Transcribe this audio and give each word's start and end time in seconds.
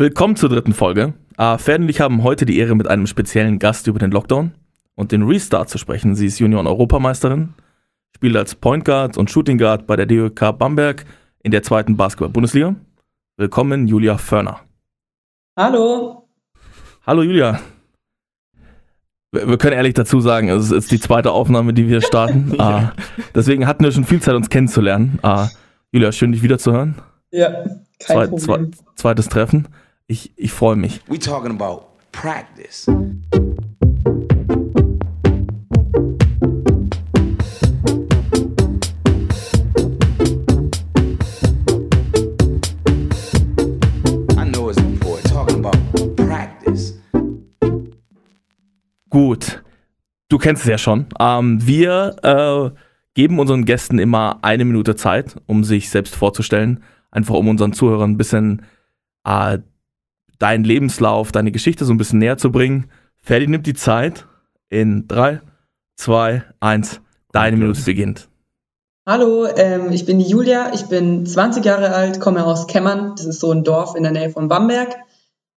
Willkommen 0.00 0.36
zur 0.36 0.48
dritten 0.48 0.74
Folge. 0.74 1.14
Äh, 1.38 1.58
Ferd 1.58 1.80
und 1.80 1.88
ich 1.88 2.00
haben 2.00 2.22
heute 2.22 2.46
die 2.46 2.56
Ehre, 2.56 2.76
mit 2.76 2.86
einem 2.86 3.08
speziellen 3.08 3.58
Gast 3.58 3.88
über 3.88 3.98
den 3.98 4.12
Lockdown 4.12 4.52
und 4.94 5.10
den 5.10 5.24
Restart 5.24 5.70
zu 5.70 5.76
sprechen. 5.76 6.14
Sie 6.14 6.26
ist 6.26 6.38
Junioren-Europameisterin, 6.38 7.54
spielt 8.14 8.36
als 8.36 8.54
Point 8.54 8.84
Guard 8.84 9.18
und 9.18 9.28
Shooting 9.28 9.58
Guard 9.58 9.88
bei 9.88 9.96
der 9.96 10.06
DÖK 10.06 10.56
Bamberg 10.56 11.04
in 11.42 11.50
der 11.50 11.64
zweiten 11.64 11.96
Basketball-Bundesliga. 11.96 12.76
Willkommen, 13.38 13.88
Julia 13.88 14.18
Förner. 14.18 14.60
Hallo. 15.56 16.28
Hallo, 17.04 17.22
Julia. 17.22 17.58
Wir 19.32 19.58
können 19.58 19.74
ehrlich 19.74 19.94
dazu 19.94 20.20
sagen, 20.20 20.48
es 20.48 20.70
ist 20.70 20.92
die 20.92 21.00
zweite 21.00 21.32
Aufnahme, 21.32 21.72
die 21.72 21.88
wir 21.88 22.02
starten. 22.02 22.54
ja. 22.56 22.94
uh, 22.94 23.22
deswegen 23.34 23.66
hatten 23.66 23.82
wir 23.82 23.90
schon 23.90 24.04
viel 24.04 24.22
Zeit, 24.22 24.36
uns 24.36 24.48
kennenzulernen. 24.48 25.18
Uh, 25.24 25.48
Julia, 25.90 26.12
schön, 26.12 26.30
dich 26.30 26.44
wiederzuhören. 26.44 26.94
Ja, 27.32 27.50
kein 27.50 27.88
Zwei, 27.98 28.26
Problem. 28.28 28.72
Zwei, 28.72 28.84
zweites 28.94 29.28
Treffen. 29.28 29.66
Ich, 30.10 30.32
ich 30.38 30.52
freue 30.52 30.74
mich. 30.74 31.02
We 31.06 31.18
talking 31.18 31.52
about 31.52 31.90
practice. 32.12 32.86
Gut, 49.10 49.62
du 50.30 50.38
kennst 50.38 50.62
es 50.62 50.68
ja 50.70 50.78
schon. 50.78 51.06
Ähm, 51.20 51.66
wir 51.66 52.16
äh, 52.22 52.78
geben 53.12 53.38
unseren 53.38 53.66
Gästen 53.66 53.98
immer 53.98 54.38
eine 54.40 54.64
Minute 54.64 54.96
Zeit, 54.96 55.36
um 55.44 55.64
sich 55.64 55.90
selbst 55.90 56.16
vorzustellen. 56.16 56.82
Einfach 57.10 57.34
um 57.34 57.48
unseren 57.48 57.74
Zuhörern 57.74 58.12
ein 58.12 58.16
bisschen 58.16 58.62
äh, 59.24 59.58
deinen 60.38 60.64
Lebenslauf, 60.64 61.32
deine 61.32 61.52
Geschichte 61.52 61.84
so 61.84 61.92
ein 61.92 61.98
bisschen 61.98 62.18
näher 62.18 62.38
zu 62.38 62.50
bringen. 62.50 62.90
Ferdi 63.22 63.46
nimmt 63.46 63.66
die 63.66 63.74
Zeit. 63.74 64.26
In 64.70 65.08
3, 65.08 65.40
2, 65.96 66.42
1, 66.60 67.00
deine 67.32 67.56
Minute 67.56 67.80
beginnt. 67.82 68.28
Hallo, 69.06 69.46
ähm, 69.46 69.90
ich 69.92 70.04
bin 70.04 70.18
die 70.18 70.26
Julia, 70.26 70.72
ich 70.74 70.86
bin 70.86 71.24
20 71.24 71.64
Jahre 71.64 71.94
alt, 71.94 72.20
komme 72.20 72.44
aus 72.44 72.66
Kemmern, 72.66 73.14
das 73.16 73.24
ist 73.24 73.40
so 73.40 73.50
ein 73.50 73.64
Dorf 73.64 73.94
in 73.96 74.02
der 74.02 74.12
Nähe 74.12 74.28
von 74.28 74.48
Bamberg. 74.48 74.94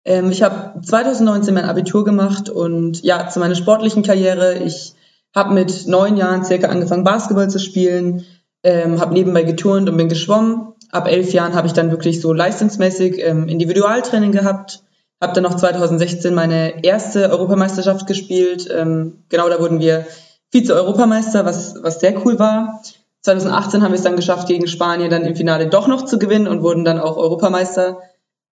Ähm, 0.05 0.31
ich 0.31 0.43
habe 0.43 0.83
2019 0.83 1.55
mein 1.55 1.65
Abitur 1.65 2.05
gemacht 2.05 2.51
und 2.51 3.03
ja, 3.03 3.29
zu 3.31 3.41
meiner 3.41 3.55
sportlichen 3.55 4.03
Karriere, 4.03 4.59
ich 4.59 4.93
habe 5.35 5.55
mit 5.55 5.87
neun 5.87 6.19
Jahren 6.19 6.45
circa 6.45 6.69
angefangen 6.69 7.05
Basketball 7.05 7.49
zu 7.49 7.59
spielen, 7.59 8.27
ähm, 8.63 9.01
habe 9.01 9.15
nebenbei 9.15 9.45
geturnt 9.45 9.89
und 9.89 9.97
bin 9.97 10.11
geschwommen 10.11 10.68
ab 10.91 11.09
elf 11.09 11.33
Jahren 11.33 11.55
habe 11.55 11.67
ich 11.67 11.73
dann 11.73 11.91
wirklich 11.91 12.21
so 12.21 12.33
leistungsmäßig 12.33 13.23
ähm, 13.25 13.49
Individualtraining 13.49 14.33
gehabt. 14.33 14.83
Habe 15.21 15.33
dann 15.33 15.43
noch 15.43 15.57
2016 15.57 16.35
meine 16.35 16.85
erste 16.85 17.31
Europameisterschaft 17.31 18.07
gespielt. 18.07 18.69
Ähm, 18.73 19.25
genau, 19.29 19.49
da 19.49 19.61
wurden 19.61 19.81
wir 19.81 20.07
Vize-Europameister, 20.51 21.45
was, 21.45 21.75
was 21.83 22.01
sehr 22.01 22.25
cool 22.25 22.39
war. 22.39 22.83
2018 23.23 23.83
haben 23.83 23.93
wir 23.93 23.97
es 23.97 24.05
dann 24.05 24.17
geschafft, 24.17 24.49
gegen 24.49 24.69
Spanien 24.69 25.11
dann 25.11 25.25
im 25.25 25.37
Finale 25.37 25.69
doch 25.69 25.89
noch 25.89 26.05
zu 26.05 26.19
gewinnen 26.19 26.47
und 26.47 26.63
wurden 26.63 26.85
dann 26.85 27.01
auch 27.01 27.17
Europameister, 27.17 27.99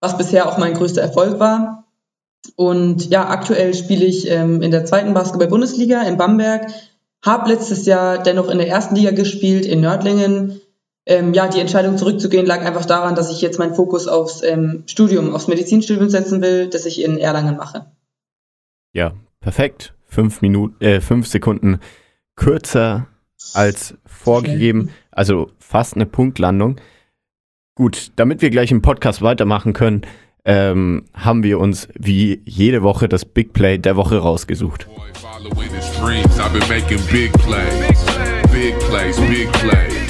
was 0.01 0.19
bisher 0.19 0.48
auch 0.48 0.59
mein 0.59 0.75
größter 0.75 1.01
Erfolg 1.01 1.39
war. 1.39 1.84
Und 2.57 3.11
ja, 3.11 3.29
aktuell 3.29 3.75
spiele 3.75 4.05
ich 4.05 4.31
ähm, 4.31 4.62
in 4.62 4.70
der 4.70 4.84
zweiten 4.84 5.14
Basketball-Bundesliga 5.14 6.03
in 6.03 6.17
Bamberg, 6.17 6.69
habe 7.25 7.51
letztes 7.51 7.87
Jahr 7.87 8.19
dennoch 8.19 8.48
in 8.48 8.59
der 8.59 8.69
ersten 8.69 8.95
Liga 8.95 9.11
gespielt 9.11 9.67
in 9.67 9.81
Nördlingen, 9.81 10.61
ähm, 11.07 11.33
ja, 11.33 11.47
die 11.47 11.61
Entscheidung 11.61 11.97
zurückzugehen 11.97 12.47
lag 12.47 12.65
einfach 12.65 12.85
daran, 12.85 13.15
dass 13.15 13.31
ich 13.31 13.41
jetzt 13.41 13.59
meinen 13.59 13.75
Fokus 13.75 14.09
aufs 14.09 14.43
ähm, 14.43 14.83
Studium, 14.87 15.35
aufs 15.35 15.47
Medizinstudium 15.47 16.11
setzen 16.11 16.43
will, 16.43 16.69
das 16.69 16.85
ich 16.85 17.03
in 17.03 17.19
Erlangen 17.19 17.57
mache. 17.57 17.87
Ja, 18.93 19.13
perfekt. 19.41 19.95
Fünf 20.09 20.43
Minuten, 20.43 20.83
äh, 20.85 21.01
fünf 21.01 21.27
Sekunden 21.29 21.79
kürzer 22.35 23.07
als 23.55 23.95
vorgegeben, 24.05 24.91
also 25.13 25.51
fast 25.58 25.95
eine 25.95 26.07
Punktlandung. 26.07 26.80
Gut, 27.77 28.11
damit 28.17 28.42
wir 28.42 28.51
gleich 28.51 28.70
im 28.73 28.83
Podcast 28.83 29.23
weitermachen 29.23 29.73
können, 29.75 30.03
ähm, 30.45 31.05
haben 31.13 31.42
wir 31.42 31.59
uns 31.59 31.89
wie 31.95 32.41
jede 32.45 32.83
Woche 32.83 33.09
das 33.09 33.25
Big 33.25 33.53
Play 33.53 33.79
der 33.79 33.97
Woche 33.97 34.19
rausgesucht. 34.19 34.89
Big 38.53 38.79
plays, 38.79 39.20
big 39.20 39.53
plays. 39.53 40.05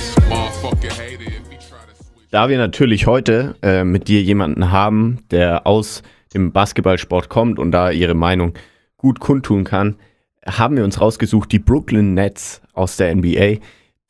Da 2.31 2.49
wir 2.49 2.59
natürlich 2.59 3.07
heute 3.07 3.55
äh, 3.63 3.85
mit 3.85 4.09
dir 4.09 4.21
jemanden 4.21 4.73
haben, 4.73 5.21
der 5.31 5.67
aus 5.67 6.03
dem 6.35 6.53
Basketballsport 6.53 7.29
kommt 7.29 7.59
und 7.59 7.71
da 7.71 7.91
ihre 7.91 8.15
Meinung 8.15 8.55
gut 8.97 9.21
kundtun 9.21 9.65
kann, 9.65 9.97
haben 10.45 10.77
wir 10.77 10.85
uns 10.85 11.01
rausgesucht, 11.01 11.53
die 11.53 11.59
Brooklyn 11.59 12.15
Nets 12.15 12.63
aus 12.73 12.97
der 12.97 13.15
NBA, 13.15 13.59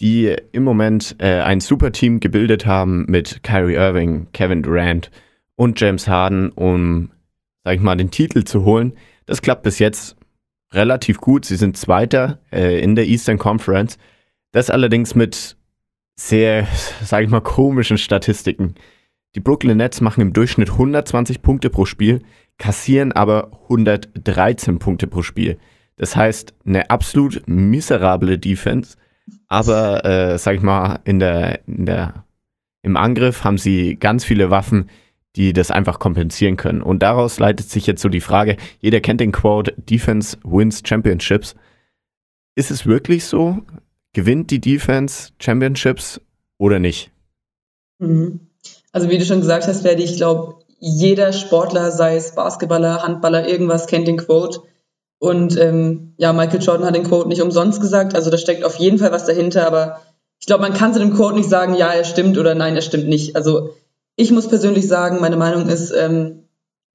die 0.01 0.35
im 0.53 0.65
Moment 0.65 1.17
äh, 1.19 1.41
ein 1.41 1.61
super 1.61 1.93
Team 1.93 2.21
gebildet 2.21 2.67
haben 2.67 3.05
mit 3.07 3.43
Kyrie 3.43 3.75
Irving, 3.75 4.29
Kevin 4.33 4.63
Durant 4.63 5.11
und 5.55 5.81
James 5.81 6.09
Harden, 6.09 6.51
um, 6.51 7.11
sag 7.65 7.77
ich 7.77 7.81
mal, 7.81 7.97
den 7.97 8.11
Titel 8.11 8.45
zu 8.45 8.65
holen. 8.65 8.95
Das 9.27 9.43
klappt 9.43 9.63
bis 9.63 9.79
jetzt 9.79 10.17
relativ 10.73 11.21
gut. 11.21 11.45
Sie 11.45 11.57
sind 11.57 11.77
Zweiter 11.77 12.39
äh, 12.51 12.81
in 12.81 12.97
der 12.97 13.07
Eastern 13.07 13.39
Conference. 13.39 13.99
Das 14.53 14.71
allerdings 14.71 15.15
mit 15.15 15.57
sehr, 16.19 16.67
sage 17.03 17.25
ich 17.25 17.31
mal, 17.31 17.41
komischen 17.41 17.99
Statistiken. 17.99 18.75
Die 19.35 19.41
Brooklyn 19.41 19.77
Nets 19.77 20.01
machen 20.01 20.23
im 20.23 20.33
Durchschnitt 20.33 20.71
120 20.71 21.43
Punkte 21.43 21.69
pro 21.69 21.85
Spiel, 21.85 22.23
kassieren 22.59 23.13
aber 23.13 23.51
113 23.65 24.79
Punkte 24.79 25.07
pro 25.07 25.23
Spiel. 25.23 25.59
Das 25.97 26.17
heißt, 26.17 26.55
eine 26.65 26.91
absolut 26.91 27.43
miserable 27.47 28.39
Defense, 28.39 28.97
aber, 29.49 30.05
äh, 30.05 30.39
sag 30.39 30.57
ich 30.57 30.63
mal, 30.63 31.01
in 31.05 31.19
der, 31.19 31.67
in 31.67 31.87
der, 31.87 32.25
im 32.83 32.97
Angriff 32.97 33.45
haben 33.45 33.59
sie 33.59 33.97
ganz 33.97 34.25
viele 34.25 34.51
Waffen, 34.51 34.89
die 35.37 35.53
das 35.53 35.71
einfach 35.71 35.99
kompensieren 35.99 36.57
können. 36.57 36.81
Und 36.81 37.03
daraus 37.03 37.39
leitet 37.39 37.69
sich 37.69 37.87
jetzt 37.87 38.01
so 38.01 38.09
die 38.09 38.21
Frage, 38.21 38.57
jeder 38.81 39.01
kennt 39.01 39.21
den 39.21 39.33
Quote, 39.33 39.75
Defense 39.77 40.39
wins 40.45 40.83
Championships. 40.85 41.55
Ist 42.55 42.71
es 42.71 42.87
wirklich 42.87 43.25
so? 43.27 43.63
Gewinnt 44.17 44.51
die 44.51 44.63
Defense 44.63 45.33
Championships 45.39 46.23
oder 46.57 46.79
nicht? 46.79 47.11
Mhm. 47.99 48.41
Also 48.91 49.11
wie 49.11 49.19
du 49.19 49.27
schon 49.27 49.43
gesagt 49.43 49.67
hast, 49.67 49.85
werde 49.85 50.03
ich 50.03 50.17
glaube, 50.17 50.55
jeder 50.79 51.35
Sportler, 51.35 51.91
sei 51.91 52.17
es 52.17 52.35
Basketballer, 52.35 53.03
Handballer, 53.03 53.47
irgendwas, 53.47 53.87
kennt 53.87 54.09
den 54.09 54.17
Quote. 54.17 54.61
Und 55.19 55.59
ähm, 55.61 56.15
ja, 56.17 56.33
Michael 56.33 56.63
Jordan 56.63 56.87
hat 56.87 56.95
den 56.95 57.05
Quote 57.05 57.29
nicht 57.29 57.43
umsonst 57.43 57.83
gesagt. 57.83 58.15
Also 58.15 58.31
da 58.31 58.39
steckt 58.39 58.65
auf 58.65 58.77
jeden 58.77 58.99
Fall 58.99 59.13
was 59.13 59.27
dahinter. 59.27 59.67
Aber 59.67 60.01
ich 60.41 60.47
glaube, 60.47 60.63
man 60.63 60.73
kann 60.73 60.95
zu 60.95 60.99
dem 60.99 61.13
Quote 61.13 61.37
nicht 61.37 61.51
sagen, 61.51 61.75
ja, 61.75 61.93
er 61.93 62.05
stimmt 62.05 62.39
oder 62.39 62.55
nein, 62.55 62.75
er 62.75 62.81
stimmt 62.81 63.09
nicht. 63.09 63.37
Also 63.37 63.75
ich 64.17 64.31
muss 64.31 64.49
persönlich 64.49 64.89
sagen, 64.89 65.21
meine 65.21 65.37
Meinung 65.37 65.69
ist, 65.69 65.91
ähm, 65.91 66.45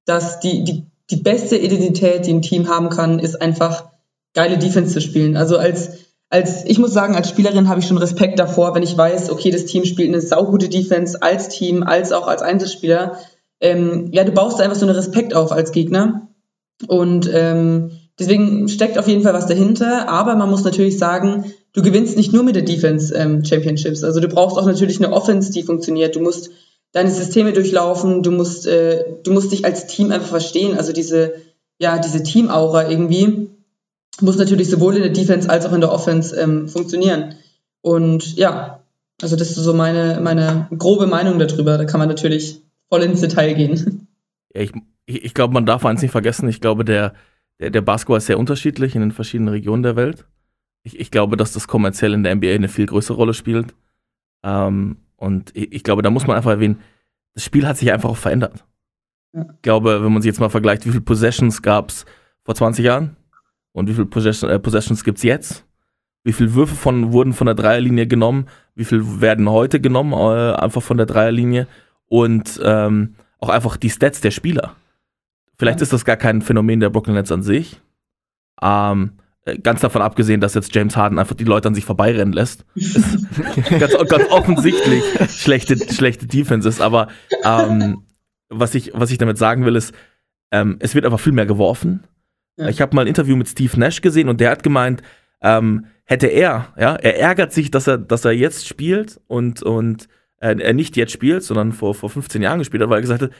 dass 0.06 0.40
die, 0.40 0.64
die, 0.64 0.86
die 1.08 1.22
beste 1.22 1.56
Identität, 1.56 2.26
die 2.26 2.34
ein 2.34 2.42
Team 2.42 2.68
haben 2.68 2.88
kann, 2.88 3.20
ist 3.20 3.40
einfach 3.40 3.92
geile 4.34 4.58
Defense 4.58 4.92
zu 4.92 5.00
spielen. 5.00 5.36
Also 5.36 5.56
als 5.56 6.01
als, 6.32 6.64
ich 6.64 6.78
muss 6.78 6.94
sagen, 6.94 7.14
als 7.14 7.28
Spielerin 7.28 7.68
habe 7.68 7.80
ich 7.80 7.86
schon 7.86 7.98
Respekt 7.98 8.38
davor, 8.38 8.74
wenn 8.74 8.82
ich 8.82 8.96
weiß, 8.96 9.30
okay, 9.30 9.50
das 9.50 9.66
Team 9.66 9.84
spielt 9.84 10.08
eine 10.08 10.22
saugute 10.22 10.70
Defense 10.70 11.20
als 11.20 11.50
Team, 11.50 11.82
als 11.82 12.10
auch 12.10 12.26
als 12.26 12.40
Einzelspieler. 12.40 13.18
Ähm, 13.60 14.08
ja, 14.12 14.24
du 14.24 14.32
baust 14.32 14.58
einfach 14.58 14.78
so 14.78 14.86
einen 14.86 14.96
Respekt 14.96 15.34
auf 15.34 15.52
als 15.52 15.72
Gegner. 15.72 16.28
Und 16.88 17.30
ähm, 17.30 17.90
deswegen 18.18 18.66
steckt 18.70 18.98
auf 18.98 19.08
jeden 19.08 19.22
Fall 19.22 19.34
was 19.34 19.46
dahinter. 19.46 20.08
Aber 20.08 20.34
man 20.34 20.48
muss 20.48 20.64
natürlich 20.64 20.96
sagen, 20.96 21.52
du 21.74 21.82
gewinnst 21.82 22.16
nicht 22.16 22.32
nur 22.32 22.44
mit 22.44 22.56
der 22.56 22.62
Defense 22.62 23.14
ähm, 23.14 23.44
Championships. 23.44 24.02
Also 24.02 24.20
du 24.20 24.28
brauchst 24.28 24.56
auch 24.56 24.64
natürlich 24.64 25.04
eine 25.04 25.12
Offense, 25.12 25.52
die 25.52 25.62
funktioniert. 25.62 26.16
Du 26.16 26.20
musst 26.20 26.48
deine 26.92 27.10
Systeme 27.10 27.52
durchlaufen. 27.52 28.22
Du 28.22 28.30
musst, 28.30 28.66
äh, 28.66 29.04
du 29.22 29.32
musst 29.32 29.52
dich 29.52 29.66
als 29.66 29.86
Team 29.86 30.10
einfach 30.10 30.28
verstehen. 30.28 30.78
Also 30.78 30.94
diese, 30.94 31.34
ja, 31.78 31.98
diese 31.98 32.22
Team-Aura 32.22 32.88
irgendwie 32.88 33.51
muss 34.20 34.36
natürlich 34.36 34.68
sowohl 34.68 34.96
in 34.96 35.02
der 35.02 35.12
Defense 35.12 35.48
als 35.48 35.64
auch 35.66 35.72
in 35.72 35.80
der 35.80 35.92
Offense 35.92 36.38
ähm, 36.38 36.68
funktionieren. 36.68 37.36
Und 37.80 38.36
ja, 38.36 38.84
also 39.20 39.36
das 39.36 39.50
ist 39.50 39.56
so 39.56 39.74
meine, 39.74 40.20
meine 40.20 40.68
grobe 40.76 41.06
Meinung 41.06 41.38
darüber. 41.38 41.78
Da 41.78 41.84
kann 41.84 41.98
man 41.98 42.08
natürlich 42.08 42.60
voll 42.88 43.02
ins 43.02 43.20
Detail 43.20 43.54
gehen. 43.54 44.08
Ja, 44.54 44.60
ich, 44.60 44.72
ich 45.06 45.34
glaube, 45.34 45.54
man 45.54 45.66
darf 45.66 45.84
eins 45.84 46.02
nicht 46.02 46.10
vergessen. 46.10 46.48
Ich 46.48 46.60
glaube, 46.60 46.84
der, 46.84 47.14
der, 47.58 47.70
der 47.70 47.80
Basketball 47.80 48.18
ist 48.18 48.26
sehr 48.26 48.38
unterschiedlich 48.38 48.94
in 48.94 49.00
den 49.00 49.12
verschiedenen 49.12 49.48
Regionen 49.48 49.82
der 49.82 49.96
Welt. 49.96 50.26
Ich, 50.82 50.98
ich 50.98 51.10
glaube, 51.10 51.36
dass 51.36 51.52
das 51.52 51.68
kommerziell 51.68 52.12
in 52.12 52.22
der 52.22 52.34
NBA 52.34 52.54
eine 52.54 52.68
viel 52.68 52.86
größere 52.86 53.16
Rolle 53.16 53.34
spielt. 53.34 53.74
Ähm, 54.42 54.98
und 55.16 55.50
ich, 55.56 55.72
ich, 55.72 55.84
glaube, 55.84 56.02
da 56.02 56.10
muss 56.10 56.26
man 56.26 56.36
einfach 56.36 56.50
erwähnen, 56.50 56.80
das 57.34 57.44
Spiel 57.44 57.66
hat 57.66 57.78
sich 57.78 57.92
einfach 57.92 58.10
auch 58.10 58.16
verändert. 58.16 58.64
Ja. 59.32 59.46
Ich 59.54 59.62
glaube, 59.62 60.04
wenn 60.04 60.12
man 60.12 60.20
sich 60.20 60.28
jetzt 60.28 60.40
mal 60.40 60.50
vergleicht, 60.50 60.84
wie 60.84 60.90
viele 60.90 61.00
Possessions 61.00 61.62
gab 61.62 61.90
es 61.90 62.04
vor 62.44 62.54
20 62.54 62.84
Jahren, 62.84 63.16
und 63.72 63.88
wie 63.88 63.94
viele 63.94 64.06
Possession, 64.06 64.50
äh, 64.50 64.58
Possessions 64.58 65.04
gibt 65.04 65.18
es 65.18 65.24
jetzt? 65.24 65.64
Wie 66.24 66.32
viele 66.32 66.54
Würfe 66.54 66.74
von, 66.74 67.12
wurden 67.12 67.32
von 67.32 67.46
der 67.46 67.54
Dreierlinie 67.54 68.06
genommen? 68.06 68.46
Wie 68.74 68.84
viele 68.84 69.20
werden 69.20 69.50
heute 69.50 69.80
genommen, 69.80 70.12
äh, 70.12 70.54
einfach 70.54 70.82
von 70.82 70.96
der 70.96 71.06
Dreierlinie? 71.06 71.66
Und 72.06 72.60
ähm, 72.62 73.14
auch 73.38 73.48
einfach 73.48 73.76
die 73.76 73.90
Stats 73.90 74.20
der 74.20 74.30
Spieler. 74.30 74.76
Vielleicht 75.58 75.80
ist 75.80 75.92
das 75.92 76.04
gar 76.04 76.16
kein 76.16 76.42
Phänomen 76.42 76.80
der 76.80 76.90
Brooklyn 76.90 77.14
Nets 77.14 77.32
an 77.32 77.42
sich. 77.42 77.80
Ähm, 78.60 79.12
äh, 79.44 79.58
ganz 79.58 79.80
davon 79.80 80.02
abgesehen, 80.02 80.40
dass 80.40 80.54
jetzt 80.54 80.74
James 80.74 80.96
Harden 80.96 81.18
einfach 81.18 81.34
die 81.34 81.44
Leute 81.44 81.68
an 81.68 81.74
sich 81.74 81.84
vorbeirennen 81.84 82.32
lässt. 82.32 82.64
ganz, 82.74 83.94
ganz 84.08 84.30
offensichtlich 84.30 85.02
schlechte, 85.30 85.76
schlechte 85.92 86.26
Defense 86.26 86.68
ist. 86.68 86.80
Aber 86.80 87.08
ähm, 87.44 88.04
was, 88.48 88.74
ich, 88.74 88.92
was 88.94 89.10
ich 89.10 89.18
damit 89.18 89.38
sagen 89.38 89.64
will, 89.64 89.74
ist, 89.74 89.94
ähm, 90.52 90.76
es 90.78 90.94
wird 90.94 91.04
einfach 91.04 91.20
viel 91.20 91.32
mehr 91.32 91.46
geworfen. 91.46 92.04
Ja. 92.56 92.68
Ich 92.68 92.80
habe 92.80 92.94
mal 92.94 93.02
ein 93.02 93.08
Interview 93.08 93.36
mit 93.36 93.48
Steve 93.48 93.78
Nash 93.78 94.00
gesehen 94.00 94.28
und 94.28 94.40
der 94.40 94.50
hat 94.50 94.62
gemeint, 94.62 95.02
ähm, 95.40 95.86
hätte 96.04 96.26
er, 96.26 96.72
ja, 96.78 96.94
er 96.96 97.18
ärgert 97.18 97.52
sich, 97.52 97.70
dass 97.70 97.86
er, 97.86 97.98
dass 97.98 98.24
er 98.24 98.32
jetzt 98.32 98.66
spielt 98.66 99.20
und, 99.26 99.62
und 99.62 100.08
äh, 100.40 100.56
er 100.58 100.74
nicht 100.74 100.96
jetzt 100.96 101.12
spielt, 101.12 101.42
sondern 101.42 101.72
vor, 101.72 101.94
vor 101.94 102.10
15 102.10 102.42
Jahren 102.42 102.58
gespielt 102.58 102.82
hat, 102.82 102.90
weil 102.90 102.98
er 102.98 103.02
gesagt 103.02 103.22
hat, 103.22 103.30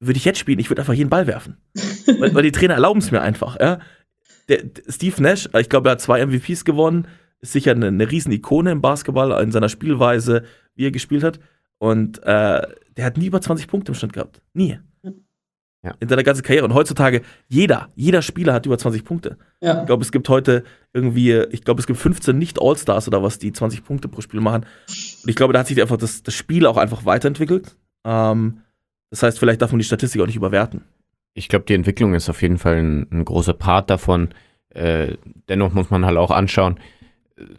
würde 0.00 0.16
ich 0.16 0.24
jetzt 0.24 0.38
spielen, 0.38 0.58
ich 0.58 0.70
würde 0.70 0.82
einfach 0.82 0.94
jeden 0.94 1.10
Ball 1.10 1.26
werfen. 1.26 1.58
weil, 2.18 2.34
weil, 2.34 2.42
die 2.42 2.52
Trainer 2.52 2.74
erlauben 2.74 3.00
es 3.00 3.10
mir 3.10 3.20
einfach, 3.20 3.58
ja. 3.60 3.78
Der, 4.48 4.62
Steve 4.88 5.22
Nash, 5.22 5.48
ich 5.56 5.68
glaube, 5.68 5.88
er 5.88 5.92
hat 5.92 6.00
zwei 6.00 6.24
MVPs 6.24 6.64
gewonnen, 6.64 7.06
ist 7.40 7.52
sicher 7.52 7.72
eine, 7.72 7.88
eine 7.88 8.10
riesen 8.10 8.32
Ikone 8.32 8.72
im 8.72 8.80
Basketball, 8.80 9.40
in 9.42 9.52
seiner 9.52 9.68
Spielweise, 9.68 10.44
wie 10.74 10.86
er 10.86 10.90
gespielt 10.90 11.22
hat. 11.22 11.38
Und 11.78 12.22
äh, 12.22 12.62
der 12.96 13.04
hat 13.04 13.16
nie 13.16 13.26
über 13.26 13.40
20 13.40 13.66
Punkte 13.66 13.92
im 13.92 13.96
Schnitt 13.96 14.12
gehabt. 14.12 14.40
Nie. 14.54 14.78
Ja. 15.84 15.94
In 15.98 16.08
seiner 16.08 16.22
ganzen 16.22 16.42
Karriere. 16.42 16.64
Und 16.64 16.74
heutzutage, 16.74 17.22
jeder, 17.48 17.88
jeder 17.96 18.22
Spieler 18.22 18.52
hat 18.52 18.66
über 18.66 18.78
20 18.78 19.04
Punkte. 19.04 19.36
Ja. 19.60 19.80
Ich 19.80 19.86
glaube, 19.86 20.04
es 20.04 20.12
gibt 20.12 20.28
heute 20.28 20.62
irgendwie, 20.92 21.32
ich 21.50 21.64
glaube, 21.64 21.80
es 21.80 21.86
gibt 21.86 21.98
15 21.98 22.38
Nicht-All-Stars 22.38 23.08
oder 23.08 23.22
was, 23.22 23.38
die 23.38 23.52
20 23.52 23.84
Punkte 23.84 24.08
pro 24.08 24.20
Spiel 24.20 24.40
machen. 24.40 24.64
Und 24.88 25.28
ich 25.28 25.34
glaube, 25.34 25.52
da 25.52 25.58
hat 25.60 25.66
sich 25.66 25.80
einfach 25.80 25.96
das, 25.96 26.22
das 26.22 26.34
Spiel 26.34 26.66
auch 26.66 26.76
einfach 26.76 27.04
weiterentwickelt. 27.04 27.76
Ähm, 28.04 28.60
das 29.10 29.24
heißt, 29.24 29.38
vielleicht 29.38 29.60
darf 29.60 29.72
man 29.72 29.80
die 29.80 29.84
Statistik 29.84 30.20
auch 30.20 30.26
nicht 30.26 30.36
überwerten. 30.36 30.82
Ich 31.34 31.48
glaube, 31.48 31.64
die 31.64 31.74
Entwicklung 31.74 32.14
ist 32.14 32.30
auf 32.30 32.42
jeden 32.42 32.58
Fall 32.58 32.76
ein, 32.76 33.06
ein 33.10 33.24
großer 33.24 33.54
Part 33.54 33.90
davon. 33.90 34.28
Äh, 34.70 35.16
dennoch 35.48 35.72
muss 35.72 35.90
man 35.90 36.06
halt 36.06 36.16
auch 36.16 36.30
anschauen, 36.30 36.78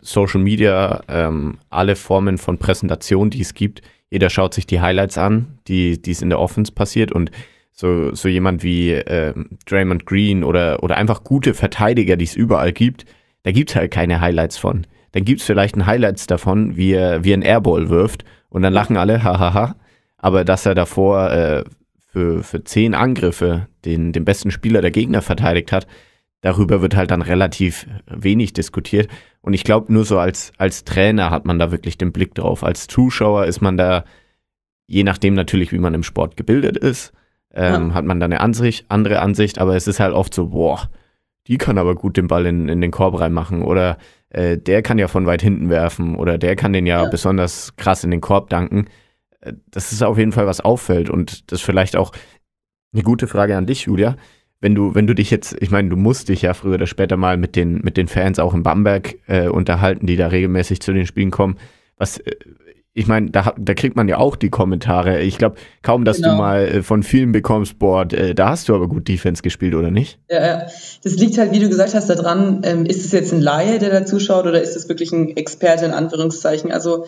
Social 0.02 0.40
Media, 0.40 1.04
ähm, 1.08 1.58
alle 1.70 1.96
Formen 1.96 2.38
von 2.38 2.58
Präsentation, 2.58 3.30
die 3.30 3.42
es 3.42 3.54
gibt. 3.54 3.82
Jeder 4.10 4.30
schaut 4.30 4.54
sich 4.54 4.66
die 4.66 4.80
Highlights 4.80 5.18
an, 5.18 5.60
die 5.68 6.00
es 6.06 6.22
in 6.22 6.30
der 6.30 6.40
Offense 6.40 6.72
passiert 6.72 7.12
und 7.12 7.32
so, 7.74 8.14
so 8.14 8.30
jemand 8.30 8.64
wie 8.64 8.92
äh, 8.92 9.34
Draymond 9.66 10.06
Green 10.06 10.44
oder, 10.44 10.84
oder 10.84 10.96
einfach 10.96 11.24
gute 11.24 11.54
Verteidiger, 11.54 12.16
die 12.16 12.26
es 12.26 12.36
überall 12.36 12.72
gibt, 12.72 13.06
da 13.42 13.52
gibt 13.52 13.72
es 13.72 13.76
halt 13.76 13.92
keine 13.92 14.22
Highlights 14.22 14.58
von. 14.58 14.86
Dann 15.12 15.26
gibt 15.26 15.42
es 15.42 15.46
vielleicht 15.46 15.76
ein 15.76 15.86
Highlights 15.86 16.28
davon, 16.28 16.78
wie 16.78 16.94
er, 16.94 17.24
wie 17.24 17.32
er 17.32 17.36
einen 17.36 17.44
Airball 17.44 17.90
wirft 17.90 18.24
und 18.50 18.62
dann 18.62 18.74
lachen 18.74 18.96
alle, 18.96 19.24
hahaha. 19.24 19.76
Aber 20.18 20.46
dass 20.46 20.66
er 20.66 20.76
davor 20.76 21.32
äh, 21.32 21.64
für, 22.08 22.44
für 22.44 22.64
zehn 22.64 22.94
Angriffe 22.94 23.68
den, 23.86 24.14
den 24.14 24.24
besten 24.24 24.52
Spieler 24.52 24.82
der 24.82 24.92
Gegner 24.92 25.22
verteidigt 25.22 25.72
hat, 25.72 25.88
darüber 26.42 26.82
wird 26.82 26.96
halt 26.96 27.12
dann 27.12 27.24
relativ 27.24 27.88
wenig 28.06 28.54
diskutiert. 28.54 29.10
Und 29.42 29.54
ich 29.54 29.64
glaube, 29.64 29.92
nur 29.92 30.06
so 30.06 30.20
als, 30.20 30.54
als 30.58 30.84
Trainer 30.84 31.32
hat 31.32 31.46
man 31.46 31.58
da 31.58 31.72
wirklich 31.72 31.98
den 31.98 32.12
Blick 32.12 32.36
drauf. 32.36 32.64
Als 32.64 32.88
Zuschauer 32.88 33.46
ist 33.46 33.62
man 33.62 33.78
da, 33.78 34.06
je 34.88 35.04
nachdem 35.04 35.34
natürlich, 35.34 35.72
wie 35.72 35.80
man 35.80 35.96
im 35.96 36.04
Sport 36.04 36.38
gebildet 36.38 36.78
ist, 36.78 37.14
ähm, 37.54 37.90
ja. 37.90 37.94
hat 37.94 38.06
man 38.06 38.20
da 38.20 38.26
eine 38.26 38.42
Ansicht, 38.42 38.86
andere 38.90 39.22
Ansicht, 39.22 39.60
aber 39.60 39.76
es 39.76 39.88
ist 39.88 40.00
halt 40.00 40.14
oft 40.14 40.34
so, 40.34 40.48
boah, 40.48 40.90
die 41.48 41.58
kann 41.58 41.78
aber 41.78 41.96
gut 41.96 42.18
den 42.18 42.28
Ball 42.28 42.46
in, 42.46 42.70
in 42.70 42.82
den 42.82 42.92
Korb 42.92 43.20
reinmachen 43.20 43.62
oder 43.62 43.98
äh, 44.30 44.58
der 44.58 44.82
kann 44.82 44.98
ja 44.98 45.08
von 45.08 45.26
weit 45.26 45.42
hinten 45.42 45.70
werfen 45.70 46.16
oder 46.16 46.38
der 46.38 46.56
kann 46.56 46.74
den 46.74 46.86
ja, 46.86 47.04
ja. 47.04 47.10
besonders 47.10 47.76
krass 47.76 48.04
in 48.04 48.12
den 48.12 48.22
Korb 48.22 48.50
danken. 48.50 48.88
Äh, 49.42 49.54
das 49.70 49.92
ist 49.92 50.04
auf 50.04 50.18
jeden 50.18 50.32
Fall, 50.32 50.48
was 50.48 50.62
auffällt 50.62 51.10
und 51.10 51.52
das 51.52 51.60
ist 51.60 51.66
vielleicht 51.66 51.96
auch 51.96 52.12
eine 52.94 53.04
gute 53.04 53.28
Frage 53.28 53.58
an 53.58 53.66
dich, 53.66 53.86
Julia. 53.86 54.16
Wenn 54.62 54.76
du, 54.76 54.96
wenn 54.96 55.08
du 55.08 55.14
dich 55.14 55.30
jetzt, 55.30 55.58
ich 55.60 55.72
meine, 55.72 55.90
du 55.90 55.98
musst 55.98 56.30
dich 56.30 56.44
ja 56.44 56.54
früher 56.54 56.76
oder 56.76 56.88
später 56.88 57.18
mal 57.18 57.36
mit 57.36 57.58
den, 57.58 57.82
mit 57.82 57.98
den 57.98 58.08
Fans 58.08 58.40
auch 58.40 58.54
in 58.54 58.64
Bamberg 58.64 59.16
äh, 59.28 59.50
unterhalten, 59.50 60.08
die 60.08 60.16
da 60.16 60.28
regelmäßig 60.28 60.80
zu 60.80 60.94
den 60.94 61.06
Spielen 61.06 61.32
kommen. 61.32 61.58
Was, 61.98 62.20
äh, 62.20 62.32
ich 62.96 63.08
meine, 63.08 63.32
da, 63.32 63.56
da 63.58 63.74
kriegt 63.74 63.96
man 63.96 64.08
ja 64.08 64.18
auch 64.18 64.36
die 64.36 64.50
Kommentare. 64.50 65.22
Ich 65.22 65.40
glaube, 65.40 65.56
kaum, 65.82 66.06
dass 66.06 66.18
genau. 66.18 66.32
du 66.32 66.36
mal 66.36 66.68
äh, 66.68 66.84
von 66.84 67.02
vielen 67.02 67.32
bekommst, 67.32 67.80
boah, 67.80 68.06
äh, 68.14 68.36
da 68.36 68.50
hast 68.50 68.70
du 68.70 68.76
aber 68.76 68.88
gut 68.88 69.08
Defense 69.08 69.42
gespielt, 69.42 69.74
oder 69.74 69.90
nicht? 69.90 70.20
Ja, 70.30 70.46
ja. 70.46 70.68
Das 71.04 71.16
liegt 71.16 71.38
halt, 71.40 71.52
wie 71.52 71.60
du 71.60 71.70
gesagt 71.70 71.96
hast, 71.96 72.10
daran, 72.10 72.62
ähm, 72.64 72.86
ist 72.86 73.04
es 73.04 73.12
jetzt 73.12 73.34
ein 73.34 73.42
Laie, 73.42 73.80
der 73.80 73.90
da 73.90 74.06
zuschaut, 74.06 74.46
oder 74.46 74.62
ist 74.62 74.76
es 74.76 74.90
wirklich 74.90 75.12
ein 75.12 75.36
Experte 75.36 75.86
in 75.86 75.92
Anführungszeichen? 75.92 76.72
Also, 76.72 77.08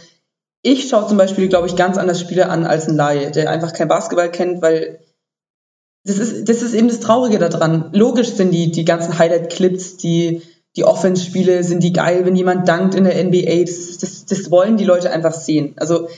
ich 0.64 0.90
schaue 0.90 1.08
zum 1.08 1.18
Beispiel, 1.18 1.50
glaube 1.50 1.68
ich, 1.68 1.76
ganz 1.76 1.98
anders 1.98 2.20
Spiele 2.20 2.50
an 2.50 2.66
als 2.66 2.88
ein 2.88 2.96
Laie, 2.96 3.30
der 3.30 3.52
einfach 3.52 3.74
kein 3.74 3.88
Basketball 3.88 4.32
kennt, 4.32 4.64
weil 4.64 5.00
das 6.04 6.18
ist, 6.18 6.50
das 6.50 6.64
ist 6.64 6.74
eben 6.74 6.88
das 6.88 7.00
Traurige 7.00 7.38
daran. 7.38 7.90
Logisch 7.94 8.30
sind 8.30 8.52
die, 8.52 8.72
die 8.72 8.86
ganzen 8.86 9.20
Highlight-Clips, 9.20 9.98
die 9.98 10.42
die 10.75 10.83
Offense-Spiele 10.83 11.63
sind 11.63 11.83
die 11.83 11.94
geil, 11.94 12.25
wenn 12.25 12.36
jemand 12.36 12.68
dankt 12.68 12.95
in 12.95 13.06
der 13.06 13.24
NBA. 13.24 13.63
Das, 13.66 13.98
das, 13.98 14.25
das 14.25 14.51
wollen 14.51 14.77
die 14.77 14.83
Leute 14.83 15.12
einfach 15.12 15.33
sehen. 15.33 15.74
Also, 15.77 16.10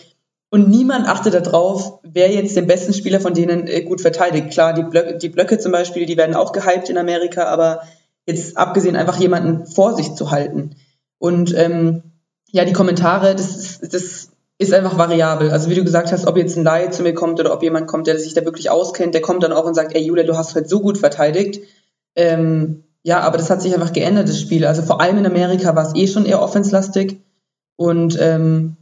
und 0.49 0.69
niemand 0.69 1.07
achtet 1.07 1.33
darauf, 1.33 1.99
wer 2.03 2.31
jetzt 2.31 2.55
den 2.55 2.67
besten 2.67 2.93
Spieler 2.93 3.19
von 3.19 3.33
denen 3.33 3.67
äh, 3.67 3.81
gut 3.81 4.01
verteidigt. 4.01 4.51
Klar, 4.51 4.73
die 4.73 4.83
Blöcke, 4.83 5.17
die 5.17 5.29
Blöcke 5.29 5.59
zum 5.59 5.71
Beispiel, 5.71 6.05
die 6.05 6.17
werden 6.17 6.35
auch 6.35 6.53
gehypt 6.53 6.89
in 6.89 6.97
Amerika, 6.97 7.43
aber 7.43 7.81
jetzt 8.25 8.57
abgesehen 8.57 8.95
einfach 8.95 9.19
jemanden 9.19 9.65
vor 9.65 9.95
sich 9.95 10.15
zu 10.15 10.31
halten. 10.31 10.75
Und 11.19 11.53
ähm, 11.55 12.03
ja, 12.51 12.65
die 12.65 12.73
Kommentare, 12.73 13.35
das, 13.35 13.79
das 13.79 14.29
ist 14.57 14.73
einfach 14.73 14.97
variabel. 14.97 15.51
Also 15.51 15.69
wie 15.69 15.75
du 15.75 15.83
gesagt 15.83 16.11
hast, 16.11 16.25
ob 16.25 16.37
jetzt 16.37 16.57
ein 16.57 16.63
Laie 16.63 16.89
zu 16.89 17.03
mir 17.03 17.13
kommt 17.13 17.39
oder 17.39 17.53
ob 17.53 17.61
jemand 17.61 17.87
kommt, 17.87 18.07
der 18.07 18.17
sich 18.17 18.33
da 18.33 18.43
wirklich 18.43 18.69
auskennt, 18.69 19.13
der 19.13 19.21
kommt 19.21 19.43
dann 19.43 19.53
auch 19.53 19.65
und 19.65 19.75
sagt, 19.75 19.95
ey 19.95 20.01
Julia, 20.01 20.23
du 20.23 20.37
hast 20.37 20.55
heute 20.55 20.67
so 20.67 20.79
gut 20.79 20.97
verteidigt. 20.97 21.61
Ähm, 22.15 22.83
ja, 23.07 23.21
aber 23.21 23.37
das 23.37 23.49
hat 23.49 23.61
sich 23.61 23.73
einfach 23.73 23.93
geändert, 23.93 24.27
das 24.27 24.41
Spiel. 24.41 24.65
Also 24.65 24.81
vor 24.81 24.99
allem 24.99 25.17
in 25.17 25.25
Amerika 25.25 25.73
war 25.77 25.87
es 25.87 25.95
eh 25.95 26.07
schon 26.07 26.25
eher 26.25 26.41
offenslastig. 26.41 27.21
Und 27.77 28.17
ähm, 28.19 28.75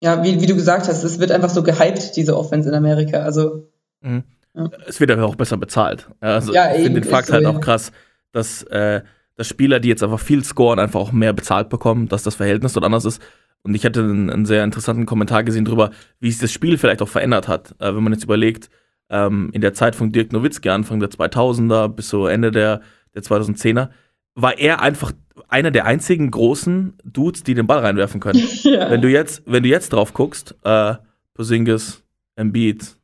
ja, 0.00 0.22
wie, 0.22 0.40
wie 0.40 0.46
du 0.46 0.54
gesagt 0.54 0.86
hast, 0.86 1.02
es 1.02 1.18
wird 1.18 1.32
einfach 1.32 1.50
so 1.50 1.64
gehypt, 1.64 2.14
diese 2.14 2.36
Offense 2.38 2.68
in 2.68 2.76
Amerika. 2.76 3.22
Also 3.22 3.68
mhm. 4.02 4.22
ja. 4.54 4.70
es 4.86 5.00
wird 5.00 5.10
aber 5.10 5.26
auch 5.26 5.34
besser 5.34 5.56
bezahlt. 5.56 6.08
Also 6.20 6.54
ja, 6.54 6.76
ich 6.76 6.84
finde 6.84 7.00
den 7.00 7.10
Fakt 7.10 7.26
so, 7.26 7.32
halt 7.32 7.44
auch 7.44 7.60
krass, 7.60 7.90
dass, 8.30 8.62
äh, 8.62 9.00
dass 9.34 9.48
Spieler, 9.48 9.80
die 9.80 9.88
jetzt 9.88 10.04
einfach 10.04 10.20
viel 10.20 10.44
scoren, 10.44 10.78
einfach 10.78 11.00
auch 11.00 11.10
mehr 11.10 11.32
bezahlt 11.32 11.68
bekommen, 11.68 12.06
dass 12.06 12.22
das 12.22 12.36
Verhältnis 12.36 12.74
dort 12.74 12.86
anders 12.86 13.04
ist. 13.04 13.20
Und 13.64 13.74
ich 13.74 13.84
hatte 13.84 13.98
einen, 13.98 14.30
einen 14.30 14.46
sehr 14.46 14.62
interessanten 14.62 15.06
Kommentar 15.06 15.42
gesehen 15.42 15.64
darüber, 15.64 15.90
wie 16.20 16.30
sich 16.30 16.40
das 16.40 16.52
Spiel 16.52 16.78
vielleicht 16.78 17.02
auch 17.02 17.08
verändert 17.08 17.48
hat. 17.48 17.74
Äh, 17.80 17.96
wenn 17.96 18.04
man 18.04 18.12
jetzt 18.12 18.22
überlegt, 18.22 18.70
ähm, 19.10 19.50
in 19.52 19.60
der 19.60 19.74
Zeit 19.74 19.96
von 19.96 20.12
Dirk 20.12 20.32
Nowitzki, 20.32 20.68
Anfang 20.68 21.00
der 21.00 21.10
2000er 21.10 21.88
bis 21.88 22.08
so 22.08 22.28
Ende 22.28 22.52
der 22.52 22.80
der 23.16 23.24
2010er, 23.24 23.88
war 24.36 24.58
er 24.58 24.80
einfach 24.80 25.12
einer 25.48 25.70
der 25.70 25.86
einzigen 25.86 26.30
großen 26.30 26.94
Dudes, 27.04 27.42
die 27.42 27.54
den 27.54 27.66
Ball 27.66 27.80
reinwerfen 27.80 28.20
können. 28.20 28.42
Ja. 28.62 28.90
Wenn 28.90 29.00
du 29.00 29.08
jetzt, 29.08 29.42
wenn 29.46 29.62
du 29.62 29.68
jetzt 29.68 29.92
drauf 29.92 30.12
guckst, 30.12 30.54
äh, 30.64 30.94
Posingis, 31.34 32.02
Embiid, 32.34 32.96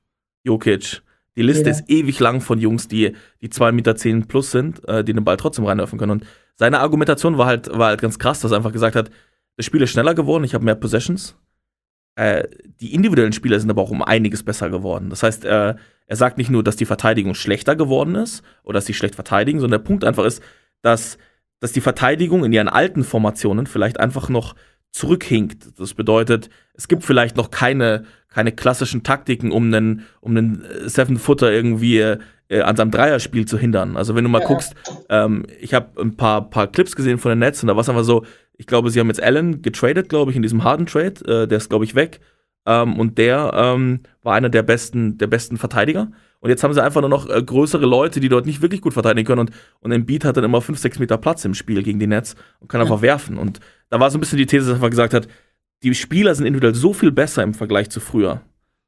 Jokic, 0.44 1.02
die 1.36 1.42
Liste 1.42 1.66
ja. 1.66 1.70
ist 1.70 1.88
ewig 1.88 2.18
lang 2.20 2.40
von 2.40 2.58
Jungs, 2.58 2.88
die, 2.88 3.12
die 3.40 3.48
2,10 3.48 3.72
Meter 3.72 3.96
zehn 3.96 4.26
plus 4.26 4.50
sind, 4.50 4.86
äh, 4.88 5.02
die 5.04 5.14
den 5.14 5.24
Ball 5.24 5.36
trotzdem 5.36 5.64
reinwerfen 5.64 5.98
können. 5.98 6.12
Und 6.12 6.26
seine 6.56 6.80
Argumentation 6.80 7.38
war 7.38 7.46
halt, 7.46 7.70
war 7.70 7.88
halt 7.88 8.02
ganz 8.02 8.18
krass, 8.18 8.40
dass 8.40 8.50
er 8.50 8.58
einfach 8.58 8.72
gesagt 8.72 8.96
hat, 8.96 9.10
das 9.56 9.66
Spiel 9.66 9.82
ist 9.82 9.90
schneller 9.90 10.14
geworden, 10.14 10.44
ich 10.44 10.54
habe 10.54 10.64
mehr 10.64 10.74
Possessions. 10.74 11.36
Äh, 12.14 12.44
die 12.80 12.94
individuellen 12.94 13.32
Spieler 13.32 13.58
sind 13.58 13.70
aber 13.70 13.82
auch 13.82 13.90
um 13.90 14.02
einiges 14.02 14.42
besser 14.42 14.70
geworden. 14.70 15.10
Das 15.10 15.22
heißt, 15.22 15.44
äh, 15.44 15.74
er 16.06 16.16
sagt 16.16 16.36
nicht 16.36 16.50
nur, 16.50 16.62
dass 16.62 16.76
die 16.76 16.84
Verteidigung 16.84 17.34
schlechter 17.34 17.74
geworden 17.74 18.14
ist 18.14 18.42
oder 18.64 18.74
dass 18.74 18.86
sie 18.86 18.94
schlecht 18.94 19.14
verteidigen, 19.14 19.60
sondern 19.60 19.80
der 19.80 19.86
Punkt 19.86 20.04
einfach 20.04 20.24
ist, 20.24 20.42
dass, 20.82 21.16
dass 21.60 21.72
die 21.72 21.80
Verteidigung 21.80 22.44
in 22.44 22.52
ihren 22.52 22.68
alten 22.68 23.02
Formationen 23.04 23.66
vielleicht 23.66 23.98
einfach 23.98 24.28
noch 24.28 24.54
zurückhinkt. 24.90 25.80
Das 25.80 25.94
bedeutet, 25.94 26.50
es 26.74 26.86
gibt 26.86 27.02
vielleicht 27.02 27.36
noch 27.36 27.50
keine, 27.50 28.04
keine 28.28 28.52
klassischen 28.52 29.02
Taktiken, 29.02 29.50
um 29.50 29.66
einen, 29.66 30.06
um 30.20 30.36
einen 30.36 30.64
Seven-Footer 30.84 31.50
irgendwie 31.50 32.18
äh, 32.48 32.60
an 32.60 32.76
seinem 32.76 32.90
Dreierspiel 32.90 33.46
zu 33.46 33.56
hindern. 33.56 33.96
Also 33.96 34.14
wenn 34.14 34.24
du 34.24 34.30
mal 34.30 34.42
ja. 34.42 34.46
guckst, 34.46 34.74
ähm, 35.08 35.46
ich 35.60 35.72
habe 35.72 35.98
ein 36.00 36.16
paar, 36.16 36.50
paar 36.50 36.66
Clips 36.66 36.94
gesehen 36.94 37.18
von 37.18 37.30
den 37.30 37.38
Nets 37.38 37.62
und 37.62 37.68
da 37.68 37.74
war 37.74 37.80
es 37.80 37.88
einfach 37.88 38.04
so, 38.04 38.26
ich 38.56 38.66
glaube, 38.66 38.90
sie 38.90 39.00
haben 39.00 39.08
jetzt 39.08 39.22
Allen 39.22 39.62
getradet, 39.62 40.08
glaube 40.08 40.30
ich, 40.30 40.36
in 40.36 40.42
diesem 40.42 40.64
harden 40.64 40.86
Trade. 40.86 41.24
Äh, 41.26 41.48
der 41.48 41.58
ist, 41.58 41.68
glaube 41.68 41.84
ich, 41.84 41.94
weg. 41.94 42.20
Ähm, 42.66 42.98
und 42.98 43.18
der 43.18 43.52
ähm, 43.54 44.00
war 44.22 44.34
einer 44.34 44.48
der 44.48 44.62
besten, 44.62 45.18
der 45.18 45.26
besten 45.26 45.56
Verteidiger. 45.56 46.12
Und 46.40 46.50
jetzt 46.50 46.62
haben 46.64 46.74
sie 46.74 46.82
einfach 46.82 47.00
nur 47.00 47.10
noch 47.10 47.28
äh, 47.28 47.42
größere 47.42 47.86
Leute, 47.86 48.20
die 48.20 48.28
dort 48.28 48.46
nicht 48.46 48.62
wirklich 48.62 48.80
gut 48.80 48.92
verteidigen 48.92 49.26
können. 49.26 49.40
Und, 49.40 49.50
und 49.80 49.92
Embiid 49.92 50.24
hat 50.24 50.36
dann 50.36 50.44
immer 50.44 50.60
5, 50.60 50.78
6 50.78 50.98
Meter 50.98 51.18
Platz 51.18 51.44
im 51.44 51.54
Spiel 51.54 51.82
gegen 51.82 51.98
die 51.98 52.06
Nets 52.06 52.36
und 52.60 52.68
kann 52.68 52.80
einfach 52.80 53.02
werfen. 53.02 53.38
Und 53.38 53.60
da 53.90 54.00
war 54.00 54.10
so 54.10 54.18
ein 54.18 54.20
bisschen 54.20 54.38
die 54.38 54.46
These, 54.46 54.66
dass 54.66 54.72
er 54.72 54.74
einfach 54.76 54.90
gesagt 54.90 55.14
hat, 55.14 55.28
die 55.82 55.94
Spieler 55.94 56.34
sind 56.34 56.46
individuell 56.46 56.74
so 56.74 56.92
viel 56.92 57.10
besser 57.10 57.42
im 57.42 57.54
Vergleich 57.54 57.90
zu 57.90 58.00
früher. 58.00 58.42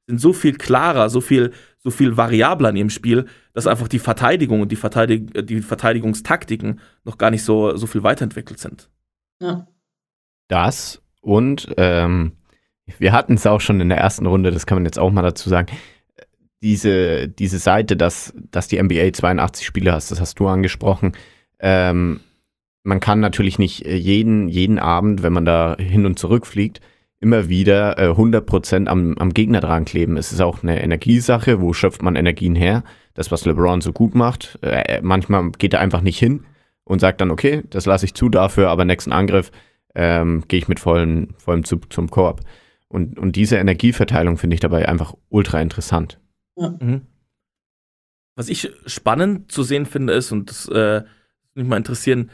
Sind 0.06 0.21
so 0.21 0.33
viel 0.33 0.54
klarer, 0.54 1.09
so 1.11 1.21
viel, 1.21 1.52
so 1.78 1.90
viel 1.90 2.16
variabler 2.16 2.71
in 2.71 2.76
ihrem 2.76 2.90
Spiel, 2.90 3.26
dass 3.52 3.66
einfach 3.66 3.88
die 3.88 3.99
Verteidigung 3.99 4.61
und 4.61 4.71
die, 4.71 4.76
Verteidig 4.76 5.30
die 5.47 5.62
Verteidigungstaktiken 5.62 6.80
noch 7.04 7.18
gar 7.18 7.30
nicht 7.30 7.42
so, 7.42 7.76
so 7.76 7.87
viel 7.87 8.02
weiterentwickelt 8.02 8.61
sind. 8.61 8.88
Ja. 9.41 9.67
Das 10.49 11.03
und 11.21 11.73
ähm, 11.79 12.33
wir 12.99 13.12
hatten 13.12 13.35
es 13.35 13.47
auch 13.47 13.61
schon 13.61 13.81
in 13.81 13.88
der 13.88 13.99
ersten 13.99 14.26
Runde, 14.26 14.50
das 14.50 14.67
kann 14.67 14.76
man 14.76 14.85
jetzt 14.85 14.99
auch 14.99 15.11
mal 15.11 15.23
dazu 15.23 15.49
sagen. 15.49 15.69
diese, 16.62 17.29
diese 17.29 17.59
Seite, 17.59 17.97
dass, 17.97 18.35
dass 18.50 18.69
die 18.69 18.83
NBA 18.83 19.12
82 19.12 19.67
Spiele 19.67 19.93
hast, 19.93 20.11
das 20.11 20.21
hast 20.21 20.38
du 20.38 20.47
angesprochen. 20.47 21.12
Ähm, 21.61 22.21
man 22.83 23.00
kann 23.00 23.21
natürlich 23.21 23.59
nicht 23.59 23.87
äh, 23.87 23.97
jeden, 23.97 24.49
jeden 24.49 24.79
Abend, 24.79 25.23
wenn 25.23 25.33
man 25.33 25.45
da 25.45 25.76
hin 25.79 26.07
und 26.07 26.19
zurück 26.19 26.47
fliegt, 26.47 26.81
immer 27.21 27.49
wieder 27.49 27.99
äh, 27.99 28.11
100% 28.11 28.87
am, 28.87 29.17
am 29.19 29.33
Gegner 29.33 29.61
dran 29.61 29.87
kleben. 29.87 30.17
Es 30.17 30.33
ist 30.33 30.41
auch 30.41 30.62
eine 30.62 30.83
Energiesache, 30.83 31.61
wo 31.61 31.73
schöpft 31.73 32.03
man 32.03 32.17
Energien 32.17 32.55
her? 32.55 32.85
Das, 33.14 33.31
was 33.31 33.45
LeBron 33.47 33.81
so 33.81 33.93
gut 33.93 34.14
macht. 34.14 34.59
Äh, 34.62 35.00
manchmal 35.03 35.50
geht 35.53 35.73
er 35.73 35.81
einfach 35.81 36.03
nicht 36.03 36.19
hin 36.19 36.45
und 36.85 37.00
sagt 37.00 37.21
dann, 37.21 37.31
okay, 37.31 37.62
das 37.71 37.87
lasse 37.87 38.05
ich 38.05 38.14
zu 38.14 38.29
dafür, 38.29 38.69
aber 38.69 38.85
nächsten 38.85 39.12
Angriff 39.12 39.50
ähm, 39.95 40.45
gehe 40.49 40.59
ich 40.59 40.69
mit 40.69 40.81
vollem, 40.81 41.35
vollem 41.38 41.64
Zug 41.64 41.93
zum 41.93 42.11
Korb. 42.11 42.43
Und, 42.88 43.19
und 43.19 43.37
diese 43.37 43.57
Energieverteilung 43.57 44.37
finde 44.37 44.55
ich 44.55 44.61
dabei 44.61 44.88
einfach 44.88 45.14
ultra 45.29 45.61
interessant. 45.61 46.21
Ja. 46.57 46.76
Mhm. 46.81 47.03
Was 48.37 48.49
ich 48.49 48.71
spannend 48.87 49.50
zu 49.50 49.62
sehen 49.62 49.87
finde, 49.87 50.12
ist, 50.12 50.33
und 50.33 50.50
das 50.50 50.69
äh, 50.69 51.03
mich 51.55 51.67
mal 51.67 51.76
interessieren, 51.76 52.31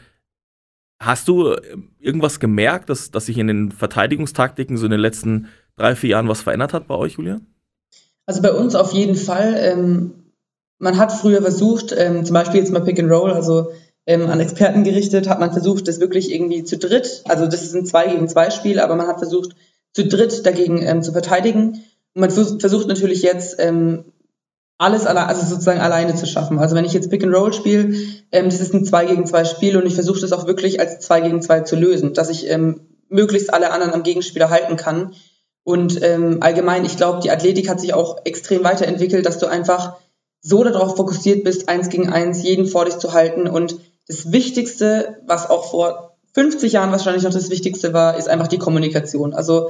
hast 0.99 1.27
du 1.27 1.55
irgendwas 1.99 2.39
gemerkt, 2.39 2.89
dass, 2.89 3.11
dass 3.11 3.27
sich 3.27 3.37
in 3.37 3.47
den 3.47 3.71
Verteidigungstaktiken 3.71 4.77
so 4.77 4.85
in 4.85 4.91
den 4.91 4.99
letzten 4.99 5.47
drei, 5.77 5.95
vier 5.95 6.11
Jahren 6.11 6.27
was 6.27 6.41
verändert 6.41 6.73
hat 6.73 6.87
bei 6.87 6.95
euch, 6.95 7.13
Julian? 7.13 7.45
Also 8.25 8.41
bei 8.41 8.51
uns 8.51 8.75
auf 8.75 8.93
jeden 8.93 9.15
Fall. 9.15 9.55
Ähm, 9.57 10.13
man 10.79 10.97
hat 10.97 11.11
früher 11.11 11.41
versucht, 11.41 11.93
ähm, 11.95 12.25
zum 12.25 12.33
Beispiel 12.33 12.59
jetzt 12.59 12.71
mal 12.71 12.83
Pick 12.83 12.99
and 12.99 13.11
Roll, 13.11 13.31
also 13.31 13.71
ähm, 14.05 14.27
an 14.29 14.39
Experten 14.39 14.83
gerichtet, 14.83 15.29
hat 15.29 15.39
man 15.39 15.51
versucht, 15.51 15.87
das 15.87 15.99
wirklich 15.99 16.31
irgendwie 16.31 16.63
zu 16.63 16.77
dritt, 16.77 17.21
also 17.27 17.45
das 17.45 17.63
ist 17.63 17.75
ein 17.75 17.85
zwei 17.85 18.07
gegen 18.07 18.27
zwei 18.27 18.49
Spiel, 18.49 18.79
aber 18.79 18.95
man 18.95 19.07
hat 19.07 19.19
versucht, 19.19 19.55
zu 19.93 20.05
dritt 20.05 20.45
dagegen 20.45 20.81
ähm, 20.81 21.03
zu 21.03 21.11
verteidigen. 21.11 21.83
Und 22.13 22.21
man 22.21 22.31
versucht 22.31 22.87
natürlich 22.87 23.21
jetzt 23.21 23.57
ähm, 23.59 24.05
alles 24.77 25.05
alle, 25.05 25.27
also 25.27 25.45
sozusagen 25.45 25.79
alleine 25.79 26.15
zu 26.15 26.25
schaffen. 26.25 26.57
Also 26.57 26.75
wenn 26.75 26.85
ich 26.85 26.93
jetzt 26.93 27.09
Pick 27.11 27.23
and 27.23 27.35
Roll 27.35 27.53
spiele, 27.53 27.93
ähm, 28.31 28.45
das 28.45 28.59
ist 28.59 28.73
ein 28.73 28.83
2 28.83 29.05
gegen 29.05 29.25
2 29.27 29.45
Spiel 29.45 29.77
und 29.77 29.85
ich 29.85 29.93
versuche 29.93 30.19
das 30.19 30.31
auch 30.31 30.47
wirklich 30.47 30.79
als 30.79 30.99
2 31.01 31.21
gegen 31.21 31.41
2 31.41 31.61
zu 31.61 31.75
lösen, 31.75 32.13
dass 32.13 32.29
ich 32.29 32.49
ähm, 32.49 32.81
möglichst 33.07 33.53
alle 33.53 33.71
anderen 33.71 33.93
am 33.93 34.03
Gegenspieler 34.03 34.49
halten 34.49 34.77
kann. 34.77 35.13
Und 35.63 36.01
ähm, 36.01 36.37
allgemein, 36.41 36.85
ich 36.85 36.97
glaube, 36.97 37.19
die 37.21 37.29
Athletik 37.29 37.69
hat 37.69 37.79
sich 37.79 37.93
auch 37.93 38.25
extrem 38.25 38.63
weiterentwickelt, 38.63 39.25
dass 39.25 39.37
du 39.37 39.45
einfach 39.45 39.97
so 40.41 40.63
darauf 40.63 40.95
fokussiert 40.95 41.43
bist, 41.43 41.69
eins 41.69 41.89
gegen 41.89 42.09
eins 42.09 42.41
jeden 42.41 42.65
vor 42.65 42.85
dich 42.85 42.97
zu 42.97 43.13
halten. 43.13 43.47
Und 43.47 43.75
das 44.07 44.31
Wichtigste, 44.31 45.21
was 45.25 45.49
auch 45.49 45.71
vor 45.71 46.17
50 46.33 46.73
Jahren 46.73 46.91
wahrscheinlich 46.91 47.23
noch 47.23 47.33
das 47.33 47.49
Wichtigste 47.49 47.93
war, 47.93 48.17
ist 48.17 48.29
einfach 48.29 48.47
die 48.47 48.57
Kommunikation. 48.57 49.33
Also 49.33 49.69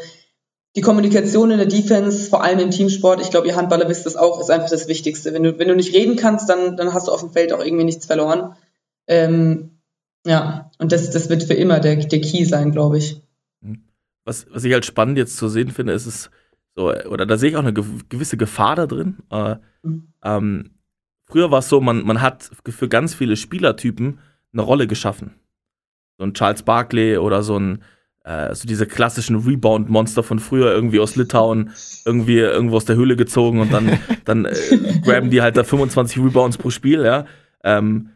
die 0.75 0.81
Kommunikation 0.81 1.51
in 1.51 1.57
der 1.57 1.67
Defense, 1.67 2.29
vor 2.29 2.43
allem 2.43 2.59
im 2.59 2.71
Teamsport, 2.71 3.21
ich 3.21 3.29
glaube, 3.29 3.47
ihr 3.47 3.55
Handballer 3.55 3.89
wisst 3.89 4.05
das 4.05 4.15
auch, 4.15 4.39
ist 4.39 4.49
einfach 4.49 4.69
das 4.69 4.87
Wichtigste. 4.87 5.33
Wenn 5.33 5.43
du, 5.43 5.59
wenn 5.59 5.67
du 5.67 5.75
nicht 5.75 5.93
reden 5.93 6.15
kannst, 6.15 6.49
dann, 6.49 6.77
dann 6.77 6.93
hast 6.93 7.07
du 7.07 7.11
auf 7.11 7.19
dem 7.19 7.31
Feld 7.31 7.51
auch 7.51 7.63
irgendwie 7.63 7.83
nichts 7.83 8.05
verloren. 8.05 8.55
Ähm, 9.07 9.81
ja, 10.25 10.71
und 10.77 10.91
das, 10.91 11.09
das 11.09 11.29
wird 11.29 11.43
für 11.43 11.55
immer 11.55 11.79
der, 11.79 11.97
der 11.97 12.21
Key 12.21 12.45
sein, 12.45 12.71
glaube 12.71 12.99
ich. 12.99 13.21
Was, 14.23 14.45
was 14.51 14.63
ich 14.63 14.71
halt 14.71 14.85
spannend 14.85 15.17
jetzt 15.17 15.35
zu 15.35 15.49
sehen 15.49 15.71
finde, 15.71 15.93
ist 15.93 16.05
es 16.05 16.29
so, 16.75 16.89
oder 16.89 17.25
da 17.25 17.37
sehe 17.37 17.49
ich 17.49 17.55
auch 17.57 17.61
eine 17.61 17.73
gewisse 17.73 18.37
Gefahr 18.37 18.75
da 18.75 18.87
drin. 18.87 19.17
Äh, 19.29 19.55
mhm. 19.83 20.13
ähm, 20.23 20.69
früher 21.31 21.51
war 21.51 21.59
es 21.59 21.69
so, 21.69 21.79
man, 21.79 22.03
man 22.03 22.21
hat 22.21 22.51
für 22.67 22.89
ganz 22.89 23.13
viele 23.13 23.35
Spielertypen 23.35 24.19
eine 24.53 24.61
Rolle 24.61 24.87
geschaffen. 24.87 25.35
So 26.17 26.25
ein 26.25 26.33
Charles 26.33 26.63
Barkley 26.63 27.17
oder 27.17 27.41
so 27.41 27.57
ein 27.57 27.83
äh, 28.23 28.53
so 28.53 28.67
diese 28.67 28.85
klassischen 28.85 29.37
Rebound-Monster 29.37 30.21
von 30.21 30.39
früher 30.39 30.71
irgendwie 30.71 30.99
aus 30.99 31.15
Litauen 31.15 31.71
irgendwie 32.05 32.37
irgendwo 32.37 32.75
aus 32.75 32.85
der 32.85 32.95
Höhle 32.95 33.15
gezogen 33.15 33.59
und 33.61 33.73
dann, 33.73 33.97
dann 34.25 34.45
äh, 34.45 34.53
graben 35.03 35.31
die 35.31 35.41
halt 35.41 35.57
da 35.57 35.63
25 35.63 36.23
Rebounds 36.23 36.57
pro 36.57 36.69
Spiel, 36.69 37.03
ja. 37.03 37.25
Ähm, 37.63 38.09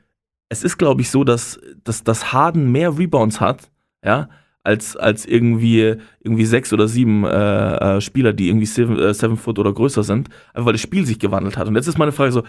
es 0.49 0.63
ist, 0.63 0.77
glaube 0.77 1.01
ich, 1.01 1.09
so, 1.09 1.23
dass, 1.23 1.59
dass, 1.83 2.03
dass 2.03 2.33
Harden 2.33 2.71
mehr 2.71 2.97
Rebounds 2.97 3.41
hat, 3.41 3.71
ja, 4.03 4.29
als, 4.63 4.95
als 4.95 5.25
irgendwie, 5.25 5.95
irgendwie 6.19 6.45
sechs 6.45 6.73
oder 6.73 6.87
sieben 6.87 7.23
äh, 7.23 7.97
äh, 7.97 8.01
Spieler, 8.01 8.33
die 8.33 8.49
irgendwie 8.49 8.65
seven, 8.65 8.99
äh, 8.99 9.13
seven 9.13 9.37
Foot 9.37 9.59
oder 9.59 9.73
größer 9.73 10.03
sind, 10.03 10.29
einfach 10.53 10.67
weil 10.67 10.73
das 10.73 10.81
Spiel 10.81 11.05
sich 11.05 11.19
gewandelt 11.19 11.57
hat. 11.57 11.67
Und 11.67 11.75
jetzt 11.75 11.87
ist 11.87 11.97
meine 11.97 12.11
Frage 12.11 12.31
so: 12.31 12.43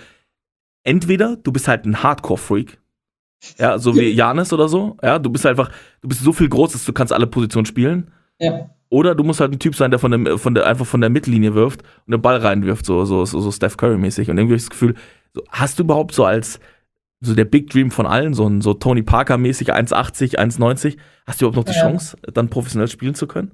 entweder 0.87 1.37
du 1.37 1.53
bist 1.53 1.69
halt 1.69 1.85
ein 1.85 2.03
Hardcore-Freak, 2.03 2.79
ja, 3.59 3.79
so 3.79 3.95
wie 3.95 4.09
Janis 4.09 4.53
oder 4.53 4.69
so. 4.69 4.97
Ja, 5.03 5.19
du 5.19 5.31
bist 5.31 5.45
einfach, 5.47 5.71
du 6.01 6.09
bist 6.09 6.23
so 6.23 6.33
viel 6.33 6.49
groß, 6.49 6.73
dass 6.73 6.85
du 6.85 6.93
kannst 6.93 7.13
alle 7.13 7.27
Positionen 7.27 7.67
spielen. 7.67 8.11
Ja. 8.39 8.71
Oder 8.89 9.15
du 9.15 9.25
musst 9.25 9.41
halt 9.41 9.53
ein 9.53 9.59
Typ 9.59 9.75
sein, 9.75 9.91
der 9.91 9.99
von, 9.99 10.11
dem, 10.11 10.39
von 10.39 10.55
der, 10.55 10.67
einfach 10.67 10.87
von 10.87 11.01
der 11.01 11.11
Mittellinie 11.11 11.55
wirft 11.55 11.83
und 12.07 12.13
den 12.13 12.23
Ball 12.23 12.39
reinwirft, 12.39 12.87
so, 12.87 13.05
so, 13.05 13.25
so, 13.25 13.41
so 13.41 13.51
Steph 13.51 13.77
Curry-mäßig. 13.77 14.31
Und 14.31 14.39
irgendwie 14.39 14.55
habe 14.55 14.57
ich 14.57 14.63
das 14.63 14.71
Gefühl, 14.71 14.95
so, 15.35 15.43
hast 15.51 15.79
du 15.79 15.83
überhaupt 15.83 16.15
so 16.15 16.25
als 16.25 16.61
so 17.21 17.35
der 17.35 17.47
Big 17.47 17.71
Dream 17.71 17.91
von 17.91 18.07
allen, 18.07 18.35
so 18.35 18.47
ein 18.47 18.61
so 18.61 18.75
Tony 18.75 19.03
Parker-mäßig 19.03 19.75
1,80, 19.75 20.39
1,90, 20.39 20.97
hast 21.27 21.41
du 21.41 21.47
überhaupt 21.47 21.57
noch 21.57 21.73
die 21.73 21.79
ja. 21.79 21.83
Chance, 21.83 22.17
dann 22.33 22.49
professionell 22.49 22.89
spielen 22.89 23.15
zu 23.15 23.27
können? 23.27 23.53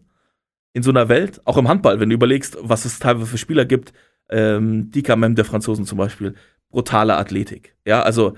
In 0.75 0.83
so 0.83 0.91
einer 0.91 1.09
Welt, 1.09 1.41
auch 1.45 1.57
im 1.57 1.69
Handball, 1.69 2.01
wenn 2.01 2.11
du 2.11 2.15
überlegst, 2.15 2.59
was 2.61 2.85
es 2.85 2.99
teilweise 2.99 3.27
für 3.27 3.39
Spieler 3.39 3.65
gibt, 3.65 3.93
ähm, 4.31 4.91
Dika 4.91 5.17
Mem 5.17 5.35
der 5.35 5.45
Franzosen 5.45 5.85
zum 5.85 5.99
Beispiel, 5.99 6.35
brutale 6.73 7.17
Athletik. 7.17 7.77
Ja, 7.87 8.03
also 8.03 8.35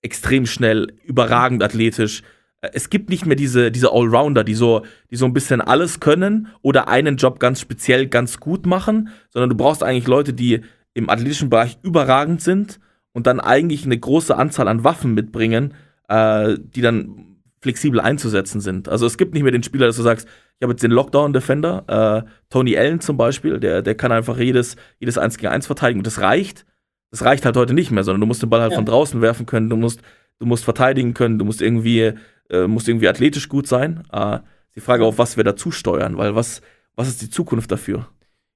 extrem 0.00 0.46
schnell, 0.46 0.92
überragend 1.04 1.62
athletisch. 1.62 2.22
Es 2.60 2.88
gibt 2.88 3.10
nicht 3.10 3.26
mehr 3.26 3.36
diese, 3.36 3.70
diese 3.70 3.92
Allrounder, 3.92 4.44
die 4.44 4.54
so, 4.54 4.82
die 5.10 5.16
so 5.16 5.26
ein 5.26 5.34
bisschen 5.34 5.60
alles 5.60 6.00
können 6.00 6.48
oder 6.62 6.88
einen 6.88 7.16
Job 7.16 7.38
ganz 7.38 7.60
speziell 7.60 8.06
ganz 8.06 8.40
gut 8.40 8.64
machen, 8.64 9.10
sondern 9.28 9.50
du 9.50 9.56
brauchst 9.56 9.82
eigentlich 9.82 10.06
Leute, 10.06 10.32
die 10.32 10.62
im 10.94 11.10
athletischen 11.10 11.50
Bereich 11.50 11.76
überragend 11.82 12.40
sind 12.40 12.80
und 13.12 13.26
dann 13.26 13.40
eigentlich 13.40 13.84
eine 13.84 13.98
große 13.98 14.34
Anzahl 14.34 14.68
an 14.68 14.84
Waffen 14.84 15.12
mitbringen, 15.12 15.74
äh, 16.08 16.56
die 16.58 16.80
dann 16.80 17.36
flexibel 17.60 18.00
einzusetzen 18.00 18.60
sind. 18.60 18.88
Also 18.88 19.06
es 19.06 19.16
gibt 19.16 19.34
nicht 19.34 19.42
mehr 19.42 19.52
den 19.52 19.62
Spieler, 19.62 19.86
dass 19.86 19.96
du 19.96 20.02
sagst, 20.02 20.28
ich 20.58 20.62
habe 20.62 20.72
jetzt 20.72 20.82
den 20.82 20.90
Lockdown-Defender, 20.90 22.24
äh, 22.24 22.30
Tony 22.50 22.76
Allen 22.76 23.00
zum 23.00 23.16
Beispiel, 23.16 23.58
der, 23.58 23.82
der 23.82 23.94
kann 23.94 24.12
einfach 24.12 24.38
jedes, 24.38 24.76
jedes 25.00 25.18
1 25.18 25.38
gegen 25.38 25.52
1 25.52 25.66
verteidigen 25.66 26.00
und 26.00 26.06
das 26.06 26.20
reicht. 26.20 26.66
Das 27.10 27.24
reicht 27.24 27.44
halt 27.44 27.56
heute 27.56 27.74
nicht 27.74 27.90
mehr, 27.90 28.04
sondern 28.04 28.20
du 28.20 28.26
musst 28.26 28.42
den 28.42 28.50
Ball 28.50 28.60
halt 28.60 28.72
ja. 28.72 28.76
von 28.76 28.86
draußen 28.86 29.20
werfen 29.20 29.46
können, 29.46 29.70
du 29.70 29.76
musst, 29.76 30.00
du 30.38 30.46
musst 30.46 30.64
verteidigen 30.64 31.14
können, 31.14 31.38
du 31.38 31.44
musst 31.44 31.62
irgendwie, 31.62 32.12
äh, 32.50 32.66
musst 32.66 32.88
irgendwie 32.88 33.08
athletisch 33.08 33.48
gut 33.48 33.66
sein. 33.66 34.02
Äh, 34.12 34.38
die 34.74 34.80
Frage 34.80 35.04
auch, 35.04 35.18
was 35.18 35.36
wir 35.36 35.44
dazu 35.44 35.70
steuern, 35.70 36.16
weil 36.16 36.34
was, 36.34 36.60
was 36.96 37.08
ist 37.08 37.22
die 37.22 37.30
Zukunft 37.30 37.70
dafür? 37.70 38.08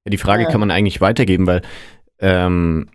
Ja, 0.05 0.11
die 0.11 0.19
Frage 0.19 0.45
ja. 0.45 0.50
kann 0.50 0.61
man 0.61 0.71
eigentlich 0.71 1.00
weitergeben, 1.00 1.47
weil 1.47 1.62
ähm, 2.19 2.88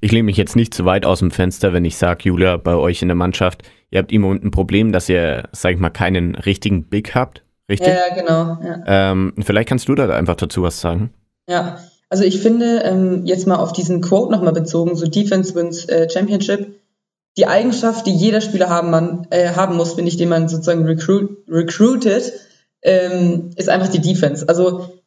ich 0.00 0.12
lehne 0.12 0.24
mich 0.24 0.36
jetzt 0.36 0.54
nicht 0.54 0.74
zu 0.74 0.84
weit 0.84 1.06
aus 1.06 1.20
dem 1.20 1.30
Fenster, 1.30 1.72
wenn 1.72 1.84
ich 1.84 1.96
sage, 1.96 2.24
Julia, 2.24 2.56
bei 2.56 2.74
euch 2.74 3.02
in 3.02 3.08
der 3.08 3.14
Mannschaft, 3.14 3.62
ihr 3.90 3.98
habt 3.98 4.12
immer 4.12 4.32
ein 4.32 4.50
Problem, 4.50 4.92
dass 4.92 5.08
ihr, 5.08 5.48
sag 5.52 5.74
ich 5.74 5.80
mal, 5.80 5.90
keinen 5.90 6.34
richtigen 6.34 6.84
Big 6.84 7.14
habt. 7.14 7.42
Richtig? 7.68 7.88
Ja, 7.88 8.14
genau. 8.14 8.58
Ja. 8.62 9.12
Ähm, 9.12 9.32
vielleicht 9.40 9.68
kannst 9.68 9.88
du 9.88 9.94
da 9.94 10.08
einfach 10.10 10.36
dazu 10.36 10.62
was 10.62 10.80
sagen. 10.80 11.10
Ja, 11.48 11.78
also 12.08 12.24
ich 12.24 12.40
finde, 12.40 12.82
ähm, 12.84 13.24
jetzt 13.24 13.46
mal 13.46 13.56
auf 13.56 13.72
diesen 13.72 14.00
Quote 14.00 14.32
nochmal 14.32 14.52
bezogen, 14.52 14.96
so 14.96 15.06
Defense 15.06 15.54
wins 15.54 15.86
äh, 15.86 16.08
Championship, 16.08 16.80
die 17.36 17.46
Eigenschaft, 17.46 18.06
die 18.06 18.14
jeder 18.14 18.40
Spieler 18.40 18.68
haben, 18.68 18.90
man, 18.90 19.26
äh, 19.30 19.54
haben 19.54 19.76
muss, 19.76 19.94
finde 19.94 20.10
ich, 20.10 20.16
den 20.16 20.28
man 20.28 20.48
sozusagen 20.48 20.84
recruit, 20.84 21.38
recruited, 21.48 22.32
ähm, 22.82 23.50
ist 23.56 23.68
einfach 23.68 23.88
die 23.88 24.00
Defense. 24.00 24.48
Also 24.48 25.00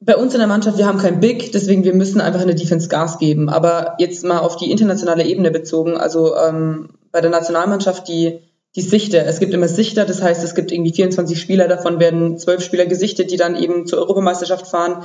bei 0.00 0.16
uns 0.16 0.32
in 0.32 0.38
der 0.38 0.48
Mannschaft, 0.48 0.78
wir 0.78 0.86
haben 0.86 0.98
kein 0.98 1.20
Big, 1.20 1.52
deswegen 1.52 1.84
wir 1.84 1.94
müssen 1.94 2.20
einfach 2.20 2.40
in 2.40 2.46
der 2.46 2.56
Defense 2.56 2.88
Gas 2.88 3.18
geben. 3.18 3.48
Aber 3.48 3.96
jetzt 3.98 4.24
mal 4.24 4.38
auf 4.38 4.56
die 4.56 4.70
internationale 4.70 5.24
Ebene 5.24 5.50
bezogen, 5.50 5.96
also 5.96 6.36
ähm, 6.36 6.90
bei 7.10 7.20
der 7.20 7.30
Nationalmannschaft 7.30 8.06
die, 8.08 8.38
die 8.76 8.80
Sichter. 8.80 9.26
Es 9.26 9.40
gibt 9.40 9.52
immer 9.52 9.68
Sichter, 9.68 10.04
das 10.04 10.22
heißt, 10.22 10.44
es 10.44 10.54
gibt 10.54 10.70
irgendwie 10.70 10.94
24 10.94 11.38
Spieler, 11.38 11.66
davon 11.66 11.98
werden 11.98 12.38
zwölf 12.38 12.62
Spieler 12.62 12.86
gesichtet, 12.86 13.32
die 13.32 13.36
dann 13.36 13.56
eben 13.56 13.86
zur 13.86 13.98
Europameisterschaft 13.98 14.68
fahren 14.68 15.04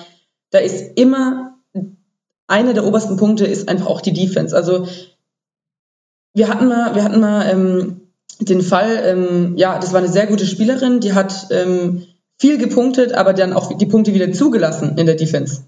da 0.53 0.59
ist 0.59 0.91
immer 0.95 1.57
einer 2.47 2.73
der 2.73 2.85
obersten 2.85 3.17
Punkte 3.17 3.45
ist 3.45 3.67
einfach 3.67 3.87
auch 3.87 4.01
die 4.01 4.13
Defense. 4.13 4.55
Also 4.55 4.87
wir 6.35 6.47
hatten 6.47 6.67
mal, 6.67 6.93
wir 6.93 7.03
hatten 7.03 7.19
mal 7.19 7.49
ähm, 7.49 8.01
den 8.39 8.61
Fall, 8.61 9.01
ähm, 9.03 9.53
ja, 9.57 9.79
das 9.79 9.93
war 9.93 9.99
eine 9.99 10.11
sehr 10.11 10.27
gute 10.27 10.45
Spielerin, 10.45 10.99
die 10.99 11.13
hat 11.13 11.47
ähm, 11.49 12.03
viel 12.39 12.59
gepunktet, 12.59 13.13
aber 13.13 13.33
dann 13.33 13.53
auch 13.53 13.75
die 13.77 13.85
Punkte 13.87 14.13
wieder 14.13 14.31
zugelassen 14.31 14.97
in 14.97 15.07
der 15.07 15.15
Defense. 15.15 15.63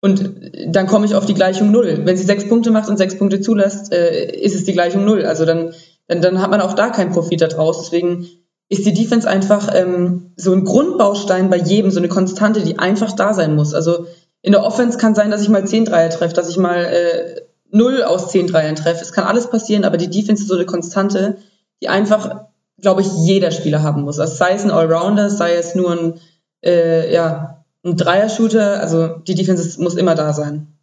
Und 0.00 0.52
dann 0.66 0.86
komme 0.86 1.06
ich 1.06 1.14
auf 1.14 1.26
die 1.26 1.34
Gleichung 1.34 1.72
null. 1.72 2.02
Wenn 2.04 2.16
sie 2.16 2.24
sechs 2.24 2.48
Punkte 2.48 2.70
macht 2.70 2.88
und 2.88 2.98
sechs 2.98 3.18
Punkte 3.18 3.40
zulässt, 3.40 3.92
äh, 3.92 4.30
ist 4.30 4.54
es 4.54 4.64
die 4.64 4.72
Gleichung 4.72 5.04
null. 5.04 5.26
Also 5.26 5.44
dann, 5.44 5.74
dann, 6.06 6.22
dann 6.22 6.40
hat 6.40 6.50
man 6.50 6.60
auch 6.60 6.74
da 6.74 6.90
keinen 6.90 7.12
Profit 7.12 7.40
daraus. 7.40 7.82
Deswegen 7.82 8.28
ist 8.68 8.86
die 8.86 8.94
Defense 8.94 9.28
einfach 9.28 9.68
ähm, 9.74 10.32
so 10.36 10.52
ein 10.52 10.64
Grundbaustein 10.64 11.50
bei 11.50 11.56
jedem, 11.56 11.90
so 11.90 11.98
eine 11.98 12.08
Konstante, 12.08 12.62
die 12.62 12.78
einfach 12.78 13.12
da 13.12 13.34
sein 13.34 13.56
muss. 13.56 13.74
Also 13.74 14.06
in 14.42 14.52
der 14.52 14.62
Offense 14.64 14.98
kann 14.98 15.14
sein, 15.14 15.30
dass 15.30 15.42
ich 15.42 15.48
mal 15.48 15.66
10 15.66 15.84
Dreier 15.84 16.10
treffe, 16.10 16.34
dass 16.34 16.48
ich 16.48 16.56
mal 16.56 16.84
äh, 16.84 17.40
0 17.72 18.02
aus 18.02 18.30
10 18.30 18.46
Dreiern 18.46 18.76
treffe. 18.76 19.02
Es 19.02 19.12
kann 19.12 19.24
alles 19.24 19.50
passieren, 19.50 19.84
aber 19.84 19.96
die 19.96 20.10
Defense 20.10 20.42
ist 20.42 20.48
so 20.48 20.54
eine 20.54 20.66
Konstante, 20.66 21.38
die 21.82 21.88
einfach, 21.88 22.46
glaube 22.78 23.02
ich, 23.02 23.08
jeder 23.12 23.50
Spieler 23.50 23.82
haben 23.82 24.02
muss. 24.02 24.18
Also 24.18 24.34
sei 24.34 24.52
es 24.52 24.64
ein 24.64 24.70
Allrounder, 24.70 25.30
sei 25.30 25.54
es 25.54 25.74
nur 25.74 25.92
ein, 25.92 26.20
äh, 26.64 27.12
ja, 27.12 27.64
ein 27.84 27.96
Dreier-Shooter, 27.96 28.80
also 28.80 29.18
die 29.18 29.34
Defense 29.34 29.80
muss 29.80 29.94
immer 29.94 30.14
da 30.14 30.32
sein. 30.32 30.78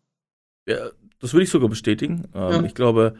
Ja, 0.67 0.89
das 1.19 1.33
würde 1.33 1.43
ich 1.43 1.49
sogar 1.49 1.69
bestätigen. 1.69 2.25
Ähm, 2.33 2.51
Ja. 2.51 2.63
Ich 2.63 2.75
glaube, 2.75 3.15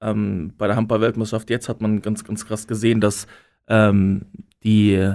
ähm, 0.00 0.52
bei 0.58 0.66
der 0.66 0.76
Handball-Weltmeisterschaft 0.76 1.50
jetzt 1.50 1.68
hat 1.68 1.80
man 1.80 2.02
ganz, 2.02 2.24
ganz 2.24 2.46
krass 2.46 2.66
gesehen, 2.66 3.00
dass 3.00 3.26
ähm, 3.68 4.26
die, 4.62 5.12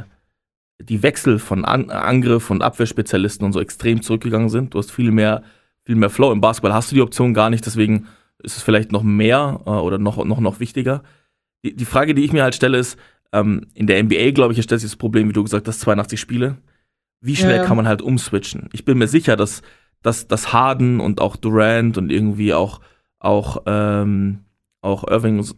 die 0.83 1.03
Wechsel 1.03 1.39
von 1.39 1.65
An 1.65 1.89
Angriff 1.89 2.49
und 2.49 2.61
Abwehrspezialisten 2.61 3.45
und 3.45 3.53
so 3.53 3.59
extrem 3.59 4.01
zurückgegangen 4.01 4.49
sind. 4.49 4.73
Du 4.73 4.79
hast 4.79 4.91
viel 4.91 5.11
mehr, 5.11 5.43
viel 5.85 5.95
mehr 5.95 6.09
Flow. 6.09 6.31
Im 6.31 6.41
Basketball 6.41 6.73
hast 6.73 6.91
du 6.91 6.95
die 6.95 7.01
Option 7.01 7.33
gar 7.33 7.49
nicht, 7.49 7.65
deswegen 7.65 8.07
ist 8.43 8.57
es 8.57 8.63
vielleicht 8.63 8.91
noch 8.91 9.03
mehr 9.03 9.61
äh, 9.65 9.69
oder 9.69 9.97
noch, 9.97 10.23
noch, 10.25 10.39
noch 10.39 10.59
wichtiger. 10.59 11.03
Die, 11.63 11.75
die 11.75 11.85
Frage, 11.85 12.15
die 12.15 12.23
ich 12.23 12.33
mir 12.33 12.43
halt 12.43 12.55
stelle, 12.55 12.77
ist, 12.77 12.97
ähm, 13.33 13.67
in 13.73 13.87
der 13.87 14.03
NBA, 14.03 14.31
glaube 14.31 14.53
ich, 14.53 14.61
stellt 14.61 14.81
sich 14.81 14.89
das 14.89 14.97
Problem, 14.97 15.29
wie 15.29 15.33
du 15.33 15.43
gesagt 15.43 15.67
hast, 15.67 15.79
82 15.81 16.19
Spiele. 16.19 16.57
Wie 17.21 17.35
schnell 17.35 17.57
Ja, 17.57 17.65
kann 17.65 17.77
man 17.77 17.87
halt 17.87 18.01
umswitchen? 18.01 18.69
Ich 18.73 18.83
bin 18.83 18.97
mir 18.97 19.07
sicher, 19.07 19.35
dass, 19.35 19.61
dass, 20.01 20.27
dass 20.27 20.53
Harden 20.53 20.99
und 20.99 21.21
auch 21.21 21.35
Durant 21.35 21.97
und 21.97 22.11
irgendwie 22.11 22.53
auch, 22.53 22.81
auch, 23.19 23.63
ähm, 23.67 24.39
auch 24.81 25.07
Irving, 25.07 25.37
und 25.37 25.43
so, 25.43 25.55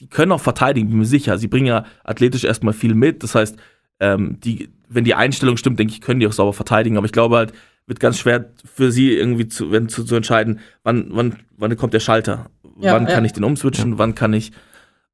die, 0.00 0.08
können 0.08 0.32
auch 0.32 0.40
verteidigen, 0.40 0.88
bin 0.88 0.98
mir 0.98 1.04
sicher. 1.04 1.38
Sie 1.38 1.48
bringen 1.48 1.66
ja 1.66 1.84
athletisch 2.02 2.44
erstmal 2.44 2.74
viel 2.74 2.94
mit. 2.94 3.22
Das 3.22 3.34
heißt, 3.34 3.56
ähm, 4.00 4.38
die, 4.40 4.70
wenn 4.88 5.04
die 5.04 5.14
Einstellung 5.14 5.56
stimmt, 5.56 5.78
denke 5.78 5.92
ich, 5.92 6.00
können 6.00 6.20
die 6.20 6.26
auch 6.26 6.32
sauber 6.32 6.52
verteidigen. 6.52 6.96
Aber 6.96 7.06
ich 7.06 7.12
glaube 7.12 7.36
halt, 7.36 7.52
wird 7.86 8.00
ganz 8.00 8.18
schwer 8.18 8.50
für 8.64 8.92
sie 8.92 9.12
irgendwie 9.12 9.48
zu, 9.48 9.70
wenn, 9.70 9.88
zu, 9.88 10.04
zu 10.04 10.14
entscheiden, 10.14 10.60
wann, 10.82 11.08
wann, 11.10 11.36
wann 11.56 11.76
kommt 11.76 11.94
der 11.94 12.00
Schalter? 12.00 12.50
Ja, 12.80 12.94
wann 12.94 13.06
kann 13.06 13.24
ja. 13.24 13.26
ich 13.26 13.32
den 13.32 13.44
umswitchen? 13.44 13.98
Wann 13.98 14.14
kann 14.14 14.32
ich, 14.32 14.52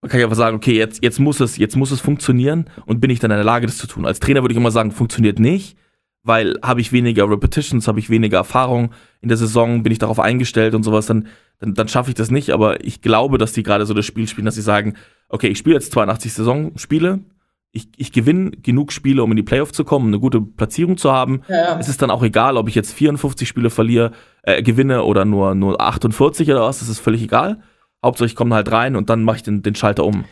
wann 0.01 0.11
kann 0.11 0.21
ich 0.21 0.25
einfach 0.25 0.37
sagen, 0.37 0.57
okay, 0.57 0.77
jetzt, 0.77 1.03
jetzt 1.03 1.19
muss 1.19 1.41
es, 1.41 1.57
jetzt 1.57 1.77
muss 1.77 1.91
es 1.91 2.01
funktionieren 2.01 2.71
und 2.85 3.01
bin 3.01 3.11
ich 3.11 3.19
dann 3.19 3.31
in 3.31 3.39
der 3.39 3.45
Lage, 3.45 3.67
das 3.67 3.79
zu 3.79 3.87
tun. 3.87 4.07
Als 4.07 4.21
Trainer 4.21 4.43
würde 4.43 4.53
ich 4.53 4.59
immer 4.59 4.71
sagen, 4.71 4.93
funktioniert 4.93 5.39
nicht, 5.39 5.77
weil 6.27 6.59
habe 6.63 6.81
ich 6.81 6.93
weniger 6.93 7.31
Repetitions, 7.31 7.87
habe 7.87 8.01
ich 8.01 8.11
weniger 8.11 8.39
Erfahrung 8.39 8.91
in 9.21 9.29
der 9.29 9.39
Saison, 9.39 9.83
bin 9.83 9.93
ich 9.93 9.99
darauf 9.99 10.19
eingestellt 10.19 10.75
und 10.75 10.83
sowas, 10.83 11.07
dann, 11.07 11.29
dann, 11.61 11.75
dann 11.75 11.89
schaffe 11.89 12.11
ich 12.11 12.17
das 12.17 12.31
nicht. 12.31 12.51
Aber 12.51 12.85
ich 12.85 13.01
glaube, 13.01 13.39
dass 13.39 13.53
die 13.53 13.63
gerade 13.63 13.87
so 13.87 13.95
das 13.95 14.05
Spiel 14.05 14.27
spielen, 14.27 14.45
dass 14.45 14.57
sie 14.57 14.63
sagen, 14.63 14.95
okay, 15.29 15.49
ich 15.49 15.59
spiele 15.59 15.77
jetzt 15.77 15.93
82 15.93 16.33
Saisonspiele, 16.33 17.21
ich, 17.71 17.89
ich 17.97 18.11
gewinne 18.11 18.51
genug 18.51 18.91
Spiele, 18.91 19.23
um 19.23 19.31
in 19.31 19.37
die 19.37 19.43
Playoff 19.43 19.71
zu 19.71 19.85
kommen, 19.85 20.09
eine 20.09 20.19
gute 20.19 20.41
Platzierung 20.41 20.97
zu 20.97 21.13
haben. 21.13 21.43
Ja, 21.49 21.57
ja. 21.57 21.79
Es 21.79 21.89
ist 21.89 22.03
dann 22.03 22.11
auch 22.11 22.23
egal, 22.23 22.57
ob 22.57 22.69
ich 22.69 22.75
jetzt 22.75 22.93
54 22.93 23.47
Spiele 23.47 23.71
verliere, 23.71 24.13
äh, 24.43 24.63
gewinne 24.63 25.05
oder 25.05 25.25
nur, 25.25 25.55
nur 25.55 25.81
48 25.81 26.51
oder 26.51 26.63
was, 26.63 26.81
das 26.81 26.89
ist 26.89 27.01
völlig 27.01 27.23
egal. 27.23 27.61
Hauptsache, 28.05 28.27
ich 28.27 28.35
komme 28.35 28.55
halt 28.55 28.73
rein 28.73 28.97
und 28.97 29.11
dann 29.11 29.23
mache 29.23 29.37
ich 29.37 29.43
den, 29.43 29.63
den 29.63 29.75
Schalter 29.75 30.05
um. 30.05 30.25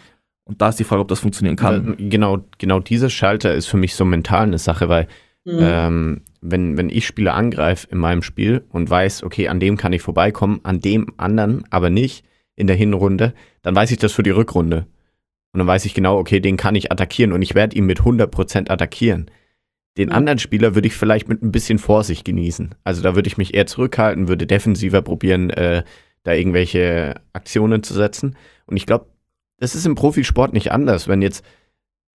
Und 0.45 0.61
da 0.61 0.71
ist 0.71 0.79
die 0.79 0.85
Frage, 0.85 1.03
ob 1.03 1.09
das 1.09 1.21
funktionieren 1.21 1.57
kann. 1.57 1.97
Genau, 1.99 2.45
genau 2.59 2.81
dieser 2.81 3.11
Schalter 3.11 3.55
ist 3.55 3.67
für 3.67 3.79
mich 3.79 3.95
so 3.95 4.05
mental 4.05 4.43
eine 4.43 4.59
Sache, 4.59 4.89
weil 4.89 5.07
Mhm. 5.45 5.59
ähm, 5.61 6.21
wenn, 6.41 6.77
wenn 6.77 6.91
ich 6.91 7.07
Spieler 7.07 7.35
angreife 7.35 7.87
in 7.91 7.99
meinem 7.99 8.23
Spiel 8.23 8.65
und 8.71 8.89
weiß, 8.89 9.23
okay, 9.23 9.49
an 9.49 9.61
dem 9.61 9.77
kann 9.77 9.93
ich 9.93 10.03
vorbeikommen, 10.03 10.61
an 10.63 10.81
dem 10.81 11.13
anderen 11.17 11.65
aber 11.71 11.91
nicht 11.91 12.25
in 12.57 12.67
der 12.67 12.77
Hinrunde, 12.77 13.35
dann 13.63 13.75
weiß 13.75 13.91
ich 13.91 13.99
das 13.99 14.13
für 14.13 14.23
die 14.23 14.31
Rückrunde. 14.31 14.87
Und 15.53 15.59
dann 15.59 15.67
weiß 15.67 15.85
ich 15.85 15.95
genau, 15.95 16.19
okay, 16.19 16.41
den 16.41 16.57
kann 16.57 16.75
ich 16.75 16.91
attackieren 16.91 17.33
und 17.33 17.43
ich 17.43 17.55
werde 17.55 17.77
ihn 17.77 17.87
mit 17.87 18.01
100% 18.01 18.71
attackieren. 18.71 19.31
Den 19.97 20.09
Mhm. 20.09 20.15
anderen 20.15 20.39
Spieler 20.39 20.75
würde 20.75 20.89
ich 20.89 20.95
vielleicht 20.95 21.29
mit 21.29 21.43
ein 21.43 21.53
bisschen 21.53 21.79
Vorsicht 21.79 22.25
genießen. 22.25 22.75
Also 22.83 23.03
da 23.03 23.15
würde 23.15 23.29
ich 23.29 23.39
mich 23.39 23.55
eher 23.55 23.67
zurückhalten, 23.67 24.29
würde 24.29 24.47
defensiver 24.47 25.03
probieren, 25.03 25.51
äh, 25.51 25.85
da 26.25 26.33
irgendwelche 26.33 27.15
Aktionen 27.33 27.83
zu 27.83 27.95
setzen. 27.95 28.37
Und 28.67 28.77
ich 28.77 28.87
glaube, 28.87 29.07
das 29.59 29.75
ist 29.75 29.87
im 29.87 29.95
Profisport 29.95 30.53
nicht 30.53 30.73
anders. 30.73 31.07
Wenn 31.07 31.23
jetzt 31.23 31.45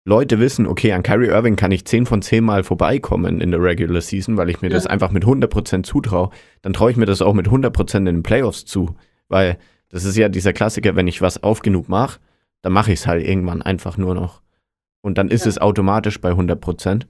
Leute 0.06 0.40
wissen, 0.40 0.66
okay, 0.66 0.94
an 0.94 1.04
Kyrie 1.04 1.28
Irving 1.28 1.56
kann 1.56 1.72
ich 1.72 1.86
10 1.86 2.06
von 2.06 2.22
10 2.22 2.44
Mal 2.44 2.64
vorbeikommen 2.64 3.42
in 3.42 3.52
der 3.52 3.62
Regular 3.62 4.02
Season, 4.02 4.38
weil 4.38 4.50
ich 4.50 4.62
mir 4.62 4.70
Ja. 4.70 4.74
das 4.74 4.88
einfach 4.88 5.12
mit 5.12 5.26
100% 5.26 5.84
zutraue, 5.86 6.30
dann 6.62 6.74
traue 6.74 6.92
ich 6.92 6.98
mir 6.98 7.06
das 7.06 7.22
auch 7.22 7.34
mit 7.34 7.48
100% 7.50 7.98
in 8.00 8.06
den 8.06 8.24
Playoffs 8.24 8.66
zu. 8.66 8.96
Weil 9.28 9.58
das 9.90 10.06
ist 10.06 10.18
ja 10.18 10.30
dieser 10.30 10.54
Klassiker, 10.54 10.96
wenn 10.96 11.08
ich 11.08 11.22
was 11.22 11.44
auf 11.44 11.62
genug 11.62 11.90
mache, 11.90 12.20
dann 12.62 12.74
mache 12.74 12.92
ich 12.94 13.00
es 13.02 13.08
halt 13.08 13.26
irgendwann 13.28 13.62
einfach 13.62 13.98
nur 13.98 14.16
noch. 14.16 14.42
Und 15.02 15.18
dann 15.18 15.30
ist 15.30 15.46
Ja. 15.46 15.50
es 15.50 15.58
automatisch 15.60 16.20
bei 16.22 16.32
100%. 16.32 17.08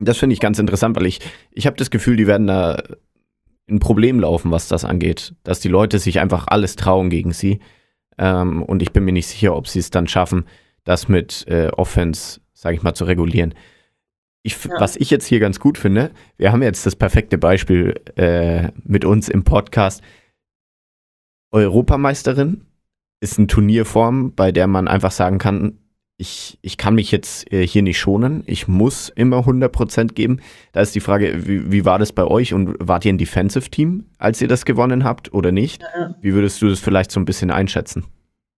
Das 0.00 0.18
finde 0.18 0.34
ich 0.34 0.40
ganz 0.40 0.58
interessant, 0.58 0.96
weil 0.96 1.06
ich, 1.06 1.20
ich 1.50 1.66
habe 1.66 1.76
das 1.76 1.90
Gefühl, 1.90 2.16
die 2.16 2.26
werden 2.26 2.46
da 2.46 2.82
ein 3.70 3.80
Problem 3.80 4.20
laufen, 4.20 4.50
was 4.50 4.68
das 4.68 4.84
angeht. 4.84 5.34
Dass 5.42 5.60
die 5.60 5.68
Leute 5.68 5.98
sich 5.98 6.20
einfach 6.20 6.46
alles 6.48 6.76
trauen 6.76 7.10
gegen 7.10 7.32
sie. 7.32 7.60
Ähm, 8.16 8.62
und 8.62 8.80
ich 8.82 8.92
bin 8.92 9.04
mir 9.04 9.12
nicht 9.12 9.26
sicher, 9.26 9.54
ob 9.54 9.68
sie 9.68 9.78
es 9.80 9.90
dann 9.90 10.08
schaffen, 10.08 10.44
das 10.88 11.06
mit 11.06 11.46
äh, 11.48 11.68
Offense, 11.76 12.40
sage 12.54 12.76
ich 12.76 12.82
mal, 12.82 12.94
zu 12.94 13.04
regulieren. 13.04 13.54
Ich, 14.42 14.64
Ja. 14.64 14.80
Was 14.80 14.96
ich 14.96 15.10
jetzt 15.10 15.26
hier 15.26 15.38
ganz 15.38 15.60
gut 15.60 15.76
finde, 15.76 16.10
wir 16.38 16.50
haben 16.50 16.62
jetzt 16.62 16.86
das 16.86 16.96
perfekte 16.96 17.36
Beispiel 17.36 17.94
äh, 18.16 18.68
mit 18.84 19.04
uns 19.04 19.28
im 19.28 19.44
Podcast. 19.44 20.02
Europameisterin 21.50 22.64
ist 23.20 23.38
eine 23.38 23.48
Turnierform, 23.48 24.34
bei 24.34 24.50
der 24.50 24.66
man 24.66 24.88
einfach 24.88 25.10
sagen 25.10 25.38
kann, 25.38 25.78
ich, 26.16 26.58
ich 26.62 26.78
kann 26.78 26.94
mich 26.94 27.12
jetzt 27.12 27.52
äh, 27.52 27.66
hier 27.66 27.82
nicht 27.82 27.98
schonen, 27.98 28.42
ich 28.46 28.66
muss 28.66 29.10
immer 29.10 29.40
100% 29.40 30.14
geben. 30.14 30.40
Da 30.72 30.80
ist 30.80 30.94
die 30.94 31.00
Frage, 31.00 31.46
wie, 31.46 31.70
wie 31.70 31.84
war 31.84 31.98
das 31.98 32.12
bei 32.12 32.24
euch 32.24 32.54
und 32.54 32.76
wart 32.80 33.04
ihr 33.04 33.12
ein 33.12 33.18
Defensive-Team, 33.18 34.06
als 34.18 34.40
ihr 34.40 34.48
das 34.48 34.64
gewonnen 34.64 35.04
habt 35.04 35.32
oder 35.34 35.52
nicht? 35.52 35.82
Ja. 35.82 36.14
Wie 36.20 36.34
würdest 36.34 36.62
du 36.62 36.68
das 36.68 36.80
vielleicht 36.80 37.12
so 37.12 37.20
ein 37.20 37.24
bisschen 37.24 37.50
einschätzen? 37.50 38.06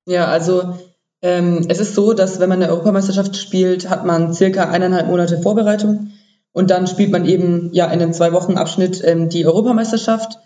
Ja, 0.06 0.26
also 0.26 0.74
ähm, 1.22 1.66
es 1.68 1.80
ist 1.80 1.94
so, 1.94 2.12
dass 2.12 2.40
wenn 2.40 2.48
man 2.48 2.62
eine 2.62 2.72
Europameisterschaft 2.72 3.37
spielt, 3.37 3.90
hat 3.90 4.06
man 4.06 4.33
circa 4.33 4.70
eineinhalb 4.70 5.06
Monate 5.09 5.40
Vorbereitung 5.40 6.12
und 6.52 6.70
dann 6.70 6.87
spielt 6.87 7.11
man 7.11 7.26
eben 7.26 7.70
ja 7.72 7.87
in 7.87 8.00
einem 8.00 8.12
zwei 8.12 8.33
Wochen 8.33 8.56
Abschnitt 8.56 9.02
ähm, 9.04 9.28
die 9.28 9.46
Europameisterschaft. 9.46 10.38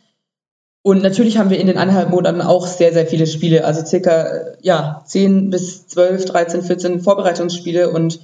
Und 0.83 1.03
natürlich 1.03 1.39
haben 1.39 1.49
wir 1.49 1.59
in 1.59 1.67
den 1.67 1.79
eineinhalb 1.79 2.11
Monaten 2.11 2.43
auch 2.43 2.67
sehr, 2.67 2.93
sehr 2.93 3.07
viele 3.07 3.27
Spiele, 3.27 3.65
also 3.65 3.85
circa 3.87 4.23
äh, 4.23 4.57
ja, 4.61 5.03
10 5.07 5.51
bis 5.51 5.87
12, 5.87 6.25
13, 6.27 6.63
14 6.63 7.01
Vorbereitungsspiele 7.01 7.91
und 7.91 8.21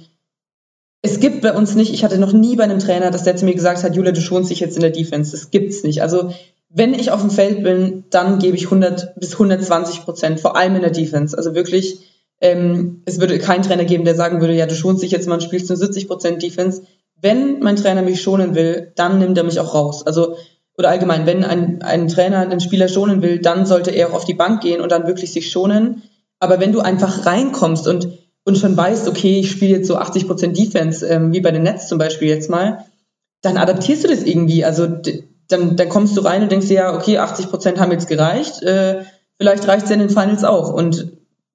es 1.03 1.19
gibt 1.19 1.41
bei 1.41 1.53
uns 1.53 1.73
nicht, 1.73 1.93
ich 1.93 2.03
hatte 2.03 2.19
noch 2.19 2.31
nie 2.31 2.55
bei 2.55 2.63
einem 2.63 2.77
Trainer, 2.77 3.09
dass 3.09 3.23
der 3.23 3.35
zu 3.35 3.45
mir 3.45 3.55
gesagt 3.55 3.83
hat, 3.83 3.95
Julia, 3.95 4.11
du 4.11 4.21
schonst 4.21 4.51
dich 4.51 4.59
jetzt 4.59 4.75
in 4.75 4.81
der 4.81 4.91
Defense. 4.91 5.31
Das 5.31 5.49
gibt's 5.49 5.83
nicht. 5.83 6.03
Also 6.03 6.31
wenn 6.69 6.93
ich 6.93 7.11
auf 7.11 7.21
dem 7.21 7.31
Feld 7.31 7.63
bin, 7.63 8.03
dann 8.11 8.37
gebe 8.37 8.55
ich 8.55 8.65
100 8.65 9.19
bis 9.19 9.33
120 9.33 10.03
Prozent, 10.03 10.39
vor 10.39 10.55
allem 10.55 10.75
in 10.75 10.81
der 10.81 10.91
Defense. 10.91 11.35
Also 11.35 11.55
wirklich, 11.55 11.99
ähm, 12.41 13.03
es 13.05 13.19
würde 13.19 13.39
keinen 13.39 13.61
Trainer 13.61 13.85
geben, 13.85 14.03
der 14.03 14.15
sagen 14.15 14.41
würde, 14.41 14.53
ja, 14.53 14.65
du 14.65 14.75
schonst 14.75 15.03
dich 15.03 15.11
jetzt 15.11 15.27
mal 15.27 15.35
und 15.35 15.43
spielst 15.43 15.69
nur 15.69 15.77
70 15.77 16.07
Prozent 16.07 16.41
Defense. 16.41 16.83
Wenn 17.21 17.59
mein 17.59 17.75
Trainer 17.75 18.01
mich 18.01 18.21
schonen 18.21 18.55
will, 18.55 18.91
dann 18.95 19.19
nimmt 19.19 19.37
er 19.37 19.43
mich 19.43 19.59
auch 19.59 19.75
raus. 19.75 20.05
Also 20.05 20.35
oder 20.77 20.89
allgemein, 20.89 21.27
wenn 21.27 21.43
ein, 21.43 21.83
ein 21.83 22.07
Trainer 22.07 22.39
einen 22.39 22.59
Spieler 22.59 22.87
schonen 22.87 23.21
will, 23.21 23.39
dann 23.39 23.67
sollte 23.67 23.91
er 23.91 24.09
auch 24.09 24.13
auf 24.13 24.25
die 24.25 24.33
Bank 24.33 24.61
gehen 24.61 24.81
und 24.81 24.91
dann 24.91 25.05
wirklich 25.05 25.31
sich 25.31 25.51
schonen. 25.51 26.01
Aber 26.39 26.59
wenn 26.59 26.71
du 26.71 26.79
einfach 26.79 27.27
reinkommst 27.27 27.87
und, 27.87 28.07
und 28.45 28.57
schon 28.57 28.75
weißt, 28.75 29.07
okay, 29.07 29.39
ich 29.39 29.51
spiele 29.51 29.77
jetzt 29.77 29.87
so 29.87 29.97
80 29.97 30.25
Prozent 30.25 30.57
Defense, 30.57 31.05
ähm, 31.05 31.33
wie 31.33 31.41
bei 31.41 31.51
den 31.51 31.61
Nets 31.61 31.87
zum 31.87 31.99
Beispiel 31.99 32.29
jetzt 32.29 32.49
mal, 32.49 32.85
dann 33.41 33.57
adaptierst 33.57 34.03
du 34.03 34.07
das 34.07 34.23
irgendwie. 34.23 34.65
Also 34.65 34.87
dann, 35.47 35.75
dann 35.75 35.89
kommst 35.89 36.17
du 36.17 36.21
rein 36.21 36.41
und 36.41 36.51
denkst 36.51 36.67
dir, 36.67 36.73
ja, 36.73 36.95
okay, 36.95 37.19
80 37.19 37.49
Prozent 37.49 37.79
haben 37.79 37.91
jetzt 37.91 38.07
gereicht, 38.07 38.63
äh, 38.63 39.03
vielleicht 39.37 39.67
reicht 39.67 39.83
es 39.83 39.89
ja 39.89 39.95
in 39.95 39.99
den 39.99 40.09
Finals 40.09 40.43
auch. 40.43 40.73
Und 40.73 41.11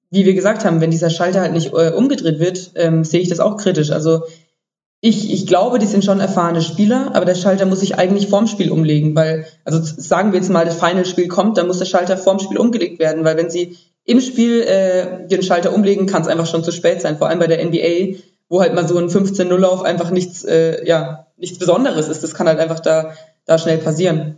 wie 0.09 0.25
wir 0.25 0.33
gesagt 0.33 0.65
haben, 0.65 0.81
wenn 0.81 0.91
dieser 0.91 1.09
Schalter 1.09 1.41
halt 1.41 1.53
nicht 1.53 1.73
äh, 1.73 1.91
umgedreht 1.91 2.39
wird, 2.39 2.71
ähm, 2.75 3.03
sehe 3.03 3.21
ich 3.21 3.29
das 3.29 3.39
auch 3.39 3.57
kritisch. 3.57 3.91
Also 3.91 4.23
ich, 4.99 5.31
ich 5.31 5.45
glaube, 5.45 5.77
die 5.79 5.85
sind 5.85 6.03
schon 6.03 6.19
erfahrene 6.19 6.61
Spieler, 6.61 7.11
aber 7.13 7.25
der 7.25 7.35
Schalter 7.35 7.65
muss 7.65 7.81
sich 7.81 7.95
eigentlich 7.97 8.27
vorm 8.27 8.47
Spiel 8.47 8.71
umlegen, 8.71 9.15
weil, 9.15 9.45
also 9.63 9.79
sagen 9.81 10.31
wir 10.31 10.39
jetzt 10.39 10.49
mal, 10.49 10.65
das 10.65 10.79
Final-Spiel 10.79 11.27
kommt, 11.27 11.57
dann 11.57 11.67
muss 11.67 11.79
der 11.79 11.85
Schalter 11.85 12.17
vorm 12.17 12.39
Spiel 12.39 12.57
umgelegt 12.57 12.99
werden, 12.99 13.23
weil 13.23 13.37
wenn 13.37 13.49
sie 13.49 13.77
im 14.05 14.21
Spiel 14.21 14.61
äh, 14.61 15.27
den 15.27 15.43
Schalter 15.43 15.73
umlegen, 15.73 16.07
kann 16.07 16.23
es 16.23 16.27
einfach 16.27 16.47
schon 16.47 16.63
zu 16.63 16.71
spät 16.71 17.01
sein, 17.01 17.17
vor 17.17 17.27
allem 17.27 17.39
bei 17.39 17.47
der 17.47 17.63
NBA, 17.63 18.19
wo 18.49 18.61
halt 18.61 18.73
mal 18.73 18.87
so 18.87 18.97
ein 18.97 19.09
15-0-Lauf 19.09 19.83
einfach 19.83 20.09
nichts, 20.09 20.43
äh, 20.45 20.85
ja, 20.87 21.27
nichts 21.37 21.59
Besonderes 21.59 22.07
ist. 22.07 22.23
Das 22.23 22.33
kann 22.33 22.47
halt 22.47 22.59
einfach 22.59 22.79
da, 22.79 23.13
da 23.45 23.57
schnell 23.57 23.77
passieren. 23.77 24.37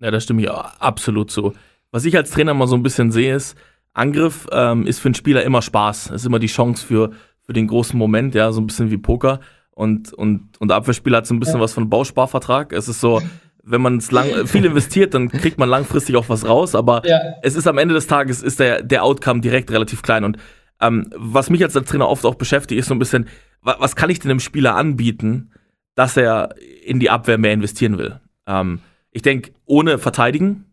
Ja, 0.00 0.10
da 0.10 0.20
stimme 0.20 0.42
ich 0.42 0.50
auch 0.50 0.64
absolut 0.80 1.30
zu. 1.30 1.54
Was 1.90 2.04
ich 2.04 2.16
als 2.16 2.30
Trainer 2.30 2.52
mal 2.52 2.66
so 2.66 2.74
ein 2.74 2.82
bisschen 2.82 3.12
sehe, 3.12 3.36
ist, 3.36 3.54
Angriff 3.94 4.46
ähm, 4.52 4.86
ist 4.86 4.98
für 4.98 5.06
einen 5.08 5.14
Spieler 5.14 5.42
immer 5.44 5.62
Spaß. 5.62 6.06
Es 6.10 6.22
ist 6.22 6.26
immer 6.26 6.38
die 6.38 6.46
Chance 6.48 6.84
für, 6.86 7.12
für 7.42 7.52
den 7.52 7.66
großen 7.68 7.98
Moment, 7.98 8.34
ja, 8.34 8.52
so 8.52 8.60
ein 8.60 8.66
bisschen 8.66 8.90
wie 8.90 8.98
Poker. 8.98 9.40
Und, 9.70 10.12
und, 10.12 10.60
und 10.60 10.68
der 10.68 10.76
Abwehrspieler 10.76 11.18
hat 11.18 11.26
so 11.26 11.34
ein 11.34 11.40
bisschen 11.40 11.56
Ja. 11.56 11.60
was 11.62 11.72
von 11.72 11.88
Bausparvertrag. 11.88 12.72
Es 12.72 12.88
ist 12.88 13.00
so, 13.00 13.22
wenn 13.62 13.80
man 13.80 14.00
lang, 14.10 14.28
viel 14.46 14.64
investiert, 14.64 15.14
dann 15.14 15.28
kriegt 15.28 15.58
man 15.58 15.68
langfristig 15.68 16.16
auch 16.16 16.28
was 16.28 16.46
raus, 16.46 16.74
aber 16.74 17.02
Ja. 17.06 17.18
es 17.42 17.54
ist 17.56 17.66
am 17.66 17.78
Ende 17.78 17.94
des 17.94 18.06
Tages 18.06 18.42
ist 18.42 18.60
der, 18.60 18.82
der 18.82 19.02
Outcome 19.04 19.40
direkt 19.40 19.70
relativ 19.70 20.02
klein. 20.02 20.24
Und 20.24 20.38
ähm, 20.80 21.08
was 21.16 21.50
mich 21.50 21.62
als 21.62 21.72
Trainer 21.74 22.08
oft 22.08 22.24
auch 22.26 22.34
beschäftigt, 22.34 22.78
ist 22.80 22.88
so 22.88 22.94
ein 22.94 22.98
bisschen, 22.98 23.26
wa 23.62 23.76
was 23.78 23.96
kann 23.96 24.10
ich 24.10 24.18
denn 24.18 24.28
dem 24.28 24.40
Spieler 24.40 24.74
anbieten, 24.74 25.50
dass 25.94 26.16
er 26.16 26.54
in 26.84 26.98
die 27.00 27.10
Abwehr 27.10 27.38
mehr 27.38 27.52
investieren 27.52 27.96
will? 27.98 28.20
Ähm, 28.46 28.80
ich 29.12 29.22
denke, 29.22 29.52
ohne 29.66 29.98
Verteidigen 29.98 30.66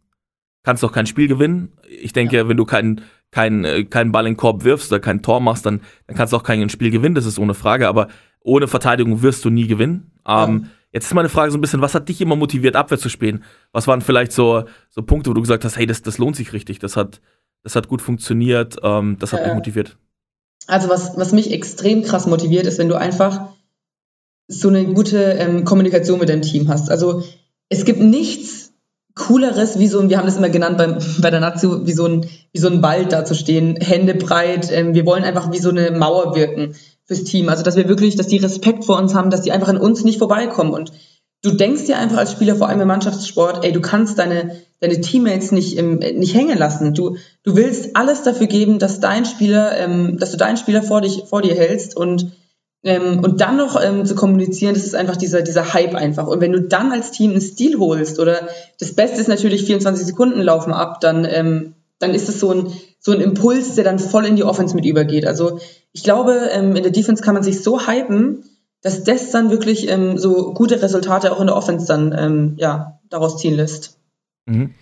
kannst 0.63 0.84
du 0.84 0.88
auch 0.88 0.91
kein 0.91 1.08
Spiel 1.08 1.28
gewinnen. 1.28 1.74
Ich 1.88 2.13
denke, 2.13 2.47
wenn 2.47 2.58
du 2.58 2.65
keinen 2.65 3.02
keinen 3.32 3.63
äh, 3.63 3.84
keinen 3.86 4.12
Ball 4.12 4.26
in 4.26 4.34
den 4.34 4.38
Korb 4.38 4.63
wirfst 4.63 4.91
oder 4.91 5.00
kein 5.00 5.21
Tor 5.21 5.39
machst, 5.39 5.65
dann, 5.65 5.82
dann 6.08 6.15
kannst 6.15 6.34
du 6.34 6.38
auch 6.38 6.43
kein 6.43 6.69
Spiel 6.69 6.91
gewinnen, 6.91 7.15
das 7.15 7.26
ist 7.26 7.39
ohne 7.39 7.54
Frage. 7.54 7.88
Aber 7.88 8.08
ohne 8.41 8.67
Verteidigung 8.67 9.21
wirst 9.21 9.45
du 9.45 9.50
nie 9.50 9.67
gewinnen. 9.67 10.12
Ähm, 10.28 10.67
Jetzt 10.93 11.06
ist 11.06 11.13
meine 11.13 11.30
Frage 11.30 11.52
so 11.52 11.58
ein 11.58 11.62
bisschen, 11.62 11.82
was 11.82 11.95
hat 11.95 12.10
dich 12.10 12.19
immer 12.19 12.36
motiviert, 12.36 12.76
Abwehr 12.76 13.00
zu 13.00 13.08
spielen? 13.08 13.43
Was 13.71 13.88
waren 13.88 14.02
vielleicht 14.02 14.34
so, 14.34 14.65
so 14.89 15.02
Punkte, 15.02 15.30
wo 15.30 15.34
du 15.34 15.41
gesagt 15.41 15.63
hast, 15.63 15.78
hey, 15.78 15.86
das, 15.86 16.02
das 16.02 16.17
lohnt 16.17 16.36
sich 16.36 16.52
richtig, 16.52 16.80
das 16.80 16.97
hat, 16.97 17.21
das 17.63 17.76
hat 17.76 17.88
gut 17.88 18.02
funktioniert, 18.02 18.78
ähm, 18.84 19.17
das 19.17 19.32
hat 19.32 19.39
Äh, 19.39 19.47
mich 19.47 19.56
motiviert. 19.56 19.97
Also 20.67 20.89
was, 20.89 21.17
was 21.17 21.32
mich 21.32 21.52
extrem 21.52 22.04
krass 22.04 22.28
motiviert, 22.28 22.65
ist, 22.65 22.78
wenn 22.78 22.89
du 22.89 22.95
einfach 22.95 23.54
so 24.47 24.67
eine 24.67 24.86
gute 24.93 25.17
ähm, 25.34 25.63
Kommunikation 25.63 26.19
mit 26.19 26.28
deinem 26.28 26.41
Team 26.41 26.67
hast. 26.67 26.91
Also 26.91 27.24
es 27.69 27.86
gibt 27.86 28.02
nichts 28.02 28.70
Cooleres, 29.15 29.78
wie 29.78 29.88
so 29.88 30.00
ein, 30.00 30.10
wir 30.10 30.17
haben 30.17 30.26
das 30.26 30.38
immer 30.38 30.50
genannt 30.50 30.78
beim, 30.78 30.97
bei 31.19 31.30
der 31.30 31.39
Nazio, 31.39 31.86
wie 31.86 31.91
so 31.91 32.06
ein, 32.06 32.26
wie 32.54 32.60
so 32.60 32.67
ein 32.67 32.82
Wald 32.82 33.12
da 33.12 33.26
zu 33.26 33.36
stehen, 33.36 33.76
Hände 33.76 34.15
breit. 34.15 34.71
Ähm, 34.71 34.93
wir 34.93 35.06
wollen 35.06 35.24
einfach 35.24 35.52
wie 35.52 35.60
so 35.60 35.69
eine 35.69 35.91
Mauer 35.91 36.36
wirken 36.36 36.76
fürs 37.06 37.24
Team. 37.24 37.50
Also 37.50 37.63
dass 37.63 37.76
wir 37.76 37.88
wirklich, 37.89 38.15
dass 38.15 38.28
die 38.28 38.38
Respekt 38.38 38.86
vor 38.86 38.97
uns 38.97 39.13
haben, 39.13 39.30
dass 39.30 39.41
die 39.41 39.52
einfach 39.52 39.67
an 39.67 39.78
uns 39.78 40.04
nicht 40.04 40.17
vorbeikommen. 40.17 40.74
Und 40.74 40.93
du 41.41 41.52
denkst 41.52 41.86
dir 41.86 41.97
einfach 41.97 42.17
als 42.17 42.32
Spieler, 42.32 42.56
vor 42.56 42.69
allem 42.69 42.82
im 42.82 42.88
Mannschaftssport, 42.88 43.65
ey, 43.65 43.71
du 43.74 43.82
kannst 43.82 44.17
deine, 44.17 44.62
deine 44.80 45.02
Teammates 45.02 45.52
nicht, 45.52 45.78
im, 45.78 45.95
nicht 45.95 46.34
hängen 46.34 46.58
lassen. 46.58 46.93
Du, 46.93 47.17
du 47.43 47.56
willst 47.56 47.95
alles 47.95 48.24
dafür 48.24 48.47
geben, 48.47 48.80
dass 48.80 49.02
dein 49.02 49.26
Spieler, 49.26 49.78
ähm, 49.78 50.17
dass 50.19 50.32
du 50.32 50.38
deinen 50.38 50.58
Spieler 50.58 50.84
vor, 50.84 51.02
dich, 51.02 51.24
vor 51.28 51.41
dir 51.41 51.56
hältst 51.56 51.97
und, 51.97 52.32
ähm, 52.84 53.20
und 53.24 53.41
dann 53.41 53.58
noch 53.58 53.80
ähm, 53.82 54.06
zu 54.06 54.15
kommunizieren, 54.15 54.74
das 54.74 54.86
ist 54.86 54.96
einfach 54.96 55.17
dieser, 55.17 55.41
dieser 55.41 55.74
Hype 55.74 55.94
einfach. 55.94 56.28
Und 56.28 56.41
wenn 56.41 56.52
du 56.52 56.62
dann 56.62 56.91
als 56.91 57.12
Team 57.12 57.32
einen 57.32 57.41
Stil 57.41 57.78
holst 57.78 58.20
oder 58.20 58.48
das 58.80 58.94
Beste 58.94 59.22
ist 59.22 59.28
natürlich 59.28 59.65
24 59.65 60.06
Sekunden 60.06 60.41
laufen 60.41 60.74
ab, 60.74 61.00
dann, 61.00 61.26
ähm, 61.26 61.74
dann 62.00 62.15
ist 62.15 62.28
es 62.28 62.39
so 62.39 62.52
ein, 62.52 62.74
so 63.00 63.12
ein 63.12 63.22
Impuls, 63.22 63.76
der 63.76 63.84
dann 63.84 64.00
voll 64.00 64.26
in 64.26 64.36
die 64.36 64.44
Offense 64.44 64.76
mit 64.76 64.86
übergeht. 64.86 65.28
Also 65.28 65.60
ich 65.91 66.04
glaube, 66.04 66.50
ähm, 66.52 66.76
in 66.76 66.84
der 66.84 66.91
Defense 66.91 67.22
kann 67.22 67.36
man 67.36 67.44
sich 67.44 67.62
so 67.62 67.86
hypen, 67.86 68.46
dass 68.82 69.04
das 69.04 69.30
dann 69.30 69.52
wirklich 69.52 69.88
ähm, 69.88 70.17
so 70.17 70.54
gute 70.56 70.82
Resultate 70.82 71.32
auch 71.32 71.39
in 71.39 71.48
der 71.48 71.56
Offense 71.56 71.86
dann 71.86 72.15
ähm, 72.17 72.56
ja, 72.58 73.00
daraus 73.10 73.38
ziehen 73.38 73.56
lässt. 73.56 74.00
Mhm. 74.48 74.74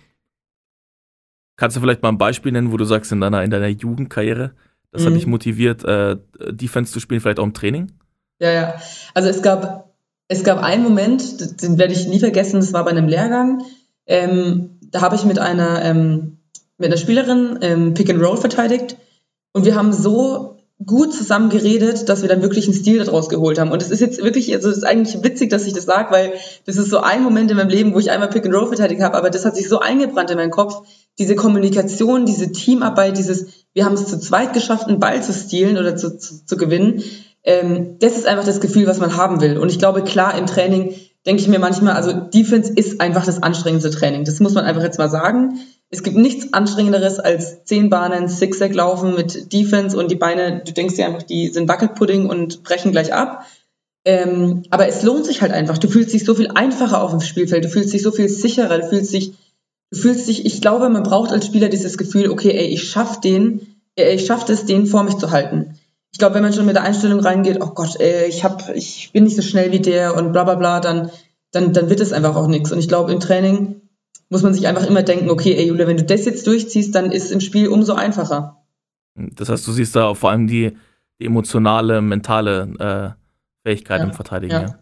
Kannst 1.56 1.76
du 1.76 1.80
vielleicht 1.82 2.02
mal 2.02 2.08
ein 2.08 2.16
Beispiel 2.16 2.52
nennen, 2.52 2.72
wo 2.72 2.78
du 2.78 2.86
sagst, 2.86 3.12
in 3.12 3.20
deiner, 3.20 3.44
in 3.44 3.50
deiner 3.50 3.68
Jugendkarriere, 3.68 4.52
das 4.92 5.04
hat 5.04 5.10
Mhm. 5.10 5.14
dich 5.14 5.26
motiviert, 5.26 5.84
äh, 5.84 6.16
Defense 6.50 6.92
zu 6.92 7.00
spielen, 7.00 7.20
vielleicht 7.20 7.38
auch 7.38 7.44
im 7.44 7.54
Training? 7.54 7.92
Ja, 8.40 8.50
ja. 8.50 8.74
Also 9.14 9.28
es 9.28 9.42
gab, 9.42 9.92
es 10.28 10.44
gab 10.44 10.62
einen 10.62 10.82
Moment, 10.82 11.62
den 11.62 11.78
werde 11.78 11.92
ich 11.92 12.06
nie 12.08 12.18
vergessen, 12.18 12.60
das 12.60 12.72
war 12.72 12.84
bei 12.84 12.90
einem 12.90 13.08
Lehrgang. 13.08 13.62
Ähm, 14.06 14.78
da 14.90 15.02
habe 15.02 15.16
ich 15.16 15.24
mit 15.24 15.38
einer, 15.38 15.84
ähm, 15.84 16.38
mit 16.78 16.88
einer 16.88 16.96
Spielerin 16.96 17.58
ähm, 17.60 17.94
Pick 17.94 18.10
and 18.10 18.22
Roll 18.22 18.36
verteidigt 18.36 18.96
und 19.52 19.64
wir 19.64 19.74
haben 19.74 19.92
so 19.92 20.56
gut 20.84 21.12
zusammen 21.12 21.50
geredet, 21.50 22.08
dass 22.08 22.22
wir 22.22 22.28
dann 22.30 22.40
wirklich 22.40 22.64
einen 22.64 22.74
Stil 22.74 23.04
daraus 23.04 23.28
geholt 23.28 23.58
haben. 23.58 23.70
Und 23.70 23.82
es 23.82 23.90
ist 23.90 24.00
jetzt 24.00 24.22
wirklich, 24.24 24.54
also 24.54 24.70
es 24.70 24.78
ist 24.78 24.84
eigentlich 24.84 25.22
witzig, 25.22 25.50
dass 25.50 25.66
ich 25.66 25.74
das 25.74 25.84
sage, 25.84 26.10
weil 26.10 26.32
das 26.64 26.78
ist 26.78 26.88
so 26.88 27.00
ein 27.00 27.22
Moment 27.22 27.50
in 27.50 27.58
meinem 27.58 27.68
Leben, 27.68 27.92
wo 27.92 27.98
ich 27.98 28.10
einmal 28.10 28.30
Pick 28.30 28.46
and 28.46 28.54
Roll 28.54 28.66
verteidigt 28.66 29.02
habe, 29.02 29.14
aber 29.16 29.28
das 29.28 29.44
hat 29.44 29.56
sich 29.56 29.68
so 29.68 29.80
eingebrannt 29.80 30.30
in 30.30 30.38
meinen 30.38 30.50
Kopf. 30.50 30.86
Diese 31.18 31.36
Kommunikation, 31.36 32.24
diese 32.24 32.50
Teamarbeit, 32.50 33.18
dieses, 33.18 33.59
wir 33.72 33.84
haben 33.84 33.94
es 33.94 34.06
zu 34.06 34.18
zweit 34.18 34.52
geschafft, 34.52 34.88
einen 34.88 35.00
Ball 35.00 35.22
zu 35.22 35.32
stehlen 35.32 35.78
oder 35.78 35.96
zu, 35.96 36.18
zu, 36.18 36.44
zu 36.44 36.56
gewinnen. 36.56 37.02
Ähm, 37.44 37.96
das 38.00 38.16
ist 38.16 38.26
einfach 38.26 38.44
das 38.44 38.60
Gefühl, 38.60 38.86
was 38.86 38.98
man 38.98 39.16
haben 39.16 39.40
will. 39.40 39.58
Und 39.58 39.70
ich 39.70 39.78
glaube, 39.78 40.02
klar, 40.02 40.36
im 40.36 40.46
Training 40.46 40.94
denke 41.26 41.42
ich 41.42 41.48
mir 41.48 41.58
manchmal, 41.58 41.94
also 41.94 42.12
Defense 42.12 42.72
ist 42.72 43.00
einfach 43.00 43.24
das 43.24 43.42
anstrengendste 43.42 43.90
Training. 43.90 44.24
Das 44.24 44.40
muss 44.40 44.54
man 44.54 44.64
einfach 44.64 44.82
jetzt 44.82 44.98
mal 44.98 45.10
sagen. 45.10 45.60
Es 45.90 46.02
gibt 46.02 46.16
nichts 46.16 46.52
anstrengenderes 46.52 47.18
als 47.18 47.64
zehn 47.64 47.90
Bahnen 47.90 48.28
Zigzag 48.28 48.74
laufen 48.74 49.14
mit 49.14 49.52
Defense 49.52 49.96
und 49.96 50.10
die 50.10 50.16
Beine, 50.16 50.62
du 50.64 50.72
denkst 50.72 50.94
dir 50.94 51.06
einfach, 51.06 51.22
die 51.22 51.48
sind 51.48 51.68
Wackelpudding 51.68 52.28
und 52.28 52.62
brechen 52.62 52.92
gleich 52.92 53.12
ab. 53.12 53.44
Ähm, 54.04 54.62
aber 54.70 54.88
es 54.88 55.02
lohnt 55.02 55.26
sich 55.26 55.42
halt 55.42 55.52
einfach. 55.52 55.78
Du 55.78 55.88
fühlst 55.88 56.12
dich 56.12 56.24
so 56.24 56.34
viel 56.34 56.50
einfacher 56.54 57.02
auf 57.02 57.10
dem 57.10 57.20
Spielfeld, 57.20 57.64
du 57.64 57.68
fühlst 57.68 57.92
dich 57.92 58.02
so 58.02 58.12
viel 58.12 58.28
sicherer, 58.28 58.78
du 58.78 58.88
fühlst 58.88 59.12
dich, 59.12 59.32
du 59.90 59.98
fühlst 59.98 60.28
dich, 60.28 60.46
ich 60.46 60.60
glaube, 60.60 60.88
man 60.88 61.02
braucht 61.02 61.32
als 61.32 61.46
Spieler 61.46 61.68
dieses 61.68 61.98
Gefühl, 61.98 62.30
okay, 62.30 62.50
ey, 62.50 62.66
ich 62.66 62.88
schaff 62.88 63.20
den, 63.20 63.76
ey, 63.96 64.14
ich 64.14 64.26
schaff 64.26 64.48
es, 64.48 64.64
den 64.66 64.86
vor 64.86 65.02
mich 65.02 65.16
zu 65.16 65.30
halten. 65.30 65.74
Ich 66.12 66.18
glaube, 66.18 66.34
wenn 66.34 66.42
man 66.42 66.52
schon 66.52 66.66
mit 66.66 66.74
der 66.74 66.82
Einstellung 66.82 67.20
reingeht, 67.20 67.58
oh 67.60 67.70
Gott, 67.70 67.96
ey, 68.00 68.28
ich 68.28 68.44
hab, 68.44 68.74
ich 68.74 69.10
bin 69.12 69.24
nicht 69.24 69.36
so 69.36 69.42
schnell 69.42 69.72
wie 69.72 69.80
der 69.80 70.16
und 70.16 70.32
bla 70.32 70.44
bla 70.44 70.56
bla, 70.56 70.80
dann, 70.80 71.10
dann, 71.52 71.72
dann 71.72 71.88
wird 71.88 72.00
es 72.00 72.12
einfach 72.12 72.36
auch 72.36 72.48
nichts. 72.48 72.72
Und 72.72 72.78
ich 72.78 72.88
glaube, 72.88 73.12
im 73.12 73.20
Training 73.20 73.82
muss 74.28 74.42
man 74.42 74.54
sich 74.54 74.66
einfach 74.66 74.86
immer 74.86 75.02
denken, 75.02 75.30
okay, 75.30 75.54
ey 75.54 75.66
Julia, 75.66 75.86
wenn 75.86 75.96
du 75.96 76.04
das 76.04 76.24
jetzt 76.24 76.46
durchziehst, 76.46 76.94
dann 76.94 77.12
ist 77.12 77.30
im 77.30 77.40
Spiel 77.40 77.68
umso 77.68 77.94
einfacher. 77.94 78.64
Das 79.14 79.48
heißt, 79.48 79.66
du 79.66 79.72
siehst 79.72 79.94
da 79.96 80.14
vor 80.14 80.30
allem 80.30 80.46
die, 80.46 80.76
die 81.20 81.26
emotionale, 81.26 82.00
mentale 82.00 83.16
äh, 83.64 83.68
Fähigkeit 83.68 84.00
Ja, 84.00 84.06
im 84.06 84.12
Verteidigen. 84.12 84.52
ja. 84.52 84.78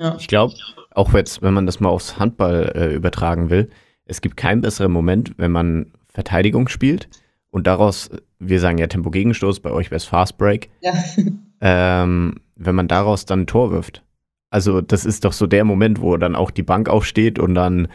Ja. 0.00 0.16
Ich 0.18 0.28
glaube, 0.28 0.54
auch 0.92 1.12
jetzt, 1.12 1.42
wenn 1.42 1.54
man 1.54 1.66
das 1.66 1.80
mal 1.80 1.88
aufs 1.88 2.18
Handball 2.18 2.72
äh, 2.74 2.94
übertragen 2.94 3.50
will, 3.50 3.68
es 4.08 4.20
gibt 4.20 4.36
keinen 4.36 4.62
besseren 4.62 4.90
Moment, 4.90 5.34
wenn 5.36 5.52
man 5.52 5.92
Verteidigung 6.08 6.68
spielt 6.68 7.08
und 7.50 7.66
daraus, 7.66 8.10
wir 8.38 8.58
sagen 8.58 8.78
ja 8.78 8.88
Tempo-Gegenstoß, 8.88 9.60
bei 9.60 9.70
euch 9.70 9.90
wäre 9.90 9.96
es 9.96 10.04
Fast 10.04 10.38
Break, 10.38 10.70
Ja. 10.80 10.92
ähm, 11.60 12.34
wenn 12.56 12.74
man 12.74 12.88
daraus 12.88 13.24
dann 13.24 13.42
ein 13.42 13.46
Tor 13.46 13.70
wirft. 13.70 14.02
Also 14.50 14.80
das 14.80 15.04
ist 15.04 15.24
doch 15.24 15.32
so 15.32 15.46
der 15.46 15.64
Moment, 15.64 16.00
wo 16.00 16.16
dann 16.16 16.34
auch 16.34 16.50
die 16.50 16.62
Bank 16.62 16.88
aufsteht 16.88 17.38
und 17.38 17.54
dann, 17.54 17.88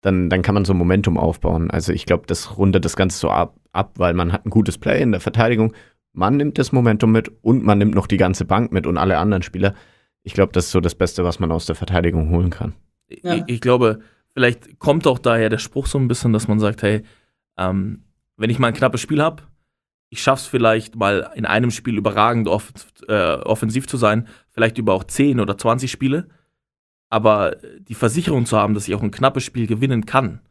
dann, 0.00 0.30
dann 0.30 0.42
kann 0.42 0.54
man 0.54 0.64
so 0.64 0.72
ein 0.72 0.78
Momentum 0.78 1.18
aufbauen. 1.18 1.70
Also 1.70 1.92
ich 1.92 2.06
glaube, 2.06 2.24
das 2.26 2.56
rundet 2.56 2.84
das 2.84 2.96
Ganze 2.96 3.18
so 3.18 3.30
ab, 3.30 3.56
ab, 3.72 3.92
weil 3.96 4.14
man 4.14 4.32
hat 4.32 4.46
ein 4.46 4.50
gutes 4.50 4.78
Play 4.78 5.02
in 5.02 5.12
der 5.12 5.20
Verteidigung, 5.20 5.74
man 6.12 6.38
nimmt 6.38 6.58
das 6.58 6.72
Momentum 6.72 7.12
mit 7.12 7.30
und 7.42 7.62
man 7.62 7.76
nimmt 7.76 7.94
noch 7.94 8.06
die 8.06 8.16
ganze 8.16 8.46
Bank 8.46 8.72
mit 8.72 8.86
und 8.86 8.96
alle 8.96 9.18
anderen 9.18 9.42
Spieler. 9.42 9.74
Ich 10.22 10.32
glaube, 10.32 10.52
das 10.52 10.66
ist 10.66 10.70
so 10.72 10.80
das 10.80 10.94
Beste, 10.94 11.24
was 11.24 11.38
man 11.38 11.52
aus 11.52 11.66
der 11.66 11.76
Verteidigung 11.76 12.30
holen 12.30 12.48
kann. 12.48 12.72
Ja. 13.22 13.34
Ich, 13.34 13.42
ich 13.46 13.60
glaube, 13.60 14.00
vielleicht 14.36 14.78
kommt 14.78 15.06
auch 15.06 15.18
daher 15.18 15.48
der 15.48 15.56
Spruch 15.56 15.86
so 15.86 15.98
ein 15.98 16.08
bisschen, 16.08 16.34
dass 16.34 16.46
man 16.46 16.60
sagt, 16.60 16.82
hey, 16.82 17.02
ähm, 17.56 18.02
wenn 18.36 18.50
ich 18.50 18.58
mal 18.58 18.68
ein 18.68 18.74
knappes 18.74 19.00
Spiel 19.00 19.22
habe, 19.22 19.44
ich 20.10 20.22
schaff's 20.22 20.44
vielleicht 20.44 20.94
mal 20.94 21.30
in 21.34 21.46
einem 21.46 21.70
Spiel 21.70 21.96
überragend 21.96 22.46
off 22.46 22.70
äh, 23.08 23.36
offensiv 23.36 23.86
zu 23.86 23.96
sein, 23.96 24.28
vielleicht 24.50 24.76
über 24.76 24.92
auch 24.92 25.04
10 25.04 25.40
oder 25.40 25.56
20 25.56 25.90
Spiele, 25.90 26.28
aber 27.08 27.56
die 27.80 27.94
Versicherung 27.94 28.44
zu 28.44 28.58
haben, 28.58 28.74
dass 28.74 28.86
ich 28.86 28.94
auch 28.94 29.02
ein 29.02 29.10
knappes 29.10 29.42
Spiel 29.42 29.66
gewinnen 29.66 30.04
kann, 30.04 30.42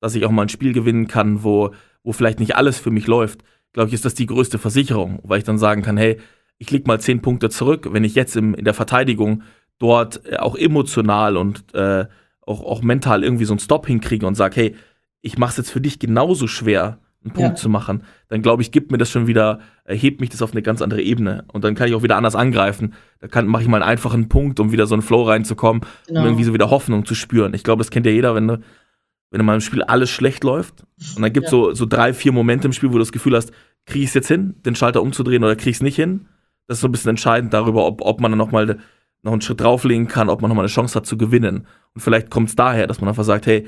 dass 0.00 0.14
ich 0.14 0.24
auch 0.24 0.30
mal 0.30 0.42
ein 0.42 0.48
Spiel 0.48 0.72
gewinnen 0.72 1.06
kann, 1.06 1.44
wo, 1.44 1.74
wo 2.02 2.12
vielleicht 2.12 2.40
nicht 2.40 2.56
alles 2.56 2.78
für 2.78 2.90
mich 2.90 3.06
läuft, 3.06 3.44
glaube 3.74 3.88
ich, 3.88 3.94
ist 3.94 4.06
das 4.06 4.14
die 4.14 4.26
größte 4.26 4.58
Versicherung, 4.58 5.20
weil 5.22 5.38
ich 5.38 5.44
dann 5.44 5.58
sagen 5.58 5.82
kann, 5.82 5.98
hey, 5.98 6.18
ich 6.56 6.70
leg 6.70 6.86
mal 6.86 6.98
10 6.98 7.20
Punkte 7.20 7.50
zurück, 7.50 7.88
wenn 7.92 8.04
ich 8.04 8.14
jetzt 8.14 8.36
im, 8.36 8.54
in 8.54 8.64
der 8.64 8.74
Verteidigung 8.74 9.42
dort 9.78 10.24
äh, 10.24 10.38
auch 10.38 10.56
emotional 10.56 11.36
und 11.36 11.74
äh, 11.74 12.06
auch, 12.46 12.62
auch 12.62 12.82
mental 12.82 13.22
irgendwie 13.24 13.44
so 13.44 13.52
einen 13.52 13.60
Stop 13.60 13.86
hinkriege 13.86 14.26
und 14.26 14.34
sage, 14.34 14.56
hey, 14.56 14.76
ich 15.22 15.38
mache 15.38 15.50
es 15.52 15.56
jetzt 15.56 15.70
für 15.70 15.80
dich 15.80 15.98
genauso 15.98 16.46
schwer, 16.46 16.98
einen 17.24 17.32
Punkt 17.32 17.50
Ja. 17.52 17.54
zu 17.54 17.70
machen, 17.70 18.02
dann 18.28 18.42
glaube 18.42 18.60
ich, 18.60 18.70
gibt 18.70 18.90
mir 18.92 18.98
das 18.98 19.10
schon 19.10 19.26
wieder, 19.26 19.60
äh, 19.84 19.96
hebt 19.96 20.20
mich 20.20 20.28
das 20.28 20.42
auf 20.42 20.52
eine 20.52 20.60
ganz 20.60 20.82
andere 20.82 21.00
Ebene. 21.00 21.44
Und 21.52 21.64
dann 21.64 21.74
kann 21.74 21.88
ich 21.88 21.94
auch 21.94 22.02
wieder 22.02 22.16
anders 22.16 22.34
angreifen. 22.36 22.92
Da 23.20 23.40
mache 23.42 23.62
ich 23.62 23.68
mal 23.68 23.80
einen 23.82 23.88
einfachen 23.90 24.28
Punkt, 24.28 24.60
um 24.60 24.72
wieder 24.72 24.86
so 24.86 24.94
einen 24.94 25.00
Flow 25.00 25.22
reinzukommen, 25.22 25.82
Genau. 26.06 26.20
um 26.20 26.26
irgendwie 26.26 26.44
so 26.44 26.52
wieder 26.52 26.68
Hoffnung 26.68 27.06
zu 27.06 27.14
spüren. 27.14 27.54
Ich 27.54 27.64
glaube, 27.64 27.80
das 27.80 27.90
kennt 27.90 28.04
ja 28.04 28.12
jeder, 28.12 28.34
wenn 28.34 28.46
du, 28.48 28.60
wenn 29.30 29.40
in 29.40 29.46
meinem 29.46 29.62
Spiel 29.62 29.82
alles 29.82 30.10
schlecht 30.10 30.44
läuft. 30.44 30.84
Und 31.16 31.22
dann 31.22 31.32
gibt 31.32 31.46
es 31.46 31.52
Ja. 31.52 31.58
so, 31.58 31.72
so 31.72 31.86
drei, 31.86 32.12
vier 32.12 32.32
Momente 32.32 32.66
im 32.68 32.72
Spiel, 32.74 32.90
wo 32.90 32.94
du 32.94 32.98
das 32.98 33.10
Gefühl 33.12 33.34
hast, 33.34 33.52
kriege 33.86 34.02
ich 34.04 34.10
es 34.10 34.14
jetzt 34.14 34.28
hin, 34.28 34.56
den 34.66 34.74
Schalter 34.76 35.00
umzudrehen 35.00 35.42
oder 35.44 35.56
kriege 35.56 35.70
ich 35.70 35.76
es 35.76 35.82
nicht 35.82 35.96
hin. 35.96 36.26
Das 36.66 36.76
ist 36.76 36.82
so 36.82 36.88
ein 36.88 36.92
bisschen 36.92 37.08
entscheidend 37.10 37.54
darüber, 37.54 37.86
ob, 37.86 38.02
ob 38.02 38.20
man 38.20 38.32
dann 38.32 38.38
nochmal 38.38 38.78
noch 39.24 39.32
einen 39.32 39.40
Schritt 39.40 39.60
drauflegen 39.60 40.06
kann, 40.08 40.28
ob 40.28 40.40
man 40.42 40.48
nochmal 40.48 40.64
eine 40.64 40.72
Chance 40.72 40.94
hat 40.96 41.06
zu 41.06 41.16
gewinnen. 41.16 41.66
Und 41.94 42.00
vielleicht 42.00 42.30
kommt 42.30 42.48
es 42.50 42.56
daher, 42.56 42.86
dass 42.86 43.00
man 43.00 43.08
einfach 43.08 43.24
sagt, 43.24 43.46
hey, 43.46 43.66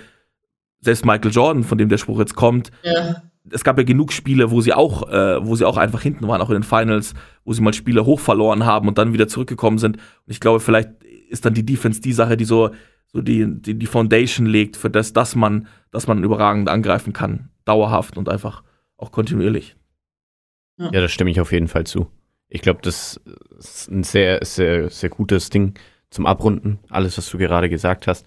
selbst 0.81 1.05
Michael 1.07 1.31
Jordan, 1.33 1.65
von 1.65 1.79
dem 1.79 1.89
der 1.89 1.99
Spruch 1.99 2.19
jetzt 2.19 2.37
kommt, 2.37 2.71
Ja. 2.83 3.23
es 3.51 3.65
gab 3.65 3.79
ja 3.79 3.85
genug 3.85 4.13
Spiele, 4.13 4.51
wo 4.51 4.61
sie 4.61 4.73
auch, 4.75 5.09
äh, 5.11 5.45
wo 5.45 5.57
sie 5.57 5.65
auch 5.65 5.77
einfach 5.79 6.03
hinten 6.03 6.29
waren, 6.29 6.41
auch 6.41 6.51
in 6.51 6.57
den 6.57 6.63
Finals, 6.63 7.15
wo 7.45 7.53
sie 7.53 7.63
mal 7.63 7.73
Spiele 7.73 8.05
hoch 8.05 8.21
verloren 8.21 8.67
haben 8.67 8.87
und 8.89 8.99
dann 8.99 9.13
wieder 9.13 9.29
zurückgekommen 9.29 9.79
sind. 9.79 9.97
Und 9.97 10.03
ich 10.27 10.41
glaube, 10.41 10.61
vielleicht 10.61 10.91
ist 11.31 11.45
dann 11.45 11.55
die 11.55 11.65
Defense 11.67 12.01
die 12.01 12.13
Sache, 12.13 12.37
die 12.37 12.45
so, 12.45 12.71
so 13.13 13.23
die, 13.23 13.47
die, 13.61 13.75
die 13.79 13.87
Foundation 13.87 14.47
legt 14.47 14.77
für 14.77 14.91
das, 14.91 15.13
dass 15.13 15.35
man, 15.35 15.67
dass 15.91 16.07
man 16.07 16.23
überragend 16.23 16.69
angreifen 16.69 17.13
kann, 17.13 17.49
dauerhaft 17.65 18.17
und 18.19 18.29
einfach 18.29 18.63
auch 18.99 19.11
kontinuierlich. 19.11 19.77
Ja, 20.79 20.91
da 20.91 21.09
stimme 21.09 21.31
ich 21.31 21.41
auf 21.41 21.53
jeden 21.53 21.69
Fall 21.69 21.85
zu. 21.85 22.11
Ich 22.49 22.63
glaube, 22.63 22.81
das 22.83 23.21
ist 23.59 23.89
ein 23.91 24.05
sehr, 24.05 24.45
sehr, 24.45 24.89
sehr 24.91 25.11
gutes 25.11 25.51
Ding 25.51 25.75
zum 26.11 26.27
Abrunden, 26.27 26.79
alles, 26.91 27.19
was 27.19 27.29
du 27.31 27.39
gerade 27.39 27.69
gesagt 27.69 28.07
hast. 28.07 28.25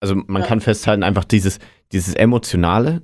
Also 0.00 0.14
man 0.26 0.42
Ja. 0.42 0.48
kann 0.48 0.60
festhalten, 0.60 1.02
einfach 1.02 1.24
dieses, 1.24 1.58
dieses 1.92 2.14
Emotionale 2.14 3.02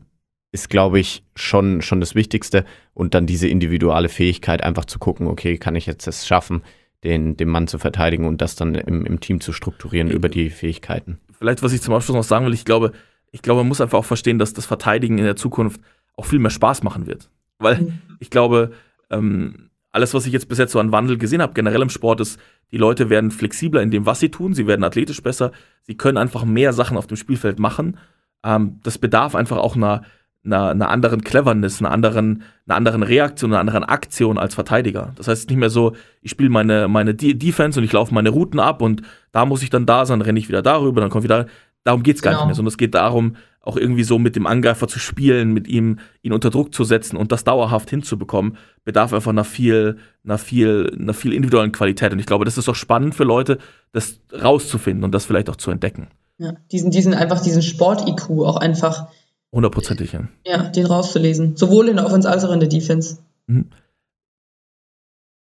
ist, 0.50 0.70
glaube 0.70 0.98
ich, 0.98 1.24
schon, 1.36 1.82
schon 1.82 2.00
das 2.00 2.14
Wichtigste. 2.14 2.64
Und 2.94 3.14
dann 3.14 3.26
diese 3.26 3.48
individuelle 3.48 4.08
Fähigkeit, 4.08 4.62
einfach 4.62 4.84
zu 4.86 4.98
gucken, 4.98 5.26
okay, 5.26 5.58
kann 5.58 5.76
ich 5.76 5.86
jetzt 5.86 6.06
es 6.06 6.26
schaffen, 6.26 6.62
den, 7.04 7.36
den 7.36 7.48
Mann 7.48 7.68
zu 7.68 7.78
verteidigen 7.78 8.24
und 8.26 8.40
das 8.40 8.56
dann 8.56 8.74
im, 8.74 9.04
im 9.06 9.20
Team 9.20 9.40
zu 9.40 9.52
strukturieren 9.52 10.10
über 10.10 10.28
die 10.28 10.50
Fähigkeiten. 10.50 11.20
Vielleicht, 11.38 11.62
was 11.62 11.72
ich 11.72 11.82
zum 11.82 11.94
Abschluss 11.94 12.16
noch 12.16 12.24
sagen 12.24 12.46
will, 12.46 12.54
ich 12.54 12.64
glaube, 12.64 12.92
ich 13.30 13.42
glaube, 13.42 13.60
man 13.60 13.68
muss 13.68 13.80
einfach 13.80 13.98
auch 13.98 14.04
verstehen, 14.04 14.38
dass 14.38 14.54
das 14.54 14.66
Verteidigen 14.66 15.18
in 15.18 15.24
der 15.24 15.36
Zukunft 15.36 15.80
auch 16.16 16.24
viel 16.24 16.38
mehr 16.40 16.50
Spaß 16.50 16.82
machen 16.82 17.06
wird. 17.06 17.30
Weil 17.58 17.78
Mhm. 17.82 17.98
ich 18.18 18.30
glaube, 18.30 18.72
ähm, 19.10 19.67
alles, 19.92 20.14
was 20.14 20.26
ich 20.26 20.32
jetzt 20.32 20.48
bis 20.48 20.58
jetzt 20.58 20.72
so 20.72 20.80
an 20.80 20.92
Wandel 20.92 21.18
gesehen 21.18 21.42
habe, 21.42 21.54
generell 21.54 21.82
im 21.82 21.90
Sport, 21.90 22.20
ist, 22.20 22.38
die 22.70 22.76
Leute 22.76 23.08
werden 23.10 23.30
flexibler 23.30 23.82
in 23.82 23.90
dem, 23.90 24.06
was 24.06 24.20
sie 24.20 24.30
tun. 24.30 24.52
Sie 24.54 24.66
werden 24.66 24.84
athletisch 24.84 25.22
besser. 25.22 25.52
Sie 25.82 25.96
können 25.96 26.18
einfach 26.18 26.44
mehr 26.44 26.72
Sachen 26.72 26.96
auf 26.96 27.06
dem 27.06 27.16
Spielfeld 27.16 27.58
machen. 27.58 27.96
Ähm, 28.44 28.80
das 28.82 28.98
bedarf 28.98 29.34
einfach 29.34 29.56
auch 29.56 29.76
einer, 29.76 30.02
einer, 30.44 30.70
einer 30.70 30.90
anderen 30.90 31.22
Cleverness, 31.22 31.80
einer 31.80 31.90
anderen, 31.90 32.42
einer 32.66 32.76
anderen 32.76 33.02
Reaktion, 33.02 33.52
einer 33.52 33.60
anderen 33.60 33.84
Aktion 33.84 34.38
als 34.38 34.54
Verteidiger. 34.54 35.12
Das 35.16 35.28
heißt 35.28 35.48
nicht 35.48 35.58
mehr 35.58 35.70
so, 35.70 35.94
ich 36.20 36.30
spiele 36.30 36.50
meine, 36.50 36.88
meine 36.88 37.14
Defense 37.14 37.80
und 37.80 37.84
ich 37.84 37.92
laufe 37.92 38.14
meine 38.14 38.30
Routen 38.30 38.60
ab 38.60 38.82
und 38.82 39.02
da 39.32 39.46
muss 39.46 39.62
ich 39.62 39.70
dann 39.70 39.86
da 39.86 40.04
sein, 40.04 40.20
renne 40.20 40.38
ich 40.38 40.48
wieder 40.48 40.62
darüber, 40.62 41.00
dann 41.00 41.10
kommt 41.10 41.24
wieder. 41.24 41.46
Darum 41.84 42.02
geht 42.02 42.16
es 42.16 42.22
gar 42.22 42.32
genau. 42.32 42.42
nicht 42.42 42.48
mehr, 42.48 42.54
sondern 42.56 42.72
es 42.72 42.78
geht 42.78 42.94
darum, 42.94 43.36
auch 43.60 43.76
irgendwie 43.76 44.04
so 44.04 44.18
mit 44.18 44.36
dem 44.36 44.46
Angreifer 44.46 44.88
zu 44.88 44.98
spielen, 44.98 45.52
mit 45.52 45.68
ihm 45.68 45.98
ihn 46.22 46.32
unter 46.32 46.50
Druck 46.50 46.74
zu 46.74 46.84
setzen 46.84 47.16
und 47.16 47.32
das 47.32 47.44
dauerhaft 47.44 47.90
hinzubekommen, 47.90 48.56
bedarf 48.84 49.12
einfach 49.12 49.30
einer 49.30 49.44
viel, 49.44 49.98
einer 50.24 50.38
viel, 50.38 50.96
einer 50.98 51.14
viel 51.14 51.32
individuellen 51.32 51.72
Qualität. 51.72 52.12
Und 52.12 52.18
ich 52.18 52.26
glaube, 52.26 52.44
das 52.44 52.56
ist 52.56 52.68
auch 52.68 52.74
spannend 52.74 53.14
für 53.14 53.24
Leute, 53.24 53.58
das 53.92 54.20
rauszufinden 54.32 55.04
und 55.04 55.12
das 55.12 55.26
vielleicht 55.26 55.50
auch 55.50 55.56
zu 55.56 55.70
entdecken. 55.70 56.08
Ja, 56.38 56.54
diesen, 56.70 56.90
diesen 56.90 57.14
einfach 57.14 57.42
diesen 57.42 57.62
Sport-IQ 57.62 58.30
auch 58.30 58.56
einfach. 58.56 59.08
Hundertprozentig, 59.52 60.12
ja. 60.12 60.28
Ja, 60.46 60.62
den 60.68 60.86
rauszulesen. 60.86 61.56
Sowohl 61.56 61.88
in 61.88 61.96
der 61.96 62.06
Offense 62.06 62.30
als 62.30 62.44
auch 62.44 62.52
in 62.52 62.60
der 62.60 62.68
Defense. 62.68 63.18
Mhm. 63.48 63.70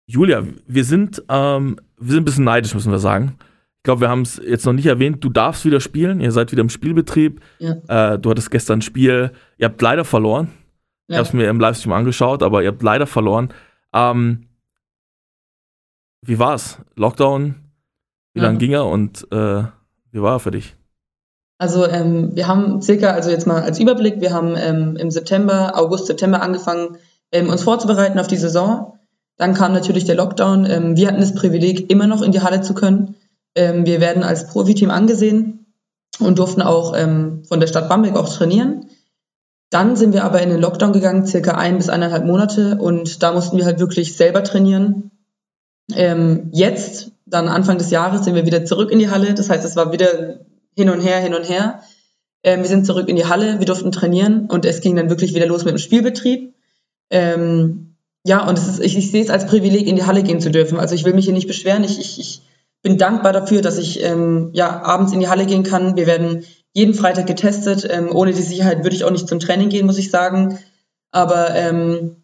Julia, 0.09 0.45
wir 0.67 0.85
sind, 0.85 1.23
ähm, 1.29 1.81
wir 1.99 2.13
sind 2.13 2.23
ein 2.23 2.25
bisschen 2.25 2.45
neidisch, 2.45 2.75
müssen 2.75 2.93
wir 2.93 2.99
sagen 2.99 3.37
glaube, 3.87 4.03
wir 4.03 4.11
haben 4.11 4.23
es 4.23 4.41
jetzt 4.45 4.67
noch 4.67 4.75
nicht 4.75 4.87
erwähnt, 4.87 5.25
du 5.25 5.31
darfst 5.31 5.65
wieder 5.65 5.81
spielen, 5.81 6.21
ihr 6.21 6.33
seid 6.33 6.53
wieder 6.53 6.61
im 6.61 6.69
Spielbetrieb. 6.69 7.41
Ja. 7.59 8.13
Äh, 8.13 8.19
du 8.19 8.31
hattest 8.31 8.51
gestern 8.51 8.81
ein 8.81 8.83
Spiel, 8.83 9.33
ihr 9.57 9.65
habt 9.67 9.81
leider 9.81 10.05
verloren. 10.05 10.49
Ja. 11.09 11.15
Ich 11.15 11.17
habe 11.17 11.29
es 11.29 11.33
mir 11.33 11.49
im 11.49 11.61
Livestream 11.61 11.93
angeschaut, 11.93 12.43
aber 12.43 12.63
ihr 12.63 12.69
habt 12.69 12.83
leider 12.83 13.07
verloren. 13.07 13.55
Ähm, 13.95 14.49
wie 16.21 16.39
war's? 16.39 16.81
Lockdown? 16.97 17.55
Wie 18.35 18.41
ja. 18.41 18.47
lange 18.47 18.59
ging 18.59 18.73
er 18.73 18.87
und 18.87 19.27
äh, 19.33 19.63
wie 20.11 20.21
war 20.21 20.35
er 20.35 20.41
für 20.41 20.51
dich? 20.51 20.77
Also 21.59 21.87
ähm, 21.87 22.35
wir 22.35 22.49
haben 22.49 22.83
circa, 22.83 23.13
also 23.13 23.31
jetzt 23.31 23.47
mal 23.47 23.63
als 23.63 23.81
Überblick, 23.81 24.21
wir 24.21 24.35
haben 24.35 24.57
ähm, 24.57 24.97
im 24.97 25.11
September, 25.11 25.73
August, 25.79 26.07
September 26.07 26.43
angefangen, 26.43 26.99
ähm, 27.33 27.49
uns 27.49 27.63
vorzubereiten 27.63 28.19
auf 28.19 28.27
die 28.27 28.37
Saison. 28.37 28.99
Dann 29.39 29.55
kam 29.55 29.73
natürlich 29.73 30.05
der 30.05 30.17
Lockdown. 30.17 30.67
Ähm, 30.67 30.97
wir 30.97 31.09
hatten 31.09 31.21
das 31.21 31.35
Privileg, 31.35 31.91
immer 31.91 32.07
noch 32.07 32.23
in 32.23 32.33
die 32.33 32.41
Halle 32.41 32.61
zu 32.61 32.75
können. 32.75 33.15
Ähm, 33.57 33.85
wir 33.87 34.01
werden 34.01 34.23
als 34.23 34.47
Profiteam 34.47 34.91
angesehen 34.91 35.67
und 36.21 36.39
durften 36.39 36.63
auch 36.63 36.97
ähm, 36.97 37.43
von 37.49 37.59
der 37.59 37.67
Stadt 37.67 37.89
Bamberg 37.89 38.17
auch 38.17 38.29
trainieren. 38.29 38.87
Dann 39.71 39.97
sind 39.97 40.13
wir 40.13 40.25
aber 40.25 40.41
in 40.43 40.51
den 40.51 40.61
Lockdown 40.61 40.93
gegangen, 40.93 41.27
circa 41.27 41.53
ein 41.53 41.79
bis 41.79 41.89
eineinhalb 41.89 42.25
Monate 42.25 42.79
und 42.79 43.23
da 43.23 43.33
mussten 43.33 43.57
wir 43.57 43.65
halt 43.65 43.81
wirklich 43.81 44.17
selber 44.17 44.45
trainieren. 44.45 45.11
Ähm, 45.93 46.51
jetzt, 46.53 47.13
dann 47.27 47.49
Anfang 47.49 47.79
des 47.79 47.91
Jahres, 47.91 48.25
sind 48.25 48.35
wir 48.35 48.47
wieder 48.47 48.65
zurück 48.65 48.93
in 48.93 49.01
die 49.01 49.11
Halle. 49.11 49.35
Das 49.35 49.51
heißt, 49.51 49.65
es 49.65 49.75
war 49.75 49.93
wieder 49.93 50.41
hin 50.77 50.91
und 50.91 51.01
her, 51.01 51.19
hin 51.21 51.35
und 51.35 51.49
her. 51.49 51.81
Ähm, 52.45 52.61
wir 52.61 52.69
sind 52.69 52.87
zurück 52.87 53.09
in 53.09 53.17
die 53.17 53.27
Halle, 53.27 53.59
wir 53.59 53.67
durften 53.67 53.91
trainieren 53.91 54.47
und 54.47 54.65
es 54.65 54.81
ging 54.81 54.95
dann 54.95 55.11
wirklich 55.11 55.35
wieder 55.35 55.47
los 55.47 55.65
mit 55.65 55.73
dem 55.73 55.79
Spielbetrieb. 55.79 56.55
Ähm, 57.11 57.97
ja, 58.25 58.49
und 58.49 58.59
ist, 58.59 58.81
ich, 58.81 58.97
ich, 58.97 59.11
sehe 59.11 59.23
es 59.23 59.31
als 59.31 59.47
Privileg, 59.47 59.87
in 59.87 59.97
die 59.97 60.05
Halle 60.05 60.23
gehen 60.23 60.41
zu 60.41 60.51
dürfen. 60.51 60.79
Also 60.79 60.95
ich 60.95 61.05
will 61.05 61.15
mich 61.15 61.25
hier 61.25 61.35
nicht 61.35 61.47
beschweren. 61.47 61.83
Ich, 61.85 61.99
ich, 61.99 62.21
ich 62.21 62.43
bin 62.87 62.99
dankbar 62.99 63.33
dafür, 63.33 63.63
dass 63.63 63.79
ich 63.79 64.01
ähm, 64.05 64.51
ja, 64.53 64.81
abends 64.85 65.13
in 65.13 65.19
die 65.19 65.27
Halle 65.27 65.45
gehen 65.45 65.65
kann. 65.65 65.97
Wir 65.97 66.07
werden 66.07 66.45
jeden 66.73 66.95
Freitag 66.95 67.27
getestet. 67.27 67.85
Ähm, 67.91 68.15
ohne 68.15 68.33
die 68.33 68.43
Sicherheit 68.43 68.85
würde 68.85 68.95
ich 68.95 69.03
auch 69.03 69.11
nicht 69.11 69.27
zum 69.27 69.41
Training 69.41 69.71
gehen, 69.71 69.87
muss 69.87 69.99
ich 69.99 70.13
sagen. 70.13 70.61
Aber 71.11 71.53
ähm, 71.57 72.23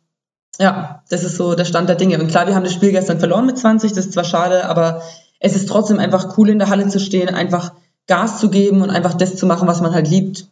ja, 0.60 1.02
das 1.10 1.24
ist 1.24 1.34
so 1.34 1.56
der 1.56 1.64
Stand 1.64 1.88
der 1.88 1.96
Dinge. 1.96 2.20
Und 2.20 2.28
klar, 2.28 2.46
wir 2.46 2.54
haben 2.54 2.62
das 2.62 2.74
Spiel 2.74 2.92
gestern 2.92 3.18
verloren 3.18 3.44
mit 3.44 3.58
20, 3.58 3.90
das 3.90 4.06
ist 4.06 4.12
zwar 4.12 4.22
schade, 4.22 4.66
aber 4.66 5.02
es 5.40 5.56
ist 5.56 5.68
trotzdem 5.68 5.98
einfach 5.98 6.38
cool, 6.38 6.48
in 6.48 6.60
der 6.60 6.68
Halle 6.68 6.86
zu 6.86 7.00
stehen, 7.00 7.28
einfach 7.28 7.72
Gas 8.06 8.38
zu 8.38 8.48
geben 8.48 8.82
und 8.82 8.90
einfach 8.90 9.14
das 9.14 9.34
zu 9.34 9.46
machen, 9.46 9.66
was 9.66 9.80
man 9.80 9.92
halt 9.92 10.08
liebt. 10.08 10.46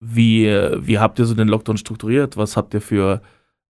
Wie, 0.00 0.46
wie 0.46 0.98
habt 0.98 1.18
ihr 1.18 1.26
so 1.26 1.34
den 1.34 1.48
Lockdown 1.48 1.76
strukturiert? 1.76 2.38
Was 2.38 2.56
habt 2.56 2.72
ihr 2.72 2.80
für, 2.80 3.20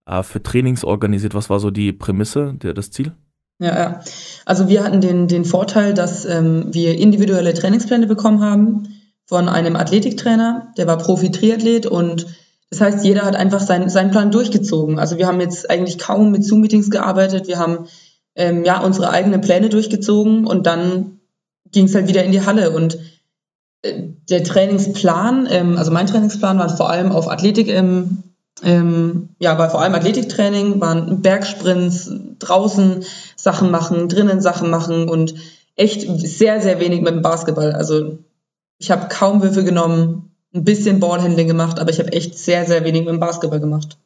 äh, 0.06 0.22
für 0.22 0.40
Trainings 0.40 0.84
organisiert? 0.84 1.34
Was 1.34 1.50
war 1.50 1.58
so 1.58 1.72
die 1.72 1.92
Prämisse, 1.92 2.54
der, 2.54 2.74
das 2.74 2.92
Ziel? 2.92 3.12
Ja, 3.58 3.78
ja. 3.78 4.00
Also 4.44 4.68
wir 4.68 4.82
hatten 4.82 5.00
den, 5.00 5.28
den 5.28 5.44
Vorteil, 5.44 5.94
dass 5.94 6.24
ähm, 6.24 6.72
wir 6.72 6.98
individuelle 6.98 7.54
Trainingspläne 7.54 8.06
bekommen 8.06 8.42
haben 8.42 8.88
von 9.26 9.48
einem 9.48 9.76
Athletiktrainer, 9.76 10.72
der 10.76 10.86
war 10.86 10.98
Profi-Triathlet 10.98 11.86
und 11.86 12.26
das 12.70 12.80
heißt, 12.80 13.04
jeder 13.04 13.22
hat 13.22 13.36
einfach 13.36 13.60
sein, 13.60 13.90
seinen 13.90 14.10
Plan 14.10 14.30
durchgezogen. 14.30 14.98
Also 14.98 15.18
wir 15.18 15.26
haben 15.26 15.40
jetzt 15.40 15.70
eigentlich 15.70 15.98
kaum 15.98 16.30
mit 16.30 16.44
Zoom-Meetings 16.44 16.90
gearbeitet, 16.90 17.46
wir 17.46 17.58
haben 17.58 17.86
ähm, 18.34 18.64
ja 18.64 18.80
unsere 18.80 19.10
eigenen 19.10 19.42
Pläne 19.42 19.68
durchgezogen 19.68 20.46
und 20.46 20.66
dann 20.66 21.20
ging 21.70 21.86
es 21.86 21.94
halt 21.94 22.08
wieder 22.08 22.24
in 22.24 22.32
die 22.32 22.44
Halle 22.44 22.70
und 22.70 22.98
äh, 23.82 24.08
der 24.28 24.42
Trainingsplan, 24.42 25.46
ähm, 25.50 25.76
also 25.76 25.90
mein 25.92 26.06
Trainingsplan 26.06 26.58
war 26.58 26.74
vor 26.74 26.90
allem 26.90 27.12
auf 27.12 27.30
Athletik 27.30 27.68
ähm, 27.68 28.22
ähm, 28.62 29.30
ja, 29.38 29.58
war 29.58 29.70
vor 29.70 29.80
allem 29.80 29.94
Athletiktraining, 29.94 30.80
waren 30.80 31.22
Bergsprints, 31.22 32.10
draußen 32.38 33.04
Sachen 33.36 33.70
machen, 33.70 34.08
drinnen 34.08 34.40
Sachen 34.40 34.70
machen 34.70 35.08
und 35.08 35.34
echt 35.76 36.02
sehr, 36.20 36.60
sehr 36.60 36.78
wenig 36.80 37.00
mit 37.00 37.14
dem 37.14 37.22
Basketball. 37.22 37.72
Also 37.72 38.18
ich 38.78 38.90
habe 38.90 39.08
kaum 39.08 39.42
Würfe 39.42 39.64
genommen, 39.64 40.32
ein 40.54 40.64
bisschen 40.64 41.00
Ballhandling 41.00 41.48
gemacht, 41.48 41.78
aber 41.78 41.90
ich 41.90 41.98
habe 41.98 42.12
echt 42.12 42.38
sehr, 42.38 42.66
sehr 42.66 42.84
wenig 42.84 43.02
mit 43.02 43.10
dem 43.10 43.20
Basketball 43.20 43.60
gemacht. 43.60 43.98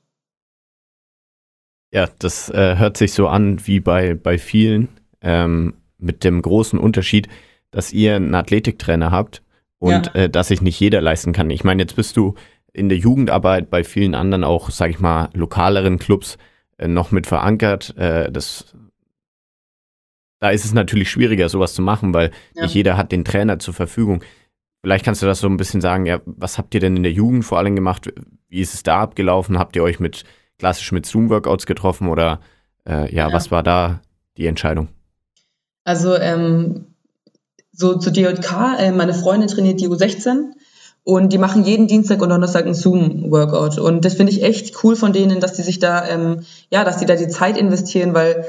Ja, 1.92 2.08
das 2.18 2.48
äh, 2.50 2.76
hört 2.76 2.96
sich 2.96 3.12
so 3.12 3.28
an 3.28 3.66
wie 3.66 3.80
bei, 3.80 4.14
bei 4.14 4.38
vielen, 4.38 4.88
ähm, 5.22 5.74
mit 5.98 6.24
dem 6.24 6.42
großen 6.42 6.78
Unterschied, 6.78 7.28
dass 7.70 7.92
ihr 7.92 8.16
einen 8.16 8.34
Athletiktrainer 8.34 9.10
habt 9.10 9.42
und 9.78 10.06
ja. 10.06 10.14
äh, 10.14 10.30
dass 10.30 10.48
sich 10.48 10.62
nicht 10.62 10.78
jeder 10.78 11.00
leisten 11.00 11.32
kann. 11.32 11.50
Ich 11.50 11.64
meine, 11.64 11.82
jetzt 11.82 11.96
bist 11.96 12.16
du 12.16 12.34
in 12.76 12.90
der 12.90 12.98
Jugendarbeit 12.98 13.70
bei 13.70 13.84
vielen 13.84 14.14
anderen 14.14 14.44
auch, 14.44 14.70
sage 14.70 14.92
ich 14.92 15.00
mal, 15.00 15.30
lokaleren 15.32 15.98
Clubs 15.98 16.36
äh, 16.76 16.86
noch 16.86 17.10
mit 17.10 17.26
verankert. 17.26 17.96
Äh, 17.96 18.30
das, 18.30 18.74
da 20.40 20.50
ist 20.50 20.66
es 20.66 20.74
natürlich 20.74 21.10
schwieriger, 21.10 21.48
sowas 21.48 21.72
zu 21.72 21.80
machen, 21.80 22.12
weil 22.12 22.32
ja. 22.54 22.62
nicht 22.62 22.74
jeder 22.74 22.98
hat 22.98 23.12
den 23.12 23.24
Trainer 23.24 23.58
zur 23.58 23.72
Verfügung. 23.72 24.22
Vielleicht 24.82 25.06
kannst 25.06 25.22
du 25.22 25.26
das 25.26 25.40
so 25.40 25.48
ein 25.48 25.56
bisschen 25.56 25.80
sagen, 25.80 26.04
ja, 26.04 26.20
was 26.26 26.58
habt 26.58 26.74
ihr 26.74 26.80
denn 26.80 26.98
in 26.98 27.02
der 27.02 27.12
Jugend 27.12 27.46
vor 27.46 27.56
allem 27.56 27.74
gemacht? 27.74 28.12
Wie 28.48 28.60
ist 28.60 28.74
es 28.74 28.82
da 28.82 29.00
abgelaufen? 29.00 29.58
Habt 29.58 29.74
ihr 29.74 29.82
euch 29.82 29.98
mit 29.98 30.24
klassisch 30.58 30.92
mit 30.92 31.06
Zoom-Workouts 31.06 31.64
getroffen 31.64 32.08
oder 32.08 32.40
äh, 32.86 33.12
ja, 33.14 33.28
ja, 33.28 33.32
was 33.32 33.50
war 33.50 33.62
da 33.62 34.02
die 34.36 34.46
Entscheidung? 34.46 34.88
Also 35.84 36.14
ähm, 36.14 36.94
so 37.72 37.98
zu 37.98 38.12
DJK, 38.12 38.78
äh, 38.78 38.92
meine 38.92 39.14
Freundin 39.14 39.48
trainiert 39.48 39.80
die 39.80 39.88
U16 39.88 40.55
und 41.06 41.32
die 41.32 41.38
machen 41.38 41.64
jeden 41.64 41.86
Dienstag 41.86 42.20
und 42.20 42.30
Donnerstag 42.30 42.64
einen 42.64 42.74
Zoom-Workout. 42.74 43.78
Und 43.78 44.04
das 44.04 44.14
finde 44.14 44.32
ich 44.32 44.42
echt 44.42 44.82
cool 44.82 44.96
von 44.96 45.12
denen, 45.12 45.38
dass 45.38 45.52
die 45.52 45.62
sich 45.62 45.78
da, 45.78 46.04
ähm, 46.08 46.40
ja, 46.68 46.82
dass 46.82 46.96
die 46.96 47.06
da 47.06 47.14
die 47.14 47.28
Zeit 47.28 47.56
investieren, 47.56 48.12
weil, 48.12 48.44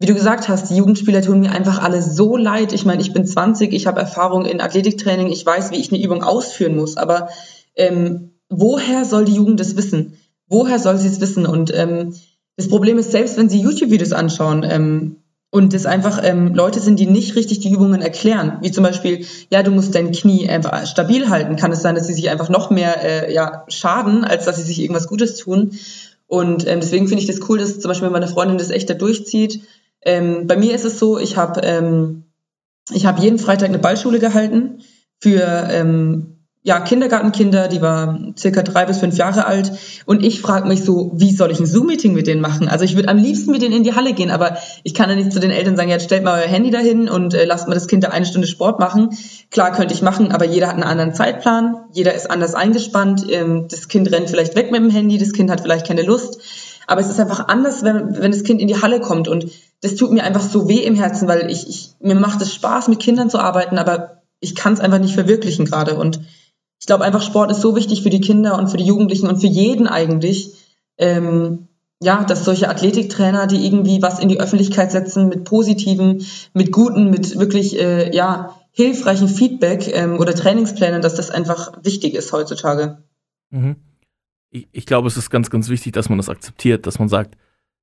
wie 0.00 0.06
du 0.06 0.14
gesagt 0.14 0.48
hast, 0.48 0.70
die 0.70 0.76
Jugendspieler 0.76 1.22
tun 1.22 1.38
mir 1.38 1.52
einfach 1.52 1.80
alle 1.80 2.02
so 2.02 2.36
leid. 2.36 2.72
Ich 2.72 2.84
meine, 2.84 3.00
ich 3.00 3.12
bin 3.12 3.24
20, 3.24 3.72
ich 3.72 3.86
habe 3.86 4.00
Erfahrung 4.00 4.44
in 4.44 4.60
Athletiktraining, 4.60 5.28
ich 5.28 5.46
weiß, 5.46 5.70
wie 5.70 5.76
ich 5.76 5.92
eine 5.92 6.02
Übung 6.02 6.24
ausführen 6.24 6.74
muss. 6.74 6.96
Aber 6.96 7.28
ähm, 7.76 8.32
woher 8.48 9.04
soll 9.04 9.24
die 9.24 9.36
Jugend 9.36 9.60
das 9.60 9.76
wissen? 9.76 10.18
Woher 10.48 10.80
soll 10.80 10.98
sie 10.98 11.06
es 11.06 11.20
wissen? 11.20 11.46
Und 11.46 11.72
ähm, 11.72 12.16
das 12.56 12.66
Problem 12.66 12.98
ist, 12.98 13.12
selbst 13.12 13.36
wenn 13.36 13.48
sie 13.48 13.60
YouTube-Videos 13.60 14.12
anschauen, 14.12 14.66
ähm, 14.68 15.19
und 15.50 15.74
es 15.74 15.84
einfach 15.84 16.20
ähm, 16.22 16.54
Leute 16.54 16.78
sind, 16.78 17.00
die 17.00 17.06
nicht 17.06 17.34
richtig 17.34 17.58
die 17.58 17.72
Übungen 17.72 18.02
erklären. 18.02 18.58
Wie 18.60 18.70
zum 18.70 18.84
Beispiel, 18.84 19.26
ja, 19.50 19.62
du 19.62 19.72
musst 19.72 19.94
dein 19.94 20.12
Knie 20.12 20.48
einfach 20.48 20.86
stabil 20.86 21.28
halten. 21.28 21.56
Kann 21.56 21.72
es 21.72 21.82
sein, 21.82 21.96
dass 21.96 22.06
sie 22.06 22.14
sich 22.14 22.30
einfach 22.30 22.48
noch 22.48 22.70
mehr 22.70 23.02
äh, 23.02 23.34
ja, 23.34 23.64
schaden, 23.68 24.24
als 24.24 24.44
dass 24.44 24.56
sie 24.56 24.62
sich 24.62 24.80
irgendwas 24.80 25.08
Gutes 25.08 25.36
tun. 25.36 25.72
Und 26.28 26.66
ähm, 26.68 26.78
deswegen 26.80 27.08
finde 27.08 27.22
ich 27.22 27.26
das 27.26 27.48
cool, 27.48 27.58
dass 27.58 27.80
zum 27.80 27.88
Beispiel 27.88 28.10
meine 28.10 28.28
Freundin 28.28 28.58
das 28.58 28.70
echt 28.70 28.88
da 28.88 28.94
durchzieht. 28.94 29.62
Ähm, 30.02 30.46
bei 30.46 30.56
mir 30.56 30.72
ist 30.72 30.84
es 30.84 31.00
so, 31.00 31.18
ich 31.18 31.36
habe 31.36 31.60
ähm, 31.62 32.24
ich 32.92 33.06
hab 33.06 33.18
jeden 33.18 33.40
Freitag 33.40 33.68
eine 33.68 33.80
Ballschule 33.80 34.20
gehalten 34.20 34.82
für 35.18 35.68
ähm, 35.70 36.39
ja, 36.62 36.78
Kindergartenkinder, 36.78 37.68
die 37.68 37.80
war 37.80 38.18
circa 38.36 38.62
drei 38.62 38.84
bis 38.84 38.98
fünf 38.98 39.16
Jahre 39.16 39.46
alt. 39.46 39.72
Und 40.04 40.22
ich 40.22 40.42
frage 40.42 40.68
mich 40.68 40.84
so, 40.84 41.10
wie 41.14 41.32
soll 41.32 41.50
ich 41.50 41.58
ein 41.58 41.64
Zoom-Meeting 41.64 42.12
mit 42.12 42.26
denen 42.26 42.42
machen? 42.42 42.68
Also 42.68 42.84
ich 42.84 42.96
würde 42.96 43.08
am 43.08 43.16
liebsten 43.16 43.50
mit 43.50 43.62
denen 43.62 43.74
in 43.74 43.82
die 43.82 43.94
Halle 43.94 44.12
gehen, 44.12 44.30
aber 44.30 44.58
ich 44.82 44.92
kann 44.92 45.08
ja 45.08 45.16
nicht 45.16 45.32
zu 45.32 45.40
den 45.40 45.50
Eltern 45.50 45.76
sagen, 45.76 45.88
jetzt 45.88 46.04
stellt 46.04 46.22
mal 46.22 46.38
euer 46.38 46.48
Handy 46.48 46.70
dahin 46.70 47.08
und 47.08 47.32
äh, 47.32 47.46
lasst 47.46 47.66
mal 47.66 47.74
das 47.74 47.86
Kind 47.86 48.04
da 48.04 48.08
eine 48.08 48.26
Stunde 48.26 48.46
Sport 48.46 48.78
machen. 48.78 49.16
Klar 49.50 49.72
könnte 49.72 49.94
ich 49.94 50.02
machen, 50.02 50.32
aber 50.32 50.44
jeder 50.44 50.66
hat 50.68 50.74
einen 50.74 50.82
anderen 50.82 51.14
Zeitplan, 51.14 51.76
jeder 51.92 52.12
ist 52.12 52.30
anders 52.30 52.54
eingespannt. 52.54 53.24
Ähm, 53.30 53.66
das 53.70 53.88
Kind 53.88 54.12
rennt 54.12 54.28
vielleicht 54.28 54.54
weg 54.54 54.70
mit 54.70 54.82
dem 54.82 54.90
Handy, 54.90 55.16
das 55.16 55.32
Kind 55.32 55.50
hat 55.50 55.62
vielleicht 55.62 55.86
keine 55.86 56.02
Lust. 56.02 56.40
Aber 56.86 57.00
es 57.00 57.08
ist 57.08 57.20
einfach 57.20 57.48
anders, 57.48 57.84
wenn, 57.84 58.18
wenn 58.18 58.32
das 58.32 58.42
Kind 58.42 58.60
in 58.60 58.68
die 58.68 58.82
Halle 58.82 59.00
kommt. 59.00 59.28
Und 59.28 59.46
das 59.80 59.94
tut 59.94 60.12
mir 60.12 60.24
einfach 60.24 60.42
so 60.42 60.68
weh 60.68 60.82
im 60.82 60.94
Herzen, 60.94 61.26
weil 61.26 61.50
ich, 61.50 61.66
ich 61.68 61.94
mir 62.00 62.16
macht 62.16 62.42
es 62.42 62.52
Spaß, 62.52 62.88
mit 62.88 63.00
Kindern 63.00 63.30
zu 63.30 63.38
arbeiten, 63.38 63.78
aber 63.78 64.20
ich 64.40 64.54
kann 64.54 64.74
es 64.74 64.80
einfach 64.80 64.98
nicht 64.98 65.14
verwirklichen 65.14 65.64
gerade. 65.64 65.94
Und 65.94 66.20
ich 66.80 66.86
glaube 66.86 67.04
einfach, 67.04 67.22
Sport 67.22 67.50
ist 67.50 67.60
so 67.60 67.76
wichtig 67.76 68.02
für 68.02 68.10
die 68.10 68.20
Kinder 68.20 68.58
und 68.58 68.68
für 68.68 68.78
die 68.78 68.86
Jugendlichen 68.86 69.28
und 69.28 69.36
für 69.36 69.46
jeden 69.46 69.86
eigentlich. 69.86 70.54
Ähm, 70.98 71.68
ja, 72.02 72.24
dass 72.24 72.46
solche 72.46 72.70
Athletiktrainer, 72.70 73.46
die 73.46 73.66
irgendwie 73.66 74.00
was 74.00 74.18
in 74.18 74.30
die 74.30 74.40
Öffentlichkeit 74.40 74.90
setzen 74.90 75.28
mit 75.28 75.44
positiven, 75.44 76.24
mit 76.54 76.72
guten, 76.72 77.10
mit 77.10 77.38
wirklich 77.38 77.78
äh, 77.78 78.14
ja 78.16 78.56
hilfreichen 78.72 79.28
Feedback 79.28 79.94
ähm, 79.94 80.18
oder 80.18 80.34
Trainingsplänen, 80.34 81.02
dass 81.02 81.14
das 81.14 81.30
einfach 81.30 81.72
wichtig 81.82 82.14
ist 82.14 82.32
heutzutage. 82.32 83.02
Mhm. 83.50 83.76
Ich, 84.50 84.68
ich 84.72 84.86
glaube, 84.86 85.08
es 85.08 85.18
ist 85.18 85.28
ganz, 85.28 85.50
ganz 85.50 85.68
wichtig, 85.68 85.92
dass 85.92 86.08
man 86.08 86.18
das 86.18 86.30
akzeptiert, 86.30 86.86
dass 86.86 86.98
man 86.98 87.08
sagt, 87.08 87.36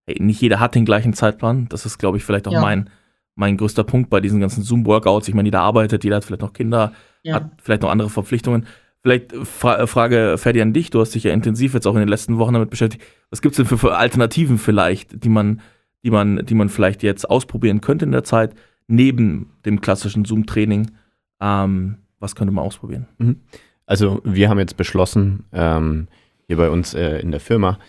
hey, 0.05 0.17
nicht 0.19 0.41
jeder 0.41 0.59
hat 0.59 0.73
den 0.73 0.85
gleichen 0.85 1.13
Zeitplan. 1.13 1.67
Das 1.69 1.85
ist, 1.85 1.99
glaube 1.99 2.17
ich, 2.17 2.23
vielleicht 2.23 2.47
auch 2.47 2.53
ja. 2.53 2.61
mein, 2.61 2.89
mein 3.35 3.57
größter 3.57 3.83
Punkt 3.83 4.09
bei 4.09 4.21
diesen 4.21 4.39
ganzen 4.39 4.63
Zoom-Workouts. 4.63 5.27
Ich 5.27 5.35
meine, 5.35 5.47
jeder 5.47 5.61
arbeitet, 5.61 6.03
jeder 6.03 6.15
hat 6.15 6.25
vielleicht 6.25 6.41
noch 6.41 6.53
Kinder, 6.53 6.93
ja. 7.21 7.35
hat 7.35 7.51
vielleicht 7.61 7.83
noch 7.83 7.91
andere 7.91 8.09
Verpflichtungen. 8.09 8.65
Vielleicht 9.03 9.33
Fra 9.33 9.87
Frage, 9.87 10.37
Ferdi, 10.37 10.61
an 10.61 10.73
dich. 10.73 10.89
Du 10.89 10.99
hast 10.99 11.15
dich 11.15 11.23
ja 11.23 11.33
intensiv 11.33 11.73
jetzt 11.73 11.87
auch 11.87 11.93
in 11.93 11.99
den 11.99 12.07
letzten 12.07 12.37
Wochen 12.37 12.53
damit 12.53 12.69
beschäftigt. 12.69 13.03
Was 13.29 13.41
gibt 13.41 13.53
es 13.53 13.57
denn 13.57 13.65
für, 13.65 13.77
für, 13.77 13.95
Alternativen 13.95 14.57
vielleicht, 14.57 15.23
die 15.23 15.29
man, 15.29 15.61
die, 16.03 16.11
man, 16.11 16.45
die 16.45 16.55
man 16.55 16.69
vielleicht 16.69 17.03
jetzt 17.03 17.29
ausprobieren 17.29 17.81
könnte 17.81 18.05
in 18.05 18.11
der 18.11 18.23
Zeit, 18.23 18.55
neben 18.87 19.51
dem 19.65 19.81
klassischen 19.81 20.25
Zoom-Training? 20.25 20.91
Ähm, 21.39 21.97
was 22.19 22.35
könnte 22.35 22.53
man 22.53 22.65
ausprobieren? 22.65 23.07
Mhm. 23.17 23.41
Also 23.85 24.21
wir 24.23 24.49
haben 24.49 24.59
jetzt 24.59 24.77
beschlossen, 24.77 25.45
ähm, 25.53 26.07
hier 26.47 26.57
bei 26.57 26.69
uns 26.69 26.93
äh, 26.93 27.19
in 27.19 27.31
der 27.31 27.39
Firma, 27.39 27.79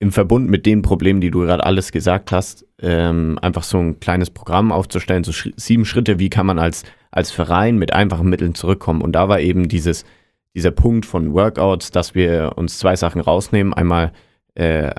im 0.00 0.12
Verbund 0.12 0.48
mit 0.48 0.64
den 0.66 0.80
Problemen, 0.80 1.20
die 1.20 1.30
du 1.30 1.40
gerade 1.40 1.62
alles 1.62 1.92
gesagt 1.92 2.32
hast, 2.32 2.66
ähm, 2.80 3.38
einfach 3.42 3.62
so 3.62 3.78
ein 3.78 4.00
kleines 4.00 4.30
Programm 4.30 4.72
aufzustellen, 4.72 5.24
so 5.24 5.32
sch 5.32 5.50
sieben 5.56 5.84
Schritte, 5.84 6.18
wie 6.18 6.30
kann 6.30 6.46
man 6.46 6.58
als, 6.58 6.84
als 7.10 7.30
Verein 7.30 7.76
mit 7.76 7.92
einfachen 7.92 8.28
Mitteln 8.28 8.54
zurückkommen. 8.54 9.02
Und 9.02 9.12
da 9.12 9.28
war 9.28 9.40
eben 9.40 9.68
dieses, 9.68 10.06
dieser 10.54 10.70
Punkt 10.70 11.04
von 11.04 11.34
Workouts, 11.34 11.90
dass 11.90 12.14
wir 12.14 12.52
uns 12.56 12.78
zwei 12.78 12.96
Sachen 12.96 13.20
rausnehmen. 13.20 13.74
Einmal 13.74 14.12
äh, 14.54 14.90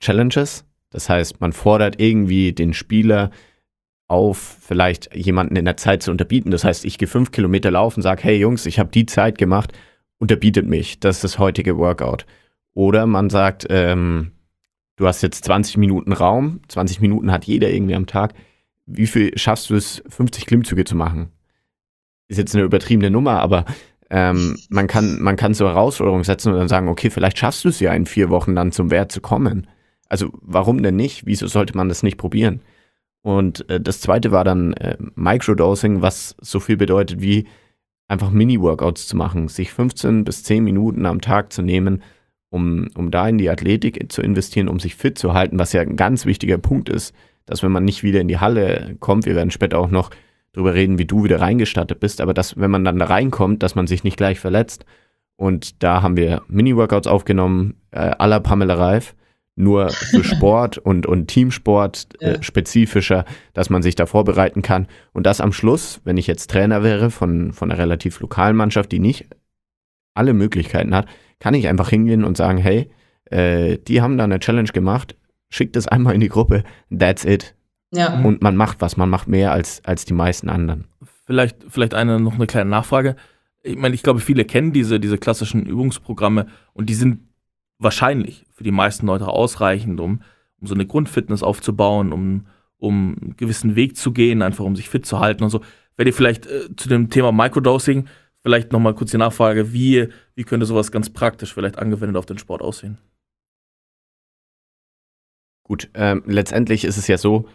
Challenges, 0.00 0.64
das 0.90 1.08
heißt, 1.08 1.40
man 1.40 1.52
fordert 1.52 2.00
irgendwie 2.00 2.52
den 2.52 2.74
Spieler 2.74 3.30
auf, 4.08 4.58
vielleicht 4.60 5.14
jemanden 5.14 5.54
in 5.54 5.64
der 5.64 5.76
Zeit 5.76 6.02
zu 6.02 6.10
unterbieten. 6.10 6.50
Das 6.50 6.64
heißt, 6.64 6.84
ich 6.84 6.98
gehe 6.98 7.08
fünf 7.08 7.30
Kilometer 7.30 7.70
laufen, 7.70 8.02
sage, 8.02 8.24
hey 8.24 8.36
Jungs, 8.36 8.66
ich 8.66 8.80
habe 8.80 8.90
die 8.90 9.06
Zeit 9.06 9.38
gemacht, 9.38 9.72
unterbietet 10.18 10.66
mich. 10.66 10.98
Das 10.98 11.16
ist 11.16 11.24
das 11.24 11.38
heutige 11.38 11.78
Workout. 11.78 12.26
Oder 12.74 13.06
man 13.06 13.30
sagt, 13.30 13.66
ähm, 13.70 14.32
du 14.96 15.06
hast 15.06 15.22
jetzt 15.22 15.44
20 15.44 15.76
Minuten 15.76 16.12
Raum, 16.12 16.60
20 16.68 17.00
Minuten 17.00 17.30
hat 17.30 17.44
jeder 17.44 17.70
irgendwie 17.70 17.94
am 17.94 18.06
Tag. 18.06 18.34
Wie 18.86 19.06
viel 19.06 19.36
schaffst 19.38 19.70
du 19.70 19.74
es, 19.74 20.02
50 20.08 20.46
Klimmzüge 20.46 20.84
zu 20.84 20.96
machen? 20.96 21.30
Ist 22.28 22.38
jetzt 22.38 22.54
eine 22.54 22.64
übertriebene 22.64 23.10
Nummer, 23.10 23.40
aber 23.40 23.64
ähm, 24.10 24.58
man, 24.68 24.86
kann, 24.86 25.20
man 25.20 25.36
kann 25.36 25.54
so 25.54 25.66
Herausforderungen 25.66 26.24
setzen 26.24 26.52
und 26.52 26.58
dann 26.58 26.68
sagen, 26.68 26.88
okay, 26.88 27.10
vielleicht 27.10 27.38
schaffst 27.38 27.64
du 27.64 27.68
es 27.68 27.80
ja 27.80 27.92
in 27.92 28.06
vier 28.06 28.30
Wochen 28.30 28.54
dann 28.54 28.72
zum 28.72 28.90
Wert 28.90 29.12
zu 29.12 29.20
kommen. 29.20 29.66
Also 30.08 30.30
warum 30.42 30.82
denn 30.82 30.96
nicht? 30.96 31.26
Wieso 31.26 31.46
sollte 31.46 31.76
man 31.76 31.88
das 31.88 32.02
nicht 32.02 32.18
probieren? 32.18 32.60
Und 33.22 33.68
äh, 33.70 33.80
das 33.80 34.00
zweite 34.00 34.32
war 34.32 34.44
dann 34.44 34.72
äh, 34.74 34.96
Microdosing, 35.14 36.02
was 36.02 36.36
so 36.40 36.60
viel 36.60 36.76
bedeutet 36.76 37.20
wie 37.22 37.46
einfach 38.08 38.30
Mini-Workouts 38.30 39.06
zu 39.06 39.16
machen, 39.16 39.48
sich 39.48 39.72
15 39.72 40.24
bis 40.24 40.42
10 40.44 40.64
Minuten 40.64 41.06
am 41.06 41.20
Tag 41.20 41.52
zu 41.52 41.62
nehmen 41.62 42.02
um, 42.52 42.88
um 42.94 43.10
da 43.10 43.26
in 43.26 43.38
die 43.38 43.50
Athletik 43.50 44.12
zu 44.12 44.20
investieren, 44.22 44.68
um 44.68 44.78
sich 44.78 44.94
fit 44.94 45.18
zu 45.18 45.32
halten, 45.32 45.58
was 45.58 45.72
ja 45.72 45.80
ein 45.80 45.96
ganz 45.96 46.26
wichtiger 46.26 46.58
Punkt 46.58 46.90
ist, 46.90 47.14
dass 47.46 47.62
wenn 47.62 47.72
man 47.72 47.84
nicht 47.84 48.02
wieder 48.02 48.20
in 48.20 48.28
die 48.28 48.38
Halle 48.38 48.96
kommt, 49.00 49.24
wir 49.24 49.34
werden 49.34 49.50
später 49.50 49.78
auch 49.78 49.90
noch 49.90 50.10
darüber 50.52 50.74
reden, 50.74 50.98
wie 50.98 51.06
du 51.06 51.24
wieder 51.24 51.40
reingestattet 51.40 51.98
bist, 51.98 52.20
aber 52.20 52.34
dass, 52.34 52.58
wenn 52.58 52.70
man 52.70 52.84
dann 52.84 52.98
da 52.98 53.06
reinkommt, 53.06 53.62
dass 53.62 53.74
man 53.74 53.86
sich 53.86 54.04
nicht 54.04 54.18
gleich 54.18 54.38
verletzt. 54.38 54.84
Und 55.36 55.82
da 55.82 56.02
haben 56.02 56.16
wir 56.18 56.42
Mini-Workouts 56.48 57.08
aufgenommen, 57.08 57.80
äh, 57.90 58.14
la 58.18 58.38
Pamela 58.38 58.74
Reif, 58.74 59.14
nur 59.56 59.88
für 59.88 60.22
Sport 60.24 60.76
und, 60.76 61.06
und 61.06 61.28
Teamsport 61.28 62.08
äh, 62.20 62.34
ja. 62.34 62.42
spezifischer, 62.42 63.24
dass 63.54 63.70
man 63.70 63.82
sich 63.82 63.94
da 63.94 64.04
vorbereiten 64.04 64.60
kann. 64.60 64.88
Und 65.14 65.24
das 65.24 65.40
am 65.40 65.54
Schluss, 65.54 66.02
wenn 66.04 66.18
ich 66.18 66.26
jetzt 66.26 66.50
Trainer 66.50 66.82
wäre 66.82 67.10
von, 67.10 67.54
von 67.54 67.70
einer 67.70 67.80
relativ 67.80 68.20
lokalen 68.20 68.56
Mannschaft, 68.56 68.92
die 68.92 68.98
nicht 68.98 69.26
alle 70.14 70.34
Möglichkeiten 70.34 70.94
hat, 70.94 71.06
kann 71.42 71.54
ich 71.54 71.66
einfach 71.66 71.88
hingehen 71.88 72.22
und 72.22 72.36
sagen, 72.36 72.56
hey, 72.58 72.88
äh, 73.24 73.76
die 73.76 74.00
haben 74.00 74.16
da 74.16 74.22
eine 74.22 74.38
Challenge 74.38 74.68
gemacht, 74.68 75.16
schickt 75.48 75.74
es 75.74 75.88
einmal 75.88 76.14
in 76.14 76.20
die 76.20 76.28
Gruppe, 76.28 76.62
that's 76.96 77.24
it. 77.24 77.56
Ja. 77.92 78.22
Und 78.22 78.42
man 78.42 78.54
macht 78.54 78.80
was, 78.80 78.96
man 78.96 79.10
macht 79.10 79.26
mehr 79.26 79.50
als, 79.50 79.84
als 79.84 80.04
die 80.04 80.14
meisten 80.14 80.48
anderen. 80.48 80.84
Vielleicht, 81.26 81.56
vielleicht 81.66 81.94
eine, 81.94 82.20
noch 82.20 82.34
eine 82.34 82.46
kleine 82.46 82.70
Nachfrage. 82.70 83.16
Ich 83.64 83.76
meine, 83.76 83.96
ich 83.96 84.04
glaube, 84.04 84.20
viele 84.20 84.44
kennen 84.44 84.72
diese, 84.72 85.00
diese 85.00 85.18
klassischen 85.18 85.66
Übungsprogramme 85.66 86.46
und 86.74 86.88
die 86.88 86.94
sind 86.94 87.26
wahrscheinlich 87.80 88.46
für 88.54 88.62
die 88.62 88.70
meisten 88.70 89.08
Leute 89.08 89.26
ausreichend, 89.26 89.98
um, 89.98 90.22
um 90.60 90.66
so 90.68 90.74
eine 90.74 90.86
Grundfitness 90.86 91.42
aufzubauen, 91.42 92.12
um, 92.12 92.46
um 92.76 93.16
einen 93.20 93.36
gewissen 93.36 93.74
Weg 93.74 93.96
zu 93.96 94.12
gehen, 94.12 94.42
einfach 94.42 94.64
um 94.64 94.76
sich 94.76 94.88
fit 94.88 95.06
zu 95.06 95.18
halten 95.18 95.42
und 95.42 95.50
so. 95.50 95.60
Wenn 95.96 96.06
ihr 96.06 96.14
vielleicht 96.14 96.46
äh, 96.46 96.68
zu 96.76 96.88
dem 96.88 97.10
Thema 97.10 97.32
Microdosing 97.32 98.06
Vielleicht 98.42 98.72
nochmal 98.72 98.94
kurz 98.94 99.12
die 99.12 99.18
Nachfrage, 99.18 99.72
wie, 99.72 100.08
wie 100.34 100.44
könnte 100.44 100.66
sowas 100.66 100.90
ganz 100.90 101.10
praktisch 101.10 101.54
vielleicht 101.54 101.78
angewendet 101.78 102.16
auf 102.16 102.26
den 102.26 102.38
Sport 102.38 102.60
aussehen? 102.60 102.98
Gut, 105.62 105.90
ähm, 105.94 106.24
letztendlich 106.26 106.84
ist 106.84 106.96
es 106.96 107.06
ja 107.06 107.18
so, 107.18 107.48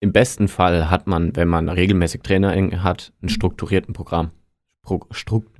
im 0.00 0.12
besten 0.12 0.48
Fall 0.48 0.90
hat 0.90 1.06
man, 1.06 1.34
wenn 1.36 1.48
man 1.48 1.68
regelmäßig 1.68 2.22
Trainer 2.22 2.52
hat, 2.82 3.12
ein 3.22 3.28
strukturiertes 3.28 3.94
Programm. 3.94 4.32
Pro, 4.82 5.06
strukt, 5.12 5.58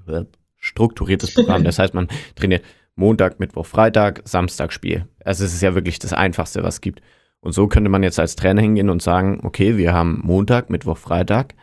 strukturiertes 0.59 1.33
Programm. 1.33 1.65
Das 1.65 1.79
heißt, 1.79 1.95
man 1.95 2.09
trainiert 2.35 2.65
Montag, 2.97 3.41
Mittwoch, 3.41 3.65
Freitag, 3.65 4.21
Samstag 4.25 4.73
Spiel. 4.73 5.09
Also 5.25 5.45
es 5.45 5.55
ist 5.55 5.63
ja 5.63 5.75
wirklich 5.75 5.99
das 5.99 6.13
Einfachste, 6.13 6.63
was 6.63 6.75
es 6.75 6.81
gibt. 6.81 7.01
Und 7.41 7.53
so 7.53 7.69
könnte 7.69 7.89
man 7.89 8.03
jetzt 8.03 8.21
als 8.21 8.37
Trainer 8.37 8.63
hingehen 8.63 8.91
und 8.91 9.01
sagen, 9.01 9.41
okay, 9.45 9.77
wir 9.77 9.93
haben 9.93 10.21
Montag, 10.23 10.71
Mittwoch, 10.71 10.99
Freitag 10.99 11.55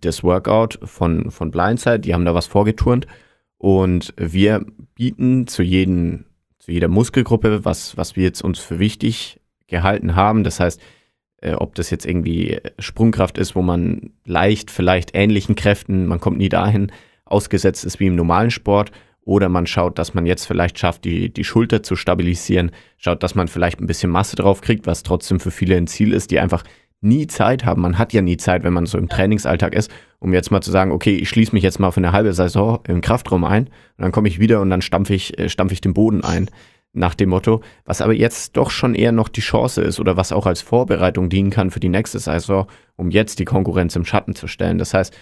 das 0.00 0.22
Workout 0.22 0.78
von, 0.82 1.30
von 1.30 1.50
Blindside, 1.50 2.00
die 2.00 2.14
haben 2.14 2.24
da 2.24 2.34
was 2.34 2.46
vorgeturnt 2.46 3.06
und 3.58 4.14
wir 4.16 4.64
bieten 4.94 5.46
zu, 5.46 5.62
jeden, 5.62 6.26
zu 6.58 6.72
jeder 6.72 6.88
Muskelgruppe, 6.88 7.64
was, 7.64 7.96
was 7.96 8.16
wir 8.16 8.24
jetzt 8.24 8.42
uns 8.42 8.58
für 8.58 8.78
wichtig 8.78 9.40
gehalten 9.66 10.14
haben. 10.14 10.44
Das 10.44 10.60
heißt, 10.60 10.80
äh, 11.40 11.52
ob 11.52 11.74
das 11.74 11.90
jetzt 11.90 12.06
irgendwie 12.06 12.60
Sprungkraft 12.78 13.38
ist, 13.38 13.56
wo 13.56 13.62
man 13.62 14.10
leicht 14.24 14.70
vielleicht 14.70 15.14
ähnlichen 15.14 15.54
Kräften, 15.54 16.06
man 16.06 16.20
kommt 16.20 16.38
nie 16.38 16.48
dahin, 16.48 16.92
ausgesetzt 17.24 17.84
ist 17.84 18.00
wie 18.00 18.06
im 18.06 18.14
normalen 18.14 18.50
Sport. 18.50 18.92
Oder 19.22 19.48
man 19.48 19.66
schaut, 19.66 19.98
dass 19.98 20.14
man 20.14 20.24
jetzt 20.24 20.46
vielleicht 20.46 20.78
schafft, 20.78 21.04
die, 21.04 21.32
die 21.32 21.42
Schulter 21.42 21.82
zu 21.82 21.96
stabilisieren, 21.96 22.70
schaut, 22.96 23.24
dass 23.24 23.34
man 23.34 23.48
vielleicht 23.48 23.80
ein 23.80 23.88
bisschen 23.88 24.10
Masse 24.10 24.36
drauf 24.36 24.60
kriegt, 24.60 24.86
was 24.86 25.02
trotzdem 25.02 25.40
für 25.40 25.50
viele 25.50 25.76
ein 25.76 25.88
Ziel 25.88 26.12
ist, 26.12 26.30
die 26.30 26.38
einfach 26.38 26.62
nie 27.06 27.26
Zeit 27.26 27.64
haben. 27.64 27.82
Man 27.82 27.98
hat 27.98 28.12
ja 28.12 28.22
nie 28.22 28.36
Zeit, 28.36 28.62
wenn 28.62 28.72
man 28.72 28.86
so 28.86 28.98
im 28.98 29.08
Trainingsalltag 29.08 29.74
ist, 29.74 29.90
um 30.18 30.32
jetzt 30.32 30.50
mal 30.50 30.60
zu 30.60 30.70
sagen, 30.70 30.92
okay, 30.92 31.16
ich 31.16 31.28
schließe 31.28 31.52
mich 31.52 31.62
jetzt 31.62 31.80
mal 31.80 31.90
für 31.90 31.98
eine 31.98 32.12
halbe 32.12 32.32
Saison 32.32 32.80
im 32.86 33.00
Kraftraum 33.00 33.44
ein 33.44 33.64
und 33.64 34.02
dann 34.02 34.12
komme 34.12 34.28
ich 34.28 34.38
wieder 34.40 34.60
und 34.60 34.70
dann 34.70 34.82
stampfe 34.82 35.14
ich, 35.14 35.38
äh, 35.38 35.48
stampfe 35.48 35.74
ich 35.74 35.80
den 35.80 35.94
Boden 35.94 36.22
ein. 36.24 36.50
Nach 36.92 37.14
dem 37.14 37.28
Motto, 37.28 37.60
was 37.84 38.00
aber 38.00 38.14
jetzt 38.14 38.56
doch 38.56 38.70
schon 38.70 38.94
eher 38.94 39.12
noch 39.12 39.28
die 39.28 39.42
Chance 39.42 39.82
ist 39.82 40.00
oder 40.00 40.16
was 40.16 40.32
auch 40.32 40.46
als 40.46 40.62
Vorbereitung 40.62 41.28
dienen 41.28 41.50
kann 41.50 41.70
für 41.70 41.80
die 41.80 41.90
nächste 41.90 42.18
Saison, 42.18 42.66
um 42.96 43.10
jetzt 43.10 43.38
die 43.38 43.44
Konkurrenz 43.44 43.94
im 43.96 44.06
Schatten 44.06 44.34
zu 44.34 44.46
stellen. 44.46 44.78
Das 44.78 44.94
heißt, 44.94 45.14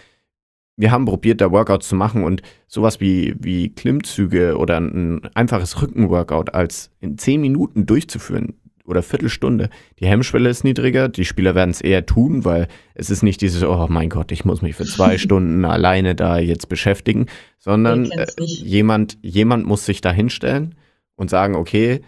wir 0.76 0.90
haben 0.92 1.04
probiert, 1.04 1.40
da 1.40 1.50
Workouts 1.50 1.88
zu 1.88 1.96
machen 1.96 2.22
und 2.22 2.42
sowas 2.68 3.00
wie, 3.00 3.34
wie 3.40 3.70
Klimmzüge 3.70 4.56
oder 4.56 4.78
ein 4.78 5.22
einfaches 5.34 5.80
Rückenworkout 5.82 6.54
als 6.54 6.90
in 7.00 7.18
zehn 7.18 7.40
Minuten 7.40 7.86
durchzuführen, 7.86 8.54
oder 8.84 9.02
Viertelstunde. 9.02 9.70
Die 9.98 10.06
Hemmschwelle 10.06 10.48
ist 10.48 10.64
niedriger, 10.64 11.08
die 11.08 11.24
Spieler 11.24 11.54
werden 11.54 11.70
es 11.70 11.80
eher 11.80 12.06
tun, 12.06 12.44
weil 12.44 12.68
es 12.94 13.10
ist 13.10 13.22
nicht 13.22 13.40
dieses, 13.40 13.62
oh 13.62 13.86
mein 13.88 14.10
Gott, 14.10 14.30
ich 14.30 14.44
muss 14.44 14.62
mich 14.62 14.76
für 14.76 14.84
zwei 14.84 15.18
Stunden 15.18 15.64
alleine 15.64 16.14
da 16.14 16.38
jetzt 16.38 16.68
beschäftigen, 16.68 17.26
sondern 17.58 18.10
äh, 18.10 18.26
jemand, 18.38 19.18
jemand 19.22 19.66
muss 19.66 19.86
sich 19.86 20.00
da 20.00 20.12
hinstellen 20.12 20.74
und 21.16 21.30
sagen, 21.30 21.54
okay, 21.54 22.02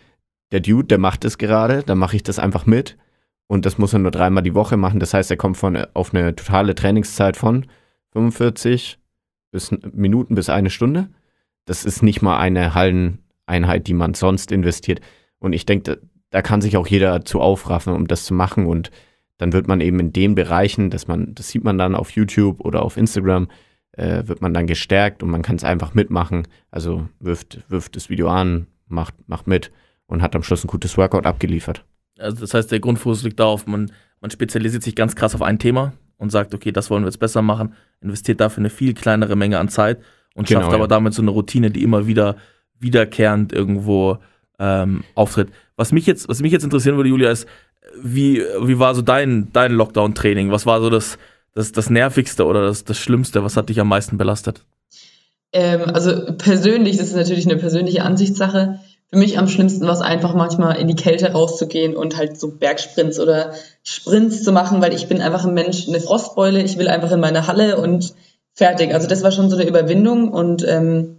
der 0.53 0.61
Dude, 0.61 0.87
der 0.87 0.99
macht 0.99 1.25
es 1.25 1.39
gerade, 1.39 1.83
dann 1.83 1.99
mache 1.99 2.17
ich 2.17 2.23
das 2.23 2.39
einfach 2.39 2.67
mit. 2.67 2.97
Und 3.49 3.65
das 3.65 3.79
muss 3.79 3.93
er 3.93 4.01
nur 4.01 4.11
dreimal 4.11 4.43
die 4.43 4.55
Woche 4.55 4.77
machen. 4.77 5.01
Das 5.01 5.15
heißt, 5.15 5.31
er 5.31 5.37
kommt 5.37 5.57
von, 5.57 5.77
auf 5.95 6.13
eine 6.13 6.35
totale 6.35 6.75
Trainingszeit 6.75 7.37
von 7.37 7.67
45 8.13 8.99
bis, 9.53 9.71
Minuten 9.93 10.35
bis 10.35 10.49
eine 10.49 10.71
Stunde. 10.71 11.09
Das 11.65 11.85
ist 11.85 12.03
nicht 12.03 12.23
mal 12.23 12.39
eine 12.39 12.75
Halleneinheit, 12.75 13.87
die 13.87 13.95
man 13.95 14.15
sonst 14.15 14.51
investiert. 14.51 15.01
Und 15.39 15.53
ich 15.53 15.65
denke, 15.65 16.01
da 16.31 16.43
kann 16.43 16.61
sich 16.61 16.77
auch 16.77 16.87
jeder 16.87 17.25
zu 17.25 17.41
aufraffen, 17.41 17.95
um 17.95 18.07
das 18.07 18.25
zu 18.25 18.35
machen. 18.35 18.67
Und 18.67 18.91
dann 19.39 19.53
wird 19.53 19.69
man 19.69 19.81
eben 19.81 20.01
in 20.01 20.13
den 20.13 20.35
Bereichen, 20.35 20.91
dass 20.91 21.09
man, 21.09 21.35
das 21.35 21.49
sieht 21.49 21.65
man 21.65 21.79
dann 21.79 21.95
auf 21.95 22.11
YouTube 22.11 22.61
oder 22.61 22.83
auf 22.83 22.97
Instagram, 22.97 23.49
äh, 23.93 24.27
wird 24.27 24.43
man 24.43 24.55
dann 24.55 24.67
gestärkt 24.67 25.23
und 25.23 25.31
man 25.31 25.43
kann 25.43 25.57
es 25.57 25.65
einfach 25.65 25.95
mitmachen. 25.95 26.47
Also 26.71 27.09
wirft, 27.21 27.61
wirft 27.69 27.97
das 27.97 28.11
Video 28.11 28.29
an, 28.29 28.67
macht, 28.89 29.15
macht 29.27 29.47
mit 29.47 29.73
und 30.07 30.23
hat 30.23 30.37
am 30.37 30.43
Schluss 30.43 30.65
ein 30.65 30.69
gutes 30.69 30.97
Workout 30.97 31.27
abgeliefert. 31.27 31.85
Also 32.19 32.41
das 32.41 32.55
heißt, 32.55 32.71
der 32.71 32.81
Grundfokus 32.81 33.23
liegt 33.23 33.41
darauf, 33.41 33.67
man, 33.67 33.91
man 34.21 34.31
spezialisiert 34.31 34.83
sich 34.83 34.95
ganz 34.95 35.17
krass 35.17 35.35
auf 35.35 35.43
ein 35.43 35.59
Thema 35.59 35.93
und 36.17 36.31
sagt, 36.31 36.55
okay, 36.55 36.73
das 36.73 36.91
wollen 36.91 37.03
wir 37.03 37.09
jetzt 37.09 37.19
besser 37.19 37.43
machen, 37.43 37.75
investiert 38.01 38.41
dafür 38.41 38.63
eine 38.63 38.71
viel 38.71 38.95
kleinere 38.95 39.37
Menge 39.37 39.59
an 39.59 39.69
Zeit 39.69 39.99
und 40.35 40.49
genau, 40.49 40.61
schafft 40.61 40.75
aber 40.75 40.85
ja. 40.85 40.89
damit 40.89 41.15
so 41.15 41.23
eine 41.23 41.31
Routine, 41.31 41.71
die 41.71 41.83
immer 41.83 42.07
wieder 42.07 42.37
wiederkehrend 42.79 43.53
irgendwo 43.53 44.19
ähm, 44.59 45.05
auftritt. 45.15 45.49
Was 45.77 45.93
mich 45.93 46.07
jetzt, 46.07 46.29
was 46.29 46.41
mich 46.41 46.53
jetzt 46.53 46.65
interessieren 46.65 46.97
würde, 46.97 47.11
Julia, 47.11 47.31
ist, 47.31 47.47
wie, 48.01 48.43
wie 48.63 48.79
war 48.79 48.95
so 48.95 49.03
dein, 49.03 49.49
dein 49.53 49.73
Lockdown-Training? 49.73 50.51
Was 50.51 50.67
war 50.67 50.81
so 50.81 50.91
das, 50.91 51.19
das, 51.55 51.73
das 51.73 51.91
Nervigste 51.91 52.45
oder 52.45 52.63
das, 52.67 52.85
das 52.85 52.99
Schlimmste? 52.99 53.45
Was 53.45 53.57
hat 53.57 53.69
dich 53.69 53.81
am 53.81 53.89
meisten 53.89 54.19
belastet? 54.19 54.63
Ähm, 55.53 55.83
also 55.93 56.33
persönlich, 56.37 56.97
das 56.97 57.09
ist 57.09 57.17
natürlich 57.17 57.47
eine 57.47 57.57
persönliche 57.57 58.03
Ansichtssache. 58.03 58.81
Für 59.09 59.19
mich 59.19 59.39
am 59.39 59.47
schlimmsten 59.47 59.87
war 59.87 59.95
es 59.95 60.01
einfach 60.01 60.35
manchmal 60.35 60.79
in 60.79 60.89
die 60.89 60.97
Kälte 60.97 61.31
rauszugehen 61.31 61.97
und 61.97 62.17
halt 62.17 62.41
so 62.41 62.51
Bergsprints 62.51 63.21
oder 63.21 63.53
Sprints 63.85 64.43
zu 64.43 64.51
machen, 64.51 64.83
weil 64.83 64.93
ich 64.93 65.07
bin 65.07 65.23
einfach 65.23 65.45
ein 65.45 65.55
Mensch, 65.55 65.87
eine 65.87 66.01
Frostbeule, 66.01 66.61
ich 66.61 66.77
will 66.77 66.89
einfach 66.89 67.13
in 67.13 67.21
meine 67.21 67.47
Halle 67.47 67.77
und 67.77 68.15
fertig. 68.53 68.93
Also 68.93 69.07
das 69.07 69.23
war 69.23 69.31
schon 69.31 69.49
so 69.49 69.57
eine 69.57 69.69
Überwindung 69.69 70.33
und 70.33 70.67
ähm, 70.67 71.16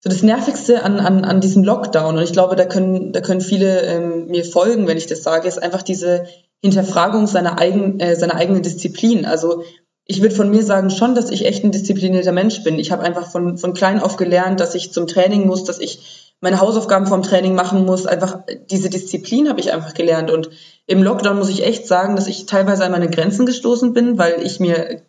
so 0.00 0.10
das 0.10 0.22
Nervigste 0.22 0.84
an, 0.84 1.00
an, 1.00 1.24
an 1.24 1.40
diesem 1.40 1.64
Lockdown, 1.64 2.16
und 2.16 2.22
ich 2.22 2.32
glaube, 2.32 2.56
da 2.56 2.64
können, 2.64 3.12
da 3.12 3.20
können 3.20 3.40
viele 3.40 3.82
ähm, 3.82 4.26
mir 4.28 4.44
folgen, 4.44 4.86
wenn 4.86 4.96
ich 4.96 5.06
das 5.06 5.22
sage, 5.22 5.48
ist 5.48 5.62
einfach 5.62 5.82
diese 5.82 6.26
Hinterfragung 6.62 7.26
seiner, 7.26 7.58
eigen, 7.58 8.00
äh, 8.00 8.16
seiner 8.16 8.34
eigenen 8.34 8.62
Disziplin. 8.62 9.24
Also 9.24 9.64
ich 10.04 10.22
würde 10.22 10.34
von 10.34 10.50
mir 10.50 10.62
sagen 10.62 10.90
schon, 10.90 11.14
dass 11.14 11.30
ich 11.30 11.44
echt 11.44 11.64
ein 11.64 11.70
disziplinierter 11.70 12.32
Mensch 12.32 12.64
bin. 12.64 12.78
Ich 12.78 12.90
habe 12.90 13.02
einfach 13.02 13.30
von, 13.30 13.58
von 13.58 13.74
klein 13.74 14.00
auf 14.00 14.16
gelernt, 14.16 14.58
dass 14.58 14.74
ich 14.74 14.92
zum 14.92 15.06
Training 15.06 15.46
muss, 15.46 15.64
dass 15.64 15.78
ich 15.78 16.34
meine 16.40 16.60
Hausaufgaben 16.60 17.06
vom 17.06 17.22
Training 17.22 17.54
machen 17.54 17.84
muss. 17.84 18.06
Einfach 18.06 18.40
diese 18.70 18.90
Disziplin 18.90 19.48
habe 19.48 19.60
ich 19.60 19.72
einfach 19.72 19.94
gelernt. 19.94 20.30
Und 20.30 20.50
im 20.86 21.02
Lockdown 21.02 21.38
muss 21.38 21.50
ich 21.50 21.64
echt 21.64 21.86
sagen, 21.86 22.16
dass 22.16 22.26
ich 22.26 22.46
teilweise 22.46 22.84
an 22.84 22.92
meine 22.92 23.10
Grenzen 23.10 23.44
gestoßen 23.44 23.92
bin, 23.92 24.16
weil 24.18 24.40
ich 24.42 24.60
mir 24.60 25.02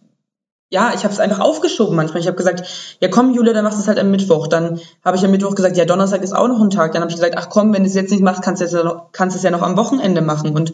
ja, 0.70 0.92
ich 0.94 1.04
habe 1.04 1.14
es 1.14 1.20
einfach 1.20 1.40
aufgeschoben 1.40 1.96
manchmal. 1.96 2.22
Ich 2.22 2.28
habe 2.28 2.38
gesagt, 2.38 2.98
ja 3.02 3.08
komm, 3.08 3.34
Julia, 3.34 3.54
dann 3.54 3.64
machst 3.64 3.78
du 3.78 3.82
es 3.82 3.88
halt 3.88 4.00
am 4.00 4.12
Mittwoch. 4.12 4.48
Dann 4.48 4.80
habe 5.04 5.18
ich 5.18 5.26
am 5.26 5.32
Mittwoch 5.32 5.56
gesagt, 5.56 5.78
ja, 5.78 5.86
Donnerstag 5.86 6.22
ist 6.22 6.36
auch 6.36 6.48
noch 6.48 6.62
ein 6.62 6.70
Tag. 6.70 6.94
Dann 6.94 7.02
habe 7.02 7.10
ich 7.10 7.16
gesagt, 7.16 7.36
ach 7.38 7.50
komm, 7.50 7.74
wenn 7.74 7.84
du 7.84 7.90
es 7.90 7.96
jetzt 7.96 8.12
nicht 8.12 8.22
machst, 8.22 8.44
kannst 8.44 8.62
du 8.62 8.66
es 8.66 8.72
ja, 8.72 8.84
noch, 8.84 9.12
kannst 9.12 9.36
es 9.36 9.44
ja 9.44 9.50
noch 9.50 9.64
am 9.64 9.78
Wochenende 9.78 10.22
machen. 10.22 10.56
Und 10.56 10.74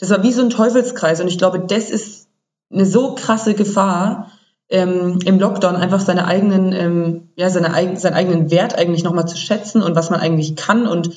das 0.00 0.10
war 0.10 0.22
wie 0.24 0.32
so 0.32 0.42
ein 0.42 0.50
Teufelskreis. 0.50 1.20
Und 1.20 1.28
ich 1.28 1.38
glaube, 1.38 1.60
das 1.60 1.90
ist 1.90 2.28
eine 2.72 2.86
so 2.86 3.14
krasse 3.14 3.54
Gefahr 3.54 4.32
ähm, 4.68 5.20
im 5.24 5.38
Lockdown, 5.38 5.76
einfach 5.76 6.00
seine 6.00 6.26
eigenen, 6.26 6.72
ähm, 6.72 7.28
ja, 7.36 7.48
seine, 7.48 7.96
seinen 7.96 8.14
eigenen 8.14 8.50
Wert 8.50 8.76
eigentlich 8.76 9.04
nochmal 9.04 9.28
zu 9.28 9.36
schätzen 9.36 9.80
und 9.80 9.94
was 9.94 10.10
man 10.10 10.18
eigentlich 10.18 10.56
kann. 10.56 10.88
Und 10.88 11.10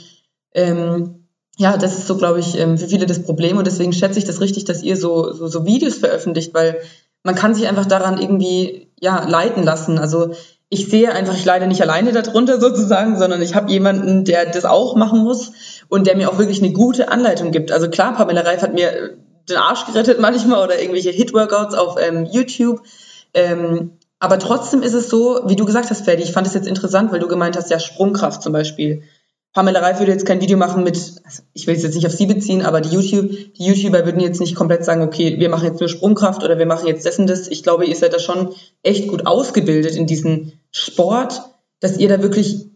ähm, 0.54 1.26
ja, 1.58 1.78
das 1.78 1.98
ist 1.98 2.08
so, 2.08 2.16
glaube 2.16 2.40
ich, 2.40 2.58
ähm, 2.60 2.78
für 2.78 2.88
viele 2.88 3.08
das 3.08 3.24
Problem. 3.24 3.58
Und 3.58 3.66
deswegen 3.66 3.92
schätze 3.92 4.20
ich 4.20 4.26
das 4.26 4.40
richtig, 4.40 4.66
dass 4.66 4.84
ihr 4.84 4.96
so, 4.96 5.34
so, 5.34 5.48
so 5.48 5.66
Videos 5.66 5.96
veröffentlicht, 5.96 6.54
weil 6.54 6.80
man 7.24 7.36
kann 7.36 7.54
sich 7.54 7.68
einfach 7.68 7.86
daran 7.86 8.20
irgendwie 8.20 8.88
ja 9.00 9.26
leiten 9.28 9.64
lassen. 9.64 9.98
Also 9.98 10.34
ich 10.70 10.88
sehe 10.88 11.12
einfach, 11.12 11.34
ich 11.34 11.46
leide 11.46 11.68
nicht 11.68 11.82
alleine 11.82 12.12
darunter 12.12 12.60
sozusagen, 12.60 13.18
sondern 13.18 13.42
ich 13.42 13.56
habe 13.56 13.72
jemanden, 13.72 14.24
der 14.24 14.46
das 14.46 14.66
auch 14.66 14.96
machen 14.96 15.24
muss 15.24 15.52
und 15.88 16.06
der 16.06 16.16
mir 16.16 16.30
auch 16.30 16.38
wirklich 16.38 16.62
eine 16.62 16.72
gute 16.72 17.10
Anleitung 17.12 17.52
gibt. 17.52 17.72
Also 17.72 17.90
klar, 17.90 18.16
Pamela 18.16 18.42
Reif 18.42 18.62
hat 18.62 18.74
mir 18.74 19.18
den 19.50 19.58
Arsch 19.58 19.86
gerettet 19.88 20.20
manchmal 20.20 20.64
oder 20.64 20.80
irgendwelche 20.80 21.10
Hit-Workouts 21.10 21.74
auf 21.74 21.98
ähm, 22.00 22.28
YouTube. 22.32 22.82
Ähm, 23.34 23.98
aber 24.20 24.38
trotzdem 24.38 24.84
ist 24.84 24.94
es 24.94 25.10
so, 25.10 25.42
wie 25.46 25.56
du 25.56 25.66
gesagt 25.66 25.90
hast, 25.90 26.06
Ferdi, 26.06 26.24
ich 26.24 26.34
fand 26.34 26.46
es 26.46 26.54
jetzt 26.54 26.68
interessant, 26.68 27.12
weil 27.12 27.20
du 27.20 27.28
gemeint 27.28 27.58
hast, 27.58 27.72
ja, 27.72 27.80
Sprungkraft 27.80 28.44
zum 28.44 28.54
Beispiel. 28.54 29.04
Pamela 29.54 29.80
Reif 29.80 30.00
würde 30.00 30.12
jetzt 30.12 30.28
kein 30.28 30.42
Video 30.42 30.58
machen 30.58 30.84
mit, 30.84 30.96
also 31.24 31.44
ich 31.54 31.66
will 31.66 31.76
es 31.76 31.82
jetzt 31.82 31.96
nicht 31.96 32.06
auf 32.06 32.14
sie 32.14 32.28
beziehen, 32.28 32.64
aber 32.64 32.82
die, 32.82 32.90
YouTube, 32.90 33.32
die 33.56 33.66
YouTuber 33.66 34.06
würden 34.06 34.20
jetzt 34.20 34.40
nicht 34.40 34.56
komplett 34.56 34.86
sagen, 34.86 35.02
okay, 35.02 35.40
wir 35.40 35.50
machen 35.50 35.66
jetzt 35.66 35.80
nur 35.80 35.90
Sprungkraft 35.90 36.44
oder 36.44 36.60
wir 36.60 36.68
machen 36.68 36.88
jetzt 36.88 37.06
dessen 37.06 37.26
das. 37.26 37.48
Ich 37.48 37.64
glaube, 37.64 37.86
ihr 37.86 37.96
seid 37.96 38.14
da 38.14 38.20
schon 38.20 38.54
echt 38.84 39.08
gut 39.08 39.26
ausgebildet 39.26 39.96
in 39.96 40.06
diesem 40.06 40.52
Sport, 40.72 41.42
dass 41.80 41.98
ihr 41.98 42.10
da 42.10 42.22
wirklich 42.22 42.68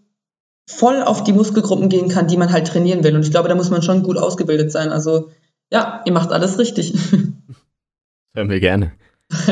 voll 0.68 1.04
auf 1.04 1.24
die 1.24 1.34
Muskelgruppen 1.34 1.90
gehen 1.90 2.10
kann, 2.10 2.28
die 2.28 2.38
man 2.38 2.52
halt 2.52 2.68
trainieren 2.68 3.04
will. 3.04 3.16
Und 3.16 3.24
ich 3.24 3.32
glaube, 3.32 3.50
da 3.50 3.56
muss 3.56 3.70
man 3.70 3.84
schon 3.84 4.02
gut 4.02 4.18
ausgebildet 4.18 4.72
sein. 4.72 4.90
Also 4.90 5.30
ja, 5.72 6.02
ihr 6.06 6.12
macht 6.14 6.32
alles 6.32 6.58
richtig. 6.58 6.94
Hören 8.36 8.50
wir 8.50 8.60
gerne. 8.60 8.94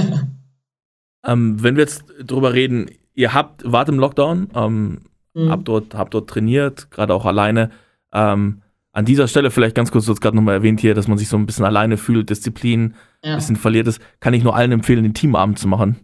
ähm, 1.26 1.62
wenn 1.62 1.76
wir 1.76 1.84
jetzt 1.84 2.04
drüber 2.24 2.54
reden, 2.54 2.90
ihr 3.14 3.34
habt, 3.34 3.62
wart 3.64 3.90
im 3.90 4.00
Lockdown, 4.00 4.50
ähm, 4.56 5.02
Mhm. 5.34 5.50
Hab, 5.50 5.66
dort, 5.66 5.96
hab 5.96 6.12
dort 6.12 6.30
trainiert, 6.30 6.92
gerade 6.92 7.14
auch 7.14 7.26
alleine. 7.26 7.72
Ähm, 8.14 8.62
an 8.94 9.06
dieser 9.06 9.28
Stelle 9.28 9.52
vielleicht 9.52 9.76
ganz 9.76 9.92
kurz, 9.92 10.06
du 10.06 10.12
hast 10.12 10.22
gerade 10.22 10.36
nochmal 10.36 10.56
erwähnt 10.56 10.82
hier, 10.82 10.94
dass 10.94 11.08
man 11.08 11.18
sich 11.18 11.30
so 11.30 11.38
ein 11.38 11.46
bisschen 11.46 11.66
alleine 11.66 11.98
fühlt, 11.98 12.30
Disziplin, 12.30 12.96
ja. 13.24 13.32
ein 13.32 13.38
bisschen 13.38 13.56
verliert 13.56 13.88
ist. 13.88 14.02
Kann 14.20 14.34
ich 14.34 14.44
nur 14.44 14.56
allen 14.56 14.72
empfehlen, 14.72 15.04
den 15.04 15.14
Teamabend 15.14 15.60
zu 15.60 15.68
machen. 15.68 16.00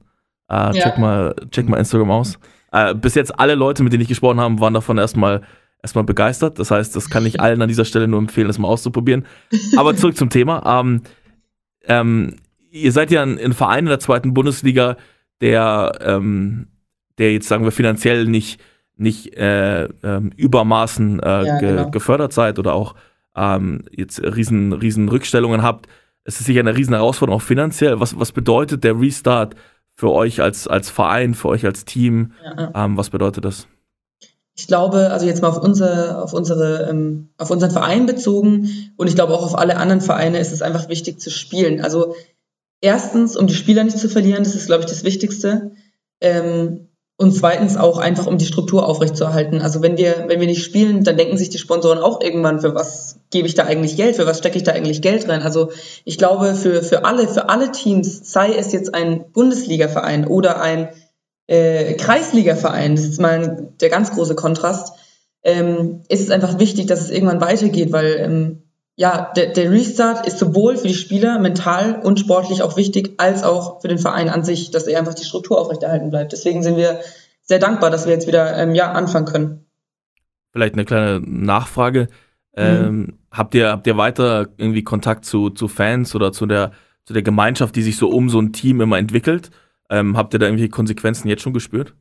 Äh, 0.50 0.56
ja. 0.56 0.72
check, 0.72 0.98
mal, 0.98 1.36
check 1.52 1.68
mal 1.68 1.78
Instagram 1.78 2.12
aus. 2.12 2.40
Äh, 2.72 2.96
bis 2.96 3.16
jetzt 3.16 3.38
alle 3.38 3.56
Leute, 3.56 3.84
mit 3.84 3.92
denen 3.92 4.04
ich 4.04 4.08
gesprochen 4.08 4.40
habe, 4.40 4.60
waren 4.60 4.74
davon 4.74 4.98
erstmal 4.98 5.42
erstmal 5.82 6.04
begeistert. 6.04 6.60
Das 6.60 6.72
heißt, 6.72 6.96
das 6.96 7.10
kann 7.10 7.26
ich 7.26 7.40
allen 7.42 7.62
an 7.62 7.68
dieser 7.68 7.86
Stelle 7.86 8.08
nur 8.08 8.20
empfehlen, 8.20 8.48
das 8.48 8.60
mal 8.60 8.68
auszuprobieren. 8.68 9.26
Aber 9.78 9.96
zurück 9.96 10.18
zum 10.18 10.30
Thema. 10.30 10.82
Ähm, 10.82 11.02
ähm, 11.86 12.36
ihr 12.70 12.92
seid 12.92 13.12
ja 13.12 13.24
ein, 13.24 13.40
ein, 13.40 13.54
Verein 13.54 13.86
in 13.86 13.90
der 13.90 14.00
zweiten 14.00 14.34
Bundesliga, 14.34 14.98
der, 15.42 16.00
ähm, 16.02 16.68
der 17.18 17.34
jetzt, 17.34 17.48
sagen 17.48 17.64
wir, 17.64 17.72
finanziell 17.72 18.26
nicht 18.26 18.62
nicht 18.98 19.36
äh, 19.36 19.86
ähm, 20.04 20.32
übermaßen 20.36 21.20
äh, 21.20 21.45
ja, 21.45 21.60
ge 21.60 21.76
genau. 21.76 21.89
gefördert 21.91 22.34
seid 22.34 22.60
oder 22.60 22.74
auch 22.74 22.95
ähm, 23.36 23.84
jetzt 23.91 24.22
riesen, 24.22 24.74
riesen 24.74 25.10
Rückstellungen 25.10 25.62
habt. 25.62 25.88
Es 26.24 26.39
ist 26.39 26.48
sicher 26.48 26.60
eine 26.60 26.76
riesen 26.76 26.93
Herausforderung, 26.93 27.39
auch 27.39 27.45
finanziell. 27.45 28.00
Was, 28.00 28.20
was 28.20 28.32
bedeutet 28.32 28.84
der 28.84 29.00
Restart 29.00 29.56
für 29.95 30.12
euch 30.12 30.41
als, 30.41 30.68
als 30.68 30.89
Verein, 30.89 31.34
für 31.36 31.50
euch 31.50 31.66
als 31.66 31.86
Team? 31.86 32.34
Ja. 32.43 32.86
Ähm, 32.86 32.98
was 32.98 33.10
bedeutet 33.10 33.45
das? 33.45 33.68
Ich 34.56 34.66
glaube, 34.66 35.12
also 35.12 35.28
jetzt 35.28 35.43
mal 35.43 35.50
auf, 35.50 35.60
unser, 35.60 36.24
auf, 36.24 36.34
unsere, 36.34 36.89
ähm, 36.89 37.30
auf 37.38 37.52
unseren 37.52 37.70
Verein 37.70 38.08
bezogen 38.08 38.91
und 38.98 39.08
ich 39.08 39.14
glaube 39.14 39.34
auch 39.34 39.45
auf 39.45 39.56
alle 39.56 39.78
anderen 39.78 40.02
Vereine 40.02 40.39
ist 40.39 40.52
es 40.52 40.64
einfach 40.64 40.89
wichtig 40.89 41.22
zu 41.22 41.30
spielen. 41.30 41.80
Also 41.82 42.16
erstens, 42.82 43.38
um 43.38 43.45
die 43.45 43.54
Spieler 43.54 43.84
nicht 43.84 44.00
zu 44.00 44.10
verlieren, 44.10 44.43
das 44.43 44.56
ist, 44.56 44.66
glaube 44.66 44.82
ich, 44.82 44.89
das 44.89 45.04
Wichtigste. 45.04 45.74
Ähm, 46.22 46.87
und 47.20 47.32
zweitens 47.34 47.78
auch 47.78 47.97
einfach, 47.97 48.28
um 48.28 48.38
die 48.38 48.45
Struktur 48.45 48.88
aufrechtzuerhalten. 48.88 49.59
Also 49.59 49.82
wenn 49.82 49.97
wir, 49.97 50.26
wenn 50.28 50.39
wir 50.39 50.45
nicht 50.45 50.63
spielen, 50.63 51.03
dann 51.03 51.18
denken 51.18 51.36
sich 51.36 51.49
die 51.49 51.57
Sponsoren 51.57 51.97
auch 51.97 52.22
irgendwann, 52.22 52.61
für 52.61 52.76
was 52.76 53.20
gebe 53.32 53.47
ich 53.47 53.55
da 53.55 53.63
eigentlich 53.63 53.97
Geld, 53.97 54.15
für 54.15 54.28
was 54.28 54.38
stecke 54.38 54.57
ich 54.57 54.63
da 54.63 54.74
eigentlich 54.74 55.01
Geld 55.01 55.28
rein. 55.28 55.41
Also 55.41 55.72
ich 56.05 56.20
glaube, 56.20 56.53
für, 56.53 56.84
für 56.84 57.05
alle, 57.05 57.28
für 57.28 57.49
alle 57.49 57.72
Teams, 57.72 58.32
sei 58.32 58.53
es 58.53 58.72
jetzt 58.72 58.93
ein 58.93 59.32
Bundesliga-Verein 59.32 60.28
oder 60.28 60.61
ein 60.61 60.89
äh, 61.47 61.95
Kreisliga-Verein, 61.95 62.95
das 62.95 63.05
ist 63.05 63.20
mal 63.20 63.74
der 63.82 63.89
ganz 63.89 64.11
große 64.11 64.36
Kontrast, 64.36 64.93
ähm, 65.41 66.03
ist 66.09 66.22
es 66.22 66.30
einfach 66.30 66.59
wichtig, 66.59 66.86
dass 66.86 67.01
es 67.01 67.09
irgendwann 67.09 67.41
weitergeht, 67.41 67.91
weil 67.91 68.18
ähm, 68.20 68.63
ja, 69.00 69.32
der, 69.36 69.54
der 69.54 69.72
Restart 69.72 70.26
ist 70.26 70.39
sowohl 70.39 70.76
für 70.76 70.88
die 70.88 70.95
Spieler 70.95 71.38
mental 71.38 72.02
und 72.04 72.20
sportlich 72.20 72.64
auch 72.64 72.78
wichtig, 72.78 73.14
als 73.18 73.43
auch 73.43 73.80
für 73.80 73.88
den 73.88 74.00
Verein 74.00 74.28
an 74.28 74.43
sich, 74.43 74.72
dass 74.72 74.88
er 74.88 74.98
einfach 74.98 75.14
die 75.14 75.24
Struktur 75.24 75.62
aufrechterhalten 75.62 76.10
bleibt. 76.10 76.32
Deswegen 76.32 76.64
sind 76.64 76.78
wir 76.78 77.00
sehr 77.43 77.60
dankbar, 77.60 77.91
dass 77.91 78.08
wir 78.08 78.14
jetzt 78.14 78.26
wieder 78.26 78.58
ähm, 78.58 78.74
ja, 78.74 78.91
anfangen 78.91 79.28
können. 79.28 79.66
Vielleicht 80.52 80.74
eine 80.74 80.86
kleine 80.86 81.22
Nachfrage. 81.24 82.08
Ähm, 82.56 82.98
mhm. 82.98 83.20
habt, 83.30 83.54
ihr, 83.54 83.70
habt 83.70 83.86
ihr 83.86 83.98
weiter 83.98 84.48
irgendwie 84.58 84.84
Kontakt 84.84 85.26
zu, 85.26 85.52
zu 85.52 85.68
Fans 85.68 86.16
oder 86.16 86.32
zu 86.32 86.48
der, 86.48 86.72
zu 87.06 87.14
der 87.14 87.22
Gemeinschaft, 87.22 87.76
die 87.76 87.84
sich 87.84 87.98
so 87.98 88.10
um 88.10 88.32
so 88.32 88.41
ein 88.41 88.52
Team 88.52 88.82
immer 88.82 88.98
entwickelt? 88.98 89.52
Ähm, 89.91 90.18
habt 90.18 90.34
ihr 90.34 90.39
da 90.39 90.48
irgendwie 90.48 90.70
Konsequenzen 90.70 91.28
jetzt 91.28 91.43
schon 91.43 91.54
gespürt? 91.54 91.93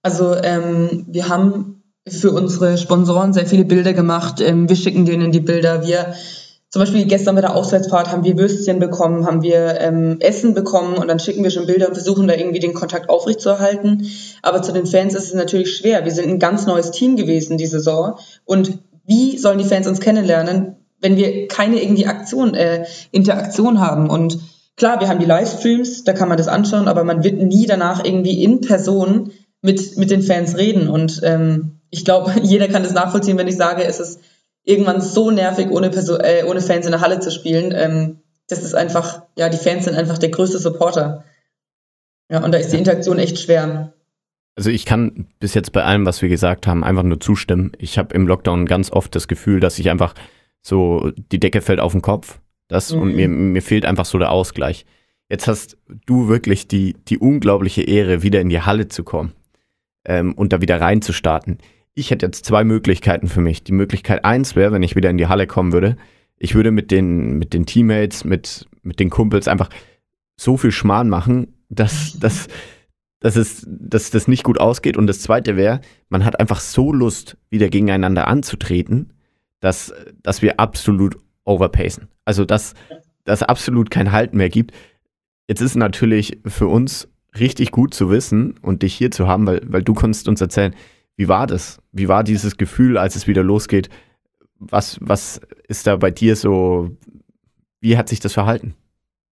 Also 0.00 0.34
ähm, 0.34 1.04
wir 1.08 1.28
haben 1.28 1.82
für 2.08 2.30
unsere 2.30 2.78
Sponsoren 2.78 3.32
sehr 3.32 3.46
viele 3.46 3.64
Bilder 3.64 3.92
gemacht. 3.92 4.40
Ähm, 4.40 4.68
wir 4.68 4.76
schicken 4.76 5.04
denen 5.04 5.32
die 5.32 5.40
Bilder. 5.40 5.86
Wir 5.86 6.14
zum 6.70 6.80
Beispiel 6.80 7.06
gestern 7.06 7.36
bei 7.36 7.40
der 7.40 7.54
Auswärtsfahrt 7.54 8.10
haben 8.10 8.24
wir 8.24 8.36
Würstchen 8.36 8.78
bekommen, 8.78 9.24
haben 9.24 9.42
wir 9.42 9.80
ähm, 9.80 10.18
Essen 10.20 10.52
bekommen 10.52 10.96
und 10.96 11.08
dann 11.08 11.18
schicken 11.18 11.42
wir 11.42 11.50
schon 11.50 11.66
Bilder 11.66 11.88
und 11.88 11.94
versuchen 11.94 12.26
da 12.26 12.34
irgendwie 12.34 12.58
den 12.58 12.74
Kontakt 12.74 13.08
aufrechtzuerhalten. 13.08 14.06
Aber 14.42 14.62
zu 14.62 14.72
den 14.72 14.86
Fans 14.86 15.14
ist 15.14 15.28
es 15.28 15.34
natürlich 15.34 15.76
schwer. 15.76 16.04
Wir 16.04 16.12
sind 16.12 16.28
ein 16.28 16.38
ganz 16.38 16.66
neues 16.66 16.90
Team 16.90 17.16
gewesen 17.16 17.56
die 17.56 17.66
Saison 17.66 18.18
und 18.44 18.78
wie 19.06 19.38
sollen 19.38 19.58
die 19.58 19.64
Fans 19.64 19.86
uns 19.86 20.00
kennenlernen, 20.00 20.76
wenn 21.00 21.16
wir 21.16 21.46
keine 21.48 21.80
irgendwie 21.82 22.06
Aktion, 22.06 22.54
äh, 22.54 22.84
Interaktion 23.12 23.80
haben? 23.80 24.10
Und 24.10 24.38
klar, 24.76 25.00
wir 25.00 25.08
haben 25.08 25.20
die 25.20 25.26
Livestreams, 25.26 26.04
da 26.04 26.12
kann 26.12 26.28
man 26.28 26.36
das 26.36 26.48
anschauen, 26.48 26.88
aber 26.88 27.04
man 27.04 27.22
wird 27.22 27.40
nie 27.40 27.66
danach 27.66 28.04
irgendwie 28.04 28.42
in 28.42 28.60
Person 28.60 29.30
mit, 29.62 29.96
mit 29.96 30.10
den 30.10 30.22
Fans 30.22 30.56
reden. 30.56 30.88
Und 30.88 31.20
ähm, 31.22 31.75
ich 31.90 32.04
glaube, 32.04 32.32
jeder 32.42 32.68
kann 32.68 32.82
das 32.82 32.92
nachvollziehen, 32.92 33.38
wenn 33.38 33.48
ich 33.48 33.56
sage, 33.56 33.84
es 33.84 34.00
ist 34.00 34.20
irgendwann 34.64 35.00
so 35.00 35.30
nervig, 35.30 35.70
ohne, 35.70 35.90
Person, 35.90 36.20
äh, 36.20 36.44
ohne 36.46 36.60
Fans 36.60 36.86
in 36.86 36.92
der 36.92 37.00
Halle 37.00 37.20
zu 37.20 37.30
spielen. 37.30 37.72
Ähm, 37.74 38.18
das 38.48 38.62
ist 38.62 38.74
einfach, 38.74 39.22
ja, 39.36 39.48
die 39.48 39.56
Fans 39.56 39.84
sind 39.84 39.96
einfach 39.96 40.18
der 40.18 40.30
größte 40.30 40.58
Supporter. 40.58 41.24
Ja, 42.30 42.44
und 42.44 42.52
da 42.52 42.58
ist 42.58 42.72
die 42.72 42.78
Interaktion 42.78 43.18
echt 43.18 43.38
schwer. 43.38 43.92
Also 44.56 44.70
ich 44.70 44.84
kann 44.84 45.28
bis 45.38 45.54
jetzt 45.54 45.72
bei 45.72 45.84
allem, 45.84 46.06
was 46.06 46.22
wir 46.22 46.28
gesagt 46.28 46.66
haben, 46.66 46.82
einfach 46.82 47.02
nur 47.02 47.20
zustimmen. 47.20 47.72
Ich 47.78 47.98
habe 47.98 48.14
im 48.14 48.26
Lockdown 48.26 48.66
ganz 48.66 48.90
oft 48.90 49.14
das 49.14 49.28
Gefühl, 49.28 49.60
dass 49.60 49.78
ich 49.78 49.90
einfach 49.90 50.14
so, 50.62 51.12
die 51.30 51.38
Decke 51.38 51.60
fällt 51.60 51.78
auf 51.78 51.92
den 51.92 52.02
Kopf. 52.02 52.40
Das 52.66 52.92
mhm. 52.92 53.02
und 53.02 53.14
mir, 53.14 53.28
mir 53.28 53.62
fehlt 53.62 53.84
einfach 53.84 54.06
so 54.06 54.18
der 54.18 54.32
Ausgleich. 54.32 54.86
Jetzt 55.28 55.46
hast 55.46 55.76
du 56.06 56.28
wirklich 56.28 56.68
die, 56.68 56.96
die 57.06 57.18
unglaubliche 57.18 57.82
Ehre, 57.82 58.22
wieder 58.22 58.40
in 58.40 58.48
die 58.48 58.62
Halle 58.62 58.88
zu 58.88 59.04
kommen 59.04 59.32
ähm, 60.04 60.32
und 60.34 60.52
da 60.52 60.60
wieder 60.60 60.80
reinzustarten 60.80 61.58
ich 61.96 62.10
hätte 62.10 62.26
jetzt 62.26 62.44
zwei 62.44 62.62
Möglichkeiten 62.62 63.26
für 63.26 63.40
mich. 63.40 63.64
Die 63.64 63.72
Möglichkeit 63.72 64.24
eins 64.24 64.54
wäre, 64.54 64.70
wenn 64.70 64.82
ich 64.82 64.94
wieder 64.94 65.10
in 65.10 65.16
die 65.16 65.26
Halle 65.26 65.46
kommen 65.46 65.72
würde, 65.72 65.96
ich 66.38 66.54
würde 66.54 66.70
mit 66.70 66.90
den, 66.90 67.38
mit 67.38 67.54
den 67.54 67.64
Teammates, 67.64 68.24
mit, 68.24 68.66
mit 68.82 69.00
den 69.00 69.08
Kumpels 69.08 69.48
einfach 69.48 69.70
so 70.36 70.58
viel 70.58 70.70
Schmarrn 70.70 71.08
machen, 71.08 71.54
dass, 71.70 72.16
dass, 72.20 72.48
dass, 73.20 73.36
es, 73.36 73.66
dass 73.66 74.10
das 74.10 74.28
nicht 74.28 74.44
gut 74.44 74.60
ausgeht. 74.60 74.98
Und 74.98 75.06
das 75.06 75.22
zweite 75.22 75.56
wäre, 75.56 75.80
man 76.10 76.24
hat 76.24 76.38
einfach 76.38 76.60
so 76.60 76.92
Lust, 76.92 77.38
wieder 77.48 77.70
gegeneinander 77.70 78.28
anzutreten, 78.28 79.14
dass, 79.60 79.94
dass 80.22 80.42
wir 80.42 80.60
absolut 80.60 81.16
overpacen. 81.46 82.08
Also, 82.26 82.44
dass, 82.44 82.74
dass 83.24 83.42
absolut 83.42 83.90
kein 83.90 84.12
Halt 84.12 84.34
mehr 84.34 84.50
gibt. 84.50 84.72
Jetzt 85.48 85.62
ist 85.62 85.76
natürlich 85.76 86.40
für 86.44 86.66
uns 86.66 87.08
richtig 87.38 87.70
gut 87.70 87.94
zu 87.94 88.10
wissen 88.10 88.58
und 88.60 88.82
dich 88.82 88.94
hier 88.94 89.10
zu 89.10 89.26
haben, 89.26 89.46
weil, 89.46 89.62
weil 89.64 89.82
du 89.82 89.94
konntest 89.94 90.28
uns 90.28 90.42
erzählen, 90.42 90.74
wie 91.16 91.28
war 91.28 91.46
das? 91.46 91.78
Wie 91.92 92.08
war 92.08 92.24
dieses 92.24 92.56
Gefühl, 92.56 92.98
als 92.98 93.16
es 93.16 93.26
wieder 93.26 93.42
losgeht? 93.42 93.88
Was, 94.58 94.98
was 95.00 95.40
ist 95.68 95.86
da 95.86 95.96
bei 95.96 96.10
dir 96.10 96.36
so, 96.36 96.90
wie 97.80 97.96
hat 97.96 98.08
sich 98.08 98.20
das 98.20 98.32
verhalten? 98.32 98.74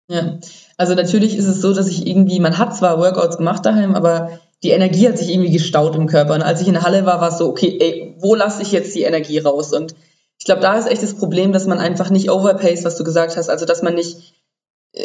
Ja, 0.08 0.38
also 0.76 0.94
natürlich 0.94 1.36
ist 1.36 1.46
es 1.46 1.60
so, 1.60 1.72
dass 1.72 1.88
ich 1.88 2.06
irgendwie, 2.06 2.40
man 2.40 2.58
hat 2.58 2.76
zwar 2.76 2.98
Workouts 2.98 3.38
gemacht 3.38 3.64
daheim, 3.64 3.94
aber 3.94 4.38
die 4.62 4.70
Energie 4.70 5.08
hat 5.08 5.18
sich 5.18 5.30
irgendwie 5.30 5.52
gestaut 5.52 5.94
im 5.94 6.06
Körper. 6.06 6.34
Und 6.34 6.42
als 6.42 6.60
ich 6.60 6.68
in 6.68 6.74
der 6.74 6.82
Halle 6.82 7.06
war, 7.06 7.20
war 7.20 7.28
es 7.28 7.38
so, 7.38 7.48
okay, 7.48 7.78
ey, 7.80 8.16
wo 8.18 8.34
lasse 8.34 8.62
ich 8.62 8.72
jetzt 8.72 8.94
die 8.94 9.02
Energie 9.02 9.38
raus? 9.38 9.72
Und 9.72 9.94
ich 10.38 10.44
glaube, 10.44 10.60
da 10.60 10.76
ist 10.76 10.90
echt 10.90 11.02
das 11.02 11.14
Problem, 11.14 11.52
dass 11.52 11.66
man 11.66 11.78
einfach 11.78 12.10
nicht 12.10 12.30
overpace, 12.30 12.84
was 12.84 12.96
du 12.96 13.04
gesagt 13.04 13.36
hast. 13.36 13.48
Also, 13.48 13.66
dass 13.66 13.82
man 13.82 13.94
nicht 13.94 14.33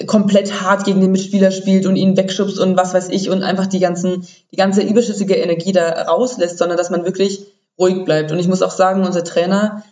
komplett 0.05 0.61
hart 0.61 0.85
gegen 0.85 1.01
den 1.01 1.11
Mitspieler 1.11 1.51
spielt 1.51 1.85
und 1.85 1.95
ihn 1.95 2.15
wegschubst 2.15 2.59
und 2.59 2.77
was 2.77 2.93
weiß 2.93 3.09
ich 3.09 3.29
und 3.29 3.41
einfach 3.43 3.65
die 3.65 3.79
ganzen, 3.79 4.27
die 4.51 4.55
ganze 4.55 4.81
überschüssige 4.81 5.35
Energie 5.35 5.71
da 5.71 6.03
rauslässt, 6.03 6.57
sondern 6.57 6.77
dass 6.77 6.91
man 6.91 7.05
wirklich 7.05 7.47
ruhig 7.79 8.05
bleibt. 8.05 8.31
Und 8.31 8.39
ich 8.39 8.47
muss 8.47 8.61
auch 8.61 8.71
sagen, 8.71 9.03
unser 9.03 9.23
Trainer 9.23 9.83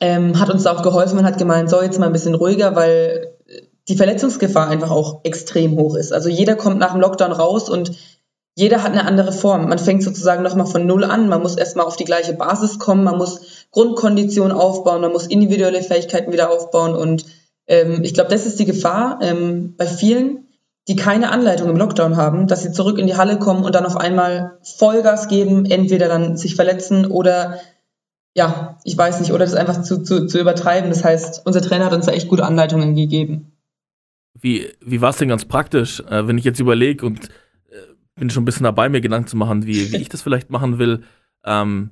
ähm, 0.00 0.38
hat 0.38 0.50
uns 0.50 0.62
da 0.62 0.76
auch 0.76 0.82
geholfen 0.82 1.18
und 1.18 1.24
hat 1.24 1.38
gemeint, 1.38 1.70
so 1.70 1.82
jetzt 1.82 1.98
mal 1.98 2.06
ein 2.06 2.12
bisschen 2.12 2.34
ruhiger, 2.34 2.76
weil 2.76 3.32
die 3.88 3.96
Verletzungsgefahr 3.96 4.68
einfach 4.68 4.90
auch 4.90 5.20
extrem 5.24 5.76
hoch 5.76 5.96
ist. 5.96 6.12
Also 6.12 6.28
jeder 6.28 6.54
kommt 6.54 6.78
nach 6.78 6.92
dem 6.92 7.00
Lockdown 7.00 7.32
raus 7.32 7.68
und 7.68 7.92
jeder 8.54 8.82
hat 8.82 8.92
eine 8.92 9.06
andere 9.06 9.32
Form. 9.32 9.68
Man 9.68 9.78
fängt 9.78 10.02
sozusagen 10.02 10.42
nochmal 10.42 10.66
von 10.66 10.86
Null 10.86 11.04
an. 11.04 11.28
Man 11.28 11.42
muss 11.42 11.56
erstmal 11.56 11.86
auf 11.86 11.96
die 11.96 12.04
gleiche 12.04 12.34
Basis 12.34 12.78
kommen. 12.78 13.02
Man 13.02 13.16
muss 13.16 13.40
Grundkondition 13.70 14.52
aufbauen. 14.52 15.00
Man 15.00 15.12
muss 15.12 15.26
individuelle 15.26 15.82
Fähigkeiten 15.82 16.32
wieder 16.32 16.50
aufbauen. 16.50 16.94
Und 16.94 17.24
ähm, 17.66 18.00
ich 18.02 18.14
glaube, 18.14 18.30
das 18.30 18.46
ist 18.46 18.58
die 18.58 18.64
Gefahr 18.64 19.18
ähm, 19.22 19.74
bei 19.76 19.86
vielen, 19.86 20.48
die 20.88 20.96
keine 20.96 21.30
Anleitung 21.30 21.70
im 21.70 21.76
Lockdown 21.76 22.16
haben, 22.16 22.46
dass 22.48 22.62
sie 22.62 22.72
zurück 22.72 22.98
in 22.98 23.06
die 23.06 23.16
Halle 23.16 23.38
kommen 23.38 23.64
und 23.64 23.74
dann 23.74 23.86
auf 23.86 23.96
einmal 23.96 24.58
Vollgas 24.62 25.28
geben, 25.28 25.64
entweder 25.64 26.08
dann 26.08 26.36
sich 26.36 26.56
verletzen 26.56 27.06
oder 27.06 27.60
ja, 28.34 28.78
ich 28.84 28.96
weiß 28.96 29.20
nicht, 29.20 29.32
oder 29.32 29.44
das 29.44 29.54
einfach 29.54 29.82
zu, 29.82 30.02
zu, 30.02 30.26
zu 30.26 30.40
übertreiben. 30.40 30.88
Das 30.88 31.04
heißt, 31.04 31.42
unser 31.44 31.60
Trainer 31.60 31.84
hat 31.84 31.92
uns 31.92 32.06
da 32.06 32.12
echt 32.12 32.28
gute 32.28 32.44
Anleitungen 32.44 32.94
gegeben. 32.94 33.52
Wie, 34.40 34.70
wie 34.80 35.00
war 35.00 35.10
es 35.10 35.18
denn 35.18 35.28
ganz 35.28 35.44
praktisch, 35.44 36.00
äh, 36.00 36.26
wenn 36.26 36.38
ich 36.38 36.44
jetzt 36.44 36.58
überlege 36.58 37.04
und 37.04 37.28
äh, 37.70 37.76
bin 38.16 38.30
schon 38.30 38.42
ein 38.42 38.46
bisschen 38.46 38.64
dabei, 38.64 38.88
mir 38.88 39.02
Gedanken 39.02 39.28
zu 39.28 39.36
machen, 39.36 39.66
wie, 39.66 39.92
wie 39.92 39.98
ich 39.98 40.08
das 40.08 40.22
vielleicht 40.22 40.50
machen 40.50 40.78
will. 40.78 41.02
Ähm, 41.44 41.90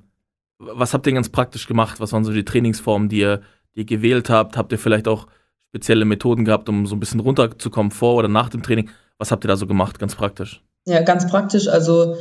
was 0.58 0.94
habt 0.94 1.06
ihr 1.06 1.12
ganz 1.12 1.28
praktisch 1.28 1.66
gemacht? 1.66 2.00
Was 2.00 2.12
waren 2.12 2.24
so 2.24 2.32
die 2.32 2.44
Trainingsformen, 2.44 3.08
die 3.08 3.20
ihr, 3.20 3.42
die 3.74 3.80
ihr 3.80 3.86
gewählt 3.86 4.30
habt? 4.30 4.56
Habt 4.56 4.72
ihr 4.72 4.78
vielleicht 4.78 5.08
auch 5.08 5.26
spezielle 5.70 6.04
Methoden 6.04 6.44
gehabt, 6.44 6.68
um 6.68 6.86
so 6.86 6.96
ein 6.96 7.00
bisschen 7.00 7.20
runterzukommen 7.20 7.92
vor 7.92 8.16
oder 8.16 8.28
nach 8.28 8.48
dem 8.48 8.62
Training? 8.62 8.90
Was 9.18 9.30
habt 9.30 9.44
ihr 9.44 9.48
da 9.48 9.56
so 9.56 9.66
gemacht, 9.66 9.98
ganz 9.98 10.14
praktisch? 10.16 10.62
Ja, 10.86 11.00
ganz 11.02 11.28
praktisch. 11.28 11.68
Also 11.68 12.16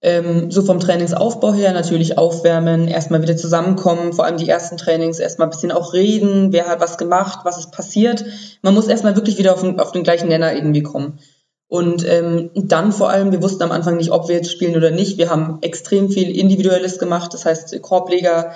ähm, 0.00 0.50
so 0.50 0.62
vom 0.62 0.80
Trainingsaufbau 0.80 1.52
her 1.52 1.72
natürlich 1.72 2.16
aufwärmen, 2.16 2.88
erstmal 2.88 3.22
wieder 3.22 3.36
zusammenkommen, 3.36 4.12
vor 4.12 4.24
allem 4.24 4.38
die 4.38 4.48
ersten 4.48 4.76
Trainings, 4.76 5.18
erstmal 5.18 5.48
ein 5.48 5.50
bisschen 5.50 5.72
auch 5.72 5.92
reden, 5.92 6.52
wer 6.52 6.66
hat 6.66 6.80
was 6.80 6.96
gemacht, 6.96 7.40
was 7.44 7.58
ist 7.58 7.72
passiert. 7.72 8.24
Man 8.62 8.74
muss 8.74 8.88
erstmal 8.88 9.16
wirklich 9.16 9.38
wieder 9.38 9.52
auf 9.52 9.60
den, 9.60 9.78
auf 9.80 9.92
den 9.92 10.02
gleichen 10.02 10.28
Nenner 10.28 10.54
irgendwie 10.54 10.82
kommen. 10.82 11.18
Und 11.68 12.06
ähm, 12.08 12.50
dann 12.54 12.92
vor 12.92 13.10
allem, 13.10 13.32
wir 13.32 13.42
wussten 13.42 13.62
am 13.62 13.72
Anfang 13.72 13.96
nicht, 13.96 14.12
ob 14.12 14.28
wir 14.28 14.36
jetzt 14.36 14.52
spielen 14.52 14.76
oder 14.76 14.90
nicht. 14.90 15.18
Wir 15.18 15.28
haben 15.28 15.58
extrem 15.60 16.08
viel 16.08 16.34
Individuelles 16.36 16.98
gemacht, 16.98 17.34
das 17.34 17.44
heißt 17.44 17.80
Korbleger, 17.82 18.52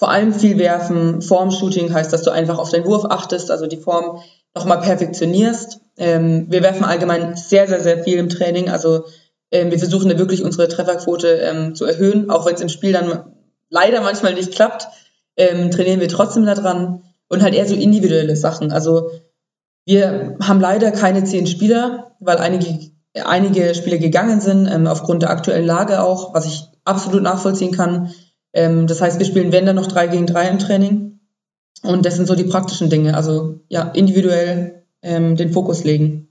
vor 0.00 0.10
allem 0.10 0.32
viel 0.32 0.58
werfen. 0.58 1.20
Formshooting 1.20 1.92
heißt, 1.92 2.10
dass 2.10 2.22
du 2.22 2.30
einfach 2.30 2.58
auf 2.58 2.70
deinen 2.70 2.86
Wurf 2.86 3.04
achtest, 3.04 3.50
also 3.50 3.66
die 3.66 3.76
Form 3.76 4.22
nochmal 4.54 4.80
perfektionierst. 4.80 5.80
Ähm, 5.98 6.46
wir 6.48 6.62
werfen 6.62 6.84
allgemein 6.84 7.36
sehr, 7.36 7.68
sehr, 7.68 7.80
sehr 7.80 8.02
viel 8.02 8.16
im 8.16 8.30
Training, 8.30 8.70
also 8.70 9.04
ähm, 9.50 9.70
wir 9.70 9.78
versuchen 9.78 10.08
da 10.08 10.18
wirklich 10.18 10.42
unsere 10.42 10.68
Trefferquote 10.68 11.28
ähm, 11.28 11.74
zu 11.74 11.84
erhöhen, 11.84 12.30
auch 12.30 12.46
wenn 12.46 12.54
es 12.54 12.62
im 12.62 12.70
Spiel 12.70 12.94
dann 12.94 13.34
leider 13.68 14.00
manchmal 14.00 14.32
nicht 14.32 14.52
klappt, 14.54 14.88
ähm, 15.36 15.70
trainieren 15.70 16.00
wir 16.00 16.08
trotzdem 16.08 16.46
daran 16.46 17.02
und 17.28 17.42
halt 17.42 17.54
eher 17.54 17.66
so 17.66 17.74
individuelle 17.74 18.36
Sachen. 18.36 18.72
Also 18.72 19.10
wir 19.84 20.38
haben 20.42 20.60
leider 20.60 20.92
keine 20.92 21.24
zehn 21.24 21.46
Spieler, 21.46 22.12
weil 22.20 22.38
einige, 22.38 22.90
einige 23.22 23.74
Spieler 23.74 23.98
gegangen 23.98 24.40
sind, 24.40 24.66
ähm, 24.66 24.86
aufgrund 24.86 25.22
der 25.22 25.30
aktuellen 25.30 25.66
Lage 25.66 26.02
auch, 26.02 26.32
was 26.32 26.46
ich 26.46 26.64
absolut 26.86 27.22
nachvollziehen 27.22 27.72
kann. 27.72 28.14
Ähm, 28.52 28.86
das 28.86 29.00
heißt, 29.00 29.18
wir 29.18 29.26
spielen, 29.26 29.52
wenn 29.52 29.66
dann 29.66 29.76
noch 29.76 29.88
drei 29.88 30.06
gegen 30.06 30.26
drei 30.26 30.48
im 30.48 30.58
Training. 30.58 31.20
Und 31.82 32.04
das 32.04 32.16
sind 32.16 32.26
so 32.26 32.34
die 32.34 32.44
praktischen 32.44 32.90
Dinge. 32.90 33.16
Also 33.16 33.60
ja, 33.68 33.82
individuell 33.82 34.84
ähm, 35.02 35.36
den 35.36 35.52
Fokus 35.52 35.84
legen 35.84 36.30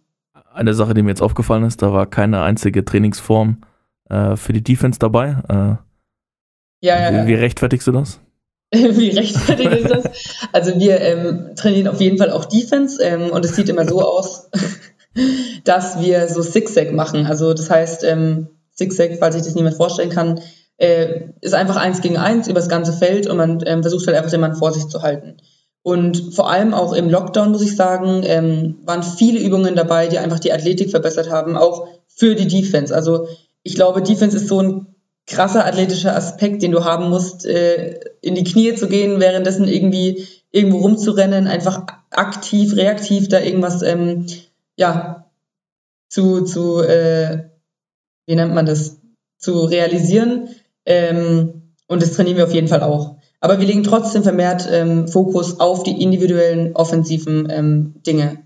eine 0.59 0.73
Sache, 0.73 0.93
die 0.93 1.01
mir 1.01 1.09
jetzt 1.09 1.21
aufgefallen 1.21 1.63
ist, 1.63 1.81
da 1.81 1.93
war 1.93 2.05
keine 2.05 2.41
einzige 2.41 2.83
Trainingsform 2.83 3.61
äh, 4.09 4.35
für 4.35 4.53
die 4.53 4.63
Defense 4.63 4.99
dabei. 4.99 5.37
Äh, 5.47 6.85
ja, 6.85 7.11
ja, 7.11 7.23
wie, 7.23 7.27
wie 7.29 7.35
rechtfertigst 7.35 7.87
du 7.87 7.91
das? 7.91 8.19
wie 8.71 9.09
rechtfertige 9.09 9.77
ich 9.77 9.85
das? 9.85 10.03
Also 10.51 10.79
wir 10.79 10.99
ähm, 11.01 11.55
trainieren 11.55 11.87
auf 11.87 11.99
jeden 11.99 12.17
Fall 12.17 12.31
auch 12.31 12.45
Defense 12.45 13.01
ähm, 13.03 13.31
und 13.31 13.43
es 13.45 13.55
sieht 13.55 13.69
immer 13.69 13.87
so 13.87 14.01
aus, 14.01 14.49
dass 15.63 16.01
wir 16.01 16.27
so 16.27 16.43
Zigzag 16.43 16.91
machen. 16.91 17.25
Also 17.25 17.53
das 17.53 17.69
heißt, 17.69 18.03
ähm, 18.03 18.49
Zigzag, 18.73 19.17
falls 19.19 19.35
sich 19.35 19.43
das 19.43 19.55
niemand 19.55 19.75
vorstellen 19.75 20.09
kann, 20.09 20.39
äh, 20.79 21.25
ist 21.41 21.53
einfach 21.53 21.75
eins 21.75 22.01
gegen 22.01 22.17
eins 22.17 22.47
über 22.47 22.59
das 22.59 22.69
ganze 22.69 22.93
Feld 22.93 23.27
und 23.27 23.37
man 23.37 23.61
ähm, 23.65 23.83
versucht 23.83 24.07
halt 24.07 24.17
einfach 24.17 24.31
den 24.31 24.41
Mann 24.41 24.55
vor 24.55 24.71
sich 24.71 24.87
zu 24.87 25.01
halten. 25.01 25.37
Und 25.81 26.33
vor 26.33 26.49
allem 26.49 26.73
auch 26.73 26.93
im 26.93 27.09
Lockdown, 27.09 27.51
muss 27.51 27.61
ich 27.61 27.75
sagen, 27.75 28.23
ähm, 28.25 28.79
waren 28.85 29.03
viele 29.03 29.39
Übungen 29.39 29.75
dabei, 29.75 30.07
die 30.07 30.17
einfach 30.17 30.39
die 30.39 30.51
Athletik 30.51 30.89
verbessert 30.91 31.29
haben, 31.29 31.57
auch 31.57 31.87
für 32.07 32.35
die 32.35 32.47
Defense. 32.47 32.93
Also 32.93 33.27
ich 33.63 33.75
glaube, 33.75 34.01
Defense 34.01 34.37
ist 34.37 34.47
so 34.47 34.61
ein 34.61 34.87
krasser 35.27 35.65
athletischer 35.65 36.15
Aspekt, 36.15 36.63
den 36.63 36.71
du 36.71 36.83
haben 36.83 37.09
musst, 37.09 37.45
äh, 37.45 37.99
in 38.21 38.35
die 38.35 38.43
Knie 38.43 38.73
zu 38.75 38.87
gehen, 38.87 39.19
währenddessen 39.19 39.67
irgendwie 39.67 40.27
irgendwo 40.51 40.79
rumzurennen, 40.79 41.47
einfach 41.47 41.85
aktiv, 42.09 42.75
reaktiv 42.75 43.27
da 43.27 43.39
irgendwas, 43.39 43.81
ähm, 43.81 44.25
ja, 44.75 45.29
zu, 46.09 46.41
zu 46.41 46.81
äh, 46.81 47.49
wie 48.25 48.35
nennt 48.35 48.53
man 48.53 48.65
das, 48.65 48.97
zu 49.37 49.63
realisieren. 49.65 50.49
Ähm, 50.85 51.73
und 51.87 52.01
das 52.01 52.13
trainieren 52.13 52.37
wir 52.37 52.45
auf 52.45 52.53
jeden 52.53 52.67
Fall 52.67 52.81
auch. 52.81 53.17
Aber 53.39 53.59
wir 53.59 53.67
legen 53.67 53.83
trotzdem 53.83 54.23
vermehrt 54.23 54.67
ähm, 54.71 55.07
Fokus 55.07 55.59
auf 55.59 55.83
die 55.83 56.01
individuellen 56.01 56.75
offensiven 56.75 57.47
ähm, 57.49 57.95
Dinge. 58.05 58.43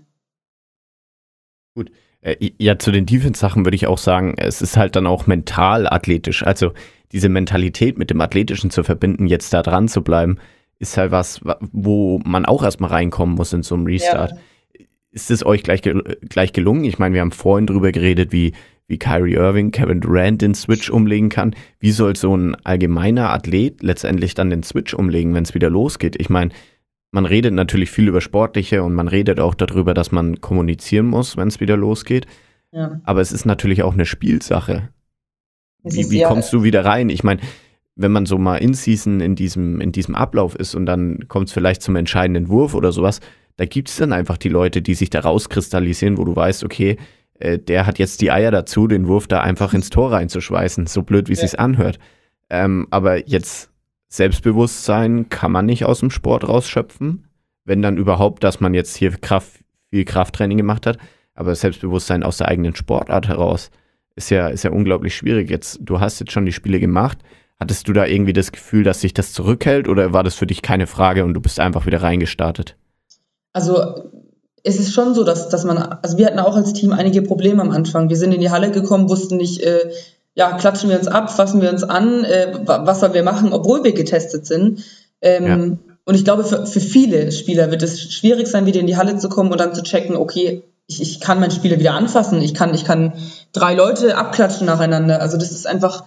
Gut. 1.74 1.90
Äh, 2.20 2.52
ja, 2.58 2.78
zu 2.78 2.92
den 2.92 3.06
Defense-Sachen 3.06 3.64
würde 3.66 3.74
ich 3.74 3.86
auch 3.86 3.98
sagen, 3.98 4.34
es 4.36 4.62
ist 4.62 4.76
halt 4.76 4.96
dann 4.96 5.06
auch 5.06 5.26
mental 5.26 5.86
athletisch. 5.86 6.44
Also 6.46 6.72
diese 7.12 7.28
Mentalität 7.28 7.98
mit 7.98 8.10
dem 8.10 8.20
Athletischen 8.20 8.70
zu 8.70 8.82
verbinden, 8.82 9.26
jetzt 9.26 9.52
da 9.52 9.62
dran 9.62 9.88
zu 9.88 10.02
bleiben, 10.02 10.38
ist 10.78 10.96
halt 10.96 11.10
was, 11.10 11.40
wo 11.72 12.20
man 12.24 12.46
auch 12.46 12.62
erstmal 12.62 12.90
reinkommen 12.90 13.34
muss 13.34 13.52
in 13.52 13.62
so 13.62 13.74
einem 13.74 13.86
Restart. 13.86 14.32
Ja. 14.32 14.38
Ist 15.10 15.30
es 15.30 15.46
euch 15.46 15.62
gleich, 15.62 15.82
gleich 15.82 16.52
gelungen? 16.52 16.84
Ich 16.84 16.98
meine, 16.98 17.14
wir 17.14 17.20
haben 17.20 17.30
vorhin 17.30 17.66
drüber 17.66 17.92
geredet, 17.92 18.32
wie 18.32 18.52
wie 18.86 18.98
Kyrie 18.98 19.34
Irving, 19.34 19.70
Kevin 19.70 20.00
Durant 20.00 20.42
den 20.42 20.54
Switch 20.54 20.90
umlegen 20.90 21.30
kann. 21.30 21.54
Wie 21.78 21.90
soll 21.90 22.16
so 22.16 22.36
ein 22.36 22.54
allgemeiner 22.64 23.30
Athlet 23.30 23.82
letztendlich 23.82 24.34
dann 24.34 24.50
den 24.50 24.62
Switch 24.62 24.94
umlegen, 24.94 25.34
wenn 25.34 25.44
es 25.44 25.54
wieder 25.54 25.70
losgeht? 25.70 26.20
Ich 26.20 26.28
meine, 26.28 26.50
man 27.10 27.26
redet 27.26 27.54
natürlich 27.54 27.90
viel 27.90 28.08
über 28.08 28.20
Sportliche 28.20 28.82
und 28.82 28.94
man 28.94 29.08
redet 29.08 29.40
auch 29.40 29.54
darüber, 29.54 29.94
dass 29.94 30.12
man 30.12 30.40
kommunizieren 30.40 31.06
muss, 31.06 31.36
wenn 31.36 31.48
es 31.48 31.60
wieder 31.60 31.76
losgeht. 31.76 32.26
Ja. 32.72 33.00
Aber 33.04 33.20
es 33.20 33.32
ist 33.32 33.46
natürlich 33.46 33.82
auch 33.82 33.94
eine 33.94 34.04
Spielsache. 34.04 34.88
Wie, 35.84 36.10
wie 36.10 36.22
kommst 36.22 36.52
du 36.52 36.62
wieder 36.62 36.84
rein? 36.84 37.08
Ich 37.08 37.22
meine, 37.22 37.40
wenn 37.94 38.10
man 38.10 38.26
so 38.26 38.38
mal 38.38 38.56
in 38.56 38.74
Season 38.74 39.20
in 39.20 39.36
diesem, 39.36 39.80
in 39.80 39.92
diesem 39.92 40.14
Ablauf 40.14 40.56
ist 40.56 40.74
und 40.74 40.86
dann 40.86 41.28
kommt 41.28 41.48
es 41.48 41.54
vielleicht 41.54 41.82
zum 41.82 41.96
entscheidenden 41.96 42.48
Wurf 42.48 42.74
oder 42.74 42.90
sowas, 42.90 43.20
da 43.56 43.66
gibt 43.66 43.88
es 43.88 43.96
dann 43.96 44.12
einfach 44.12 44.36
die 44.36 44.48
Leute, 44.48 44.82
die 44.82 44.94
sich 44.94 45.10
da 45.10 45.20
rauskristallisieren, 45.20 46.18
wo 46.18 46.24
du 46.24 46.34
weißt, 46.34 46.64
okay, 46.64 46.96
äh, 47.38 47.58
der 47.58 47.86
hat 47.86 47.98
jetzt 47.98 48.20
die 48.20 48.30
Eier 48.30 48.50
dazu, 48.50 48.86
den 48.86 49.08
Wurf 49.08 49.26
da 49.26 49.40
einfach 49.40 49.74
ins 49.74 49.90
Tor 49.90 50.12
reinzuschweißen, 50.12 50.86
so 50.86 51.02
blöd 51.02 51.28
wie 51.28 51.32
es 51.32 51.42
ja. 51.42 51.48
sich 51.48 51.60
anhört. 51.60 51.98
Ähm, 52.50 52.86
aber 52.90 53.26
jetzt 53.28 53.70
Selbstbewusstsein 54.08 55.28
kann 55.28 55.52
man 55.52 55.66
nicht 55.66 55.84
aus 55.84 56.00
dem 56.00 56.10
Sport 56.10 56.48
rausschöpfen, 56.48 57.28
wenn 57.64 57.82
dann 57.82 57.96
überhaupt, 57.96 58.44
dass 58.44 58.60
man 58.60 58.74
jetzt 58.74 58.96
hier 58.96 59.10
Kraft, 59.12 59.60
viel 59.90 60.04
Krafttraining 60.04 60.58
gemacht 60.58 60.86
hat, 60.86 60.98
aber 61.34 61.54
Selbstbewusstsein 61.54 62.22
aus 62.22 62.36
der 62.36 62.48
eigenen 62.48 62.76
Sportart 62.76 63.28
heraus 63.28 63.70
ist 64.16 64.30
ja, 64.30 64.48
ist 64.48 64.62
ja 64.62 64.70
unglaublich 64.70 65.16
schwierig. 65.16 65.50
Jetzt, 65.50 65.80
du 65.82 65.98
hast 65.98 66.20
jetzt 66.20 66.32
schon 66.32 66.46
die 66.46 66.52
Spiele 66.52 66.78
gemacht, 66.78 67.18
Hattest 67.60 67.88
du 67.88 67.92
da 67.92 68.04
irgendwie 68.06 68.32
das 68.32 68.52
Gefühl, 68.52 68.82
dass 68.82 69.00
sich 69.00 69.14
das 69.14 69.32
zurückhält 69.32 69.88
oder 69.88 70.12
war 70.12 70.24
das 70.24 70.34
für 70.34 70.46
dich 70.46 70.60
keine 70.62 70.86
Frage 70.86 71.24
und 71.24 71.34
du 71.34 71.40
bist 71.40 71.60
einfach 71.60 71.86
wieder 71.86 72.02
reingestartet? 72.02 72.76
Also 73.52 74.10
es 74.64 74.80
ist 74.80 74.94
schon 74.94 75.14
so, 75.14 75.24
dass, 75.24 75.50
dass 75.50 75.64
man, 75.64 75.76
also 75.76 76.16
wir 76.16 76.26
hatten 76.26 76.38
auch 76.38 76.56
als 76.56 76.72
Team 76.72 76.92
einige 76.92 77.22
Probleme 77.22 77.60
am 77.60 77.70
Anfang. 77.70 78.08
Wir 78.08 78.16
sind 78.16 78.32
in 78.32 78.40
die 78.40 78.50
Halle 78.50 78.70
gekommen, 78.70 79.10
wussten 79.10 79.36
nicht, 79.36 79.60
äh, 79.60 79.90
ja, 80.34 80.56
klatschen 80.56 80.90
wir 80.90 80.98
uns 80.98 81.06
ab, 81.06 81.30
fassen 81.30 81.60
wir 81.60 81.70
uns 81.70 81.84
an, 81.84 82.24
äh, 82.24 82.60
was 82.64 83.00
sollen 83.00 83.14
wir 83.14 83.22
machen, 83.22 83.52
obwohl 83.52 83.84
wir 83.84 83.92
getestet 83.92 84.46
sind. 84.46 84.82
Ähm, 85.20 85.46
ja. 85.46 85.56
Und 86.06 86.14
ich 86.14 86.24
glaube, 86.24 86.44
für, 86.44 86.66
für 86.66 86.80
viele 86.80 87.30
Spieler 87.30 87.70
wird 87.70 87.82
es 87.82 88.12
schwierig 88.12 88.48
sein, 88.48 88.66
wieder 88.66 88.80
in 88.80 88.86
die 88.86 88.96
Halle 88.96 89.18
zu 89.18 89.28
kommen 89.28 89.52
und 89.52 89.60
dann 89.60 89.74
zu 89.74 89.82
checken, 89.82 90.16
okay, 90.16 90.64
ich, 90.86 91.00
ich 91.00 91.20
kann 91.20 91.40
meinen 91.40 91.50
Spieler 91.50 91.78
wieder 91.78 91.94
anfassen, 91.94 92.42
ich 92.42 92.54
kann, 92.54 92.74
ich 92.74 92.84
kann 92.84 93.12
drei 93.52 93.74
Leute 93.74 94.16
abklatschen 94.16 94.66
nacheinander. 94.66 95.20
Also 95.20 95.36
das 95.36 95.52
ist 95.52 95.66
einfach 95.66 96.04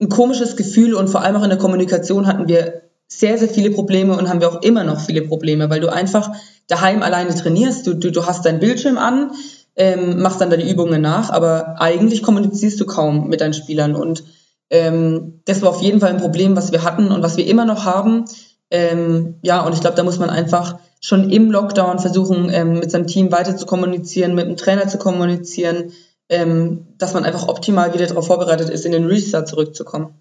ein 0.00 0.08
komisches 0.08 0.56
Gefühl 0.56 0.94
und 0.94 1.08
vor 1.08 1.22
allem 1.22 1.36
auch 1.36 1.42
in 1.44 1.50
der 1.50 1.58
Kommunikation 1.58 2.26
hatten 2.26 2.48
wir 2.48 2.82
sehr, 3.12 3.36
sehr 3.36 3.48
viele 3.48 3.70
Probleme 3.70 4.16
und 4.16 4.28
haben 4.28 4.40
wir 4.40 4.48
auch 4.48 4.62
immer 4.62 4.84
noch 4.84 5.00
viele 5.00 5.22
Probleme, 5.22 5.68
weil 5.68 5.80
du 5.80 5.92
einfach 5.92 6.30
daheim 6.68 7.02
alleine 7.02 7.34
trainierst, 7.34 7.86
du, 7.86 7.94
du, 7.94 8.12
du 8.12 8.24
hast 8.24 8.46
deinen 8.46 8.60
Bildschirm 8.60 8.96
an, 8.96 9.32
ähm, 9.76 10.22
machst 10.22 10.40
dann 10.40 10.50
deine 10.50 10.68
Übungen 10.68 11.02
nach, 11.02 11.30
aber 11.30 11.80
eigentlich 11.80 12.22
kommunizierst 12.22 12.80
du 12.80 12.86
kaum 12.86 13.28
mit 13.28 13.40
deinen 13.40 13.52
Spielern 13.52 13.96
und 13.96 14.24
ähm, 14.70 15.40
das 15.44 15.62
war 15.62 15.70
auf 15.70 15.82
jeden 15.82 16.00
Fall 16.00 16.10
ein 16.10 16.20
Problem, 16.20 16.56
was 16.56 16.70
wir 16.70 16.84
hatten 16.84 17.10
und 17.10 17.22
was 17.22 17.36
wir 17.36 17.46
immer 17.46 17.64
noch 17.64 17.84
haben. 17.84 18.26
Ähm, 18.70 19.34
ja, 19.42 19.62
und 19.62 19.72
ich 19.72 19.80
glaube, 19.80 19.96
da 19.96 20.04
muss 20.04 20.20
man 20.20 20.30
einfach 20.30 20.78
schon 21.00 21.30
im 21.30 21.50
Lockdown 21.50 21.98
versuchen, 21.98 22.48
ähm, 22.52 22.74
mit 22.74 22.90
seinem 22.92 23.08
Team 23.08 23.32
weiter 23.32 23.56
zu 23.56 23.66
kommunizieren, 23.66 24.36
mit 24.36 24.46
dem 24.46 24.56
Trainer 24.56 24.86
zu 24.86 24.98
kommunizieren, 24.98 25.92
ähm, 26.28 26.86
dass 26.98 27.14
man 27.14 27.24
einfach 27.24 27.48
optimal 27.48 27.92
wieder 27.92 28.06
darauf 28.06 28.28
vorbereitet 28.28 28.70
ist, 28.70 28.86
in 28.86 28.92
den 28.92 29.06
Restart 29.06 29.48
zurückzukommen. 29.48 30.19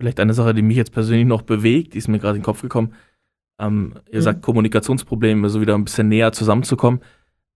Vielleicht 0.00 0.18
eine 0.18 0.32
Sache, 0.32 0.54
die 0.54 0.62
mich 0.62 0.78
jetzt 0.78 0.92
persönlich 0.92 1.26
noch 1.26 1.42
bewegt, 1.42 1.92
die 1.92 1.98
ist 1.98 2.08
mir 2.08 2.18
gerade 2.18 2.36
in 2.36 2.40
den 2.40 2.46
Kopf 2.46 2.62
gekommen. 2.62 2.94
Ähm, 3.58 3.92
ihr 4.10 4.20
mhm. 4.20 4.24
sagt 4.24 4.40
Kommunikationsprobleme, 4.40 5.50
so 5.50 5.60
wieder 5.60 5.74
ein 5.74 5.84
bisschen 5.84 6.08
näher 6.08 6.32
zusammenzukommen. 6.32 7.00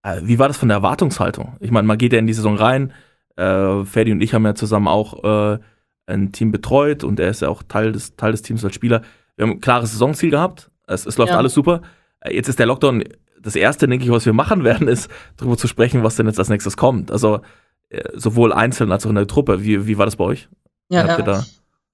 Äh, 0.02 0.20
wie 0.24 0.38
war 0.38 0.48
das 0.48 0.58
von 0.58 0.68
der 0.68 0.76
Erwartungshaltung? 0.76 1.56
Ich 1.60 1.70
meine, 1.70 1.88
man 1.88 1.96
geht 1.96 2.12
ja 2.12 2.18
in 2.18 2.26
die 2.26 2.34
Saison 2.34 2.56
rein. 2.56 2.92
Äh, 3.36 3.84
Ferdi 3.84 4.12
und 4.12 4.20
ich 4.20 4.34
haben 4.34 4.44
ja 4.44 4.54
zusammen 4.54 4.88
auch 4.88 5.24
äh, 5.24 5.58
ein 6.06 6.32
Team 6.32 6.52
betreut 6.52 7.02
und 7.02 7.18
er 7.18 7.30
ist 7.30 7.40
ja 7.40 7.48
auch 7.48 7.62
Teil 7.62 7.92
des, 7.92 8.14
Teil 8.16 8.32
des 8.32 8.42
Teams 8.42 8.62
als 8.62 8.74
Spieler. 8.74 9.00
Wir 9.36 9.46
haben 9.46 9.52
ein 9.52 9.60
klares 9.60 9.92
Saisonziel 9.92 10.30
gehabt. 10.30 10.70
Es, 10.86 11.06
es 11.06 11.16
läuft 11.16 11.32
ja. 11.32 11.38
alles 11.38 11.54
super. 11.54 11.80
Äh, 12.20 12.34
jetzt 12.34 12.48
ist 12.48 12.58
der 12.58 12.66
Lockdown. 12.66 13.04
Das 13.40 13.56
erste, 13.56 13.88
denke 13.88 14.04
ich, 14.04 14.10
was 14.10 14.26
wir 14.26 14.34
machen 14.34 14.64
werden, 14.64 14.86
ist 14.86 15.10
darüber 15.38 15.56
zu 15.56 15.66
sprechen, 15.66 16.02
was 16.02 16.16
denn 16.16 16.26
jetzt 16.26 16.38
als 16.38 16.50
nächstes 16.50 16.76
kommt. 16.76 17.10
Also 17.10 17.40
äh, 17.88 18.02
sowohl 18.12 18.52
einzeln 18.52 18.92
als 18.92 19.06
auch 19.06 19.10
in 19.10 19.16
der 19.16 19.26
Truppe. 19.26 19.64
Wie, 19.64 19.86
wie 19.86 19.96
war 19.96 20.04
das 20.04 20.16
bei 20.16 20.24
euch? 20.24 20.48
Ja, 20.90 21.06
ja. 21.06 21.44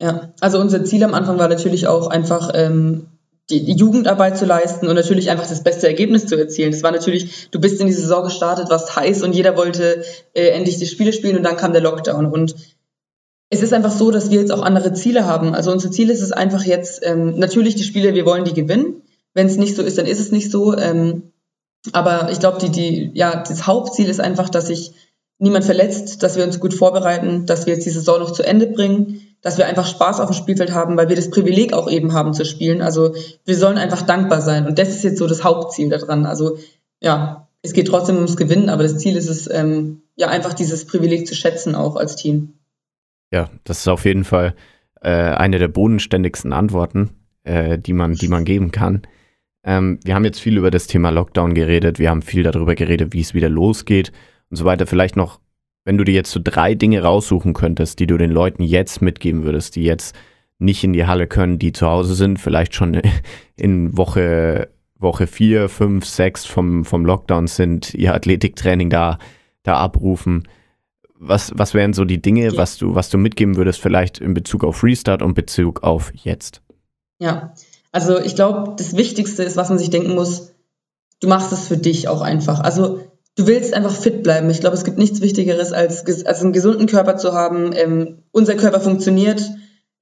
Ja, 0.00 0.32
also 0.40 0.58
unser 0.58 0.84
Ziel 0.84 1.04
am 1.04 1.14
Anfang 1.14 1.38
war 1.38 1.48
natürlich 1.48 1.86
auch 1.86 2.08
einfach 2.08 2.50
ähm, 2.54 3.06
die, 3.50 3.64
die, 3.64 3.74
Jugendarbeit 3.74 4.38
zu 4.38 4.46
leisten 4.46 4.88
und 4.88 4.94
natürlich 4.94 5.30
einfach 5.30 5.46
das 5.46 5.62
beste 5.62 5.86
Ergebnis 5.88 6.26
zu 6.26 6.36
erzielen. 6.36 6.70
Das 6.70 6.82
war 6.82 6.92
natürlich, 6.92 7.50
du 7.50 7.60
bist 7.60 7.80
in 7.80 7.86
die 7.86 7.92
Saison 7.92 8.24
gestartet, 8.24 8.70
warst 8.70 8.96
heiß 8.96 9.22
und 9.22 9.34
jeder 9.34 9.56
wollte 9.56 10.04
äh, 10.32 10.48
endlich 10.48 10.78
die 10.78 10.86
Spiele 10.86 11.12
spielen 11.12 11.36
und 11.36 11.42
dann 11.42 11.56
kam 11.56 11.72
der 11.72 11.82
Lockdown. 11.82 12.26
Und 12.26 12.54
es 13.50 13.62
ist 13.62 13.74
einfach 13.74 13.90
so, 13.90 14.10
dass 14.10 14.30
wir 14.30 14.40
jetzt 14.40 14.52
auch 14.52 14.62
andere 14.62 14.94
Ziele 14.94 15.26
haben. 15.26 15.54
Also 15.54 15.70
unser 15.70 15.90
Ziel 15.90 16.08
ist 16.08 16.22
es 16.22 16.32
einfach 16.32 16.64
jetzt, 16.64 17.04
ähm, 17.04 17.38
natürlich 17.38 17.74
die 17.74 17.84
Spiele, 17.84 18.14
wir 18.14 18.24
wollen 18.24 18.44
die 18.44 18.54
gewinnen. 18.54 19.02
Wenn 19.34 19.46
es 19.48 19.56
nicht 19.56 19.76
so 19.76 19.82
ist, 19.82 19.98
dann 19.98 20.06
ist 20.06 20.20
es 20.20 20.32
nicht 20.32 20.50
so. 20.50 20.76
Ähm, 20.76 21.32
aber 21.92 22.30
ich 22.30 22.40
glaube, 22.40 22.58
die, 22.58 22.70
die, 22.70 23.10
ja, 23.14 23.42
das 23.42 23.66
Hauptziel 23.66 24.08
ist 24.08 24.20
einfach, 24.20 24.48
dass 24.48 24.68
sich 24.68 24.92
niemand 25.38 25.64
verletzt, 25.64 26.22
dass 26.22 26.36
wir 26.36 26.44
uns 26.44 26.60
gut 26.60 26.74
vorbereiten, 26.74 27.46
dass 27.46 27.66
wir 27.66 27.74
jetzt 27.74 27.86
die 27.86 27.90
Saison 27.90 28.20
noch 28.20 28.30
zu 28.30 28.44
Ende 28.44 28.66
bringen, 28.66 29.29
dass 29.42 29.58
wir 29.58 29.66
einfach 29.66 29.86
Spaß 29.86 30.20
auf 30.20 30.30
dem 30.30 30.34
Spielfeld 30.34 30.72
haben, 30.72 30.96
weil 30.96 31.08
wir 31.08 31.16
das 31.16 31.30
Privileg 31.30 31.72
auch 31.72 31.90
eben 31.90 32.12
haben 32.12 32.34
zu 32.34 32.44
spielen. 32.44 32.82
Also 32.82 33.14
wir 33.44 33.56
sollen 33.56 33.78
einfach 33.78 34.02
dankbar 34.02 34.42
sein. 34.42 34.66
Und 34.66 34.78
das 34.78 34.88
ist 34.88 35.02
jetzt 35.02 35.18
so 35.18 35.26
das 35.26 35.44
Hauptziel 35.44 35.88
daran. 35.88 36.26
Also 36.26 36.58
ja, 37.00 37.48
es 37.62 37.72
geht 37.72 37.88
trotzdem 37.88 38.16
ums 38.16 38.36
Gewinnen, 38.36 38.68
aber 38.68 38.82
das 38.82 38.98
Ziel 38.98 39.16
ist 39.16 39.28
es, 39.28 39.48
ähm, 39.50 40.02
ja, 40.16 40.28
einfach 40.28 40.54
dieses 40.54 40.86
Privileg 40.86 41.26
zu 41.26 41.34
schätzen, 41.34 41.74
auch 41.74 41.96
als 41.96 42.16
Team. 42.16 42.54
Ja, 43.32 43.48
das 43.64 43.80
ist 43.80 43.88
auf 43.88 44.04
jeden 44.04 44.24
Fall 44.24 44.54
äh, 45.00 45.10
eine 45.10 45.58
der 45.58 45.68
bodenständigsten 45.68 46.52
Antworten, 46.52 47.10
äh, 47.44 47.78
die, 47.78 47.92
man, 47.92 48.14
die 48.14 48.28
man 48.28 48.44
geben 48.44 48.70
kann. 48.70 49.02
Ähm, 49.62 50.00
wir 50.04 50.14
haben 50.14 50.24
jetzt 50.24 50.40
viel 50.40 50.56
über 50.56 50.70
das 50.70 50.86
Thema 50.86 51.10
Lockdown 51.10 51.54
geredet, 51.54 51.98
wir 51.98 52.10
haben 52.10 52.22
viel 52.22 52.42
darüber 52.42 52.74
geredet, 52.74 53.12
wie 53.12 53.20
es 53.20 53.34
wieder 53.34 53.48
losgeht 53.48 54.10
und 54.50 54.56
so 54.56 54.64
weiter. 54.64 54.86
Vielleicht 54.86 55.16
noch, 55.16 55.40
wenn 55.84 55.98
du 55.98 56.04
dir 56.04 56.14
jetzt 56.14 56.30
so 56.30 56.40
drei 56.42 56.74
Dinge 56.74 57.02
raussuchen 57.02 57.54
könntest, 57.54 57.98
die 57.98 58.06
du 58.06 58.18
den 58.18 58.30
Leuten 58.30 58.62
jetzt 58.62 59.02
mitgeben 59.02 59.44
würdest, 59.44 59.76
die 59.76 59.84
jetzt 59.84 60.14
nicht 60.58 60.84
in 60.84 60.92
die 60.92 61.06
Halle 61.06 61.26
können, 61.26 61.58
die 61.58 61.72
zu 61.72 61.86
Hause 61.86 62.14
sind, 62.14 62.38
vielleicht 62.38 62.74
schon 62.74 63.00
in 63.56 63.96
Woche, 63.96 64.68
Woche 64.98 65.26
vier, 65.26 65.68
fünf, 65.68 66.04
sechs 66.04 66.44
vom, 66.44 66.84
vom 66.84 67.06
Lockdown 67.06 67.46
sind, 67.46 67.94
ihr 67.94 68.14
Athletiktraining 68.14 68.90
da, 68.90 69.18
da 69.62 69.76
abrufen 69.76 70.46
was, 71.20 71.52
was 71.54 71.74
wären 71.74 71.92
so 71.92 72.04
die 72.04 72.20
Dinge, 72.20 72.46
ja. 72.46 72.56
was, 72.56 72.78
du, 72.78 72.94
was 72.94 73.10
du 73.10 73.18
mitgeben 73.18 73.56
würdest, 73.56 73.80
vielleicht 73.80 74.18
in 74.18 74.34
Bezug 74.34 74.64
auf 74.64 74.82
Restart 74.82 75.22
und 75.22 75.34
Bezug 75.34 75.82
auf 75.82 76.12
jetzt? 76.14 76.62
Ja, 77.18 77.54
also 77.92 78.18
ich 78.18 78.34
glaube, 78.34 78.74
das 78.76 78.96
Wichtigste 78.96 79.42
ist, 79.42 79.56
was 79.56 79.68
man 79.68 79.78
sich 79.78 79.90
denken 79.90 80.14
muss, 80.14 80.52
du 81.20 81.28
machst 81.28 81.52
es 81.52 81.68
für 81.68 81.76
dich 81.76 82.08
auch 82.08 82.22
einfach. 82.22 82.60
Also 82.60 83.00
du 83.36 83.46
willst 83.46 83.74
einfach 83.74 83.94
fit 83.94 84.22
bleiben. 84.22 84.50
Ich 84.50 84.60
glaube, 84.60 84.76
es 84.76 84.84
gibt 84.84 84.98
nichts 84.98 85.20
Wichtigeres, 85.20 85.72
als, 85.72 86.06
als 86.26 86.42
einen 86.42 86.52
gesunden 86.52 86.86
Körper 86.86 87.16
zu 87.16 87.32
haben. 87.32 87.72
Ähm, 87.74 88.18
unser 88.32 88.54
Körper 88.54 88.80
funktioniert 88.80 89.42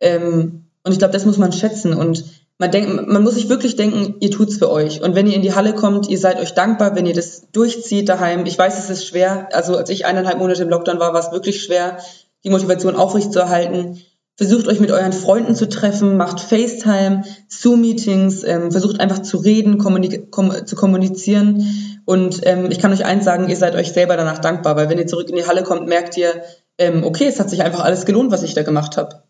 ähm, 0.00 0.64
und 0.84 0.92
ich 0.92 0.98
glaube, 0.98 1.12
das 1.12 1.26
muss 1.26 1.38
man 1.38 1.52
schätzen. 1.52 1.92
Und 1.92 2.24
man, 2.58 2.70
denkt, 2.70 3.08
man 3.08 3.22
muss 3.22 3.34
sich 3.34 3.48
wirklich 3.48 3.76
denken, 3.76 4.16
ihr 4.20 4.30
tut's 4.30 4.56
für 4.56 4.70
euch. 4.70 5.02
Und 5.02 5.14
wenn 5.14 5.26
ihr 5.26 5.34
in 5.34 5.42
die 5.42 5.54
Halle 5.54 5.74
kommt, 5.74 6.08
ihr 6.08 6.18
seid 6.18 6.40
euch 6.40 6.54
dankbar, 6.54 6.96
wenn 6.96 7.06
ihr 7.06 7.14
das 7.14 7.50
durchzieht 7.52 8.08
daheim. 8.08 8.46
Ich 8.46 8.58
weiß, 8.58 8.78
es 8.78 8.90
ist 8.90 9.06
schwer. 9.06 9.48
Also 9.52 9.76
als 9.76 9.90
ich 9.90 10.06
eineinhalb 10.06 10.38
Monate 10.38 10.62
im 10.62 10.68
Lockdown 10.68 10.98
war, 10.98 11.12
war 11.12 11.20
es 11.20 11.32
wirklich 11.32 11.62
schwer, 11.62 11.98
die 12.44 12.50
Motivation 12.50 12.96
aufrechtzuerhalten. 12.96 13.98
Versucht 14.36 14.68
euch 14.68 14.78
mit 14.78 14.92
euren 14.92 15.12
Freunden 15.12 15.56
zu 15.56 15.68
treffen, 15.68 16.16
macht 16.16 16.40
FaceTime, 16.40 17.24
Zoom-Meetings, 17.48 18.44
ähm, 18.44 18.70
versucht 18.70 19.00
einfach 19.00 19.18
zu 19.18 19.38
reden, 19.38 19.78
kommunik 19.78 20.30
kom 20.30 20.64
zu 20.64 20.76
kommunizieren. 20.76 21.66
Und 22.08 22.40
ähm, 22.44 22.70
ich 22.70 22.78
kann 22.78 22.92
euch 22.92 23.04
eins 23.04 23.24
sagen, 23.24 23.48
ihr 23.48 23.56
seid 23.56 23.74
euch 23.74 23.92
selber 23.92 24.16
danach 24.16 24.38
dankbar, 24.38 24.76
weil 24.76 24.88
wenn 24.88 24.98
ihr 24.98 25.06
zurück 25.06 25.28
in 25.28 25.36
die 25.36 25.46
Halle 25.46 25.62
kommt, 25.62 25.88
merkt 25.88 26.16
ihr, 26.16 26.42
ähm, 26.78 27.04
okay, 27.04 27.26
es 27.26 27.38
hat 27.38 27.50
sich 27.50 27.62
einfach 27.62 27.84
alles 27.84 28.06
gelohnt, 28.06 28.30
was 28.30 28.42
ich 28.42 28.54
da 28.54 28.62
gemacht 28.62 28.96
habe 28.96 29.22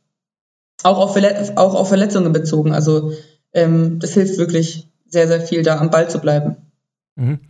auch 0.83 0.99
auf, 0.99 1.12
Verlet 1.12 1.57
auch 1.57 1.74
auf 1.74 1.89
Verletzungen 1.89 2.33
bezogen. 2.33 2.72
Also 2.72 3.12
ähm, 3.53 3.99
das 3.99 4.14
hilft 4.14 4.39
wirklich 4.39 4.89
sehr, 5.07 5.26
sehr 5.26 5.41
viel, 5.41 5.62
da 5.62 5.79
am 5.79 5.91
Ball 5.91 6.09
zu 6.09 6.20
bleiben. 6.20 6.57
Mhm. 7.16 7.41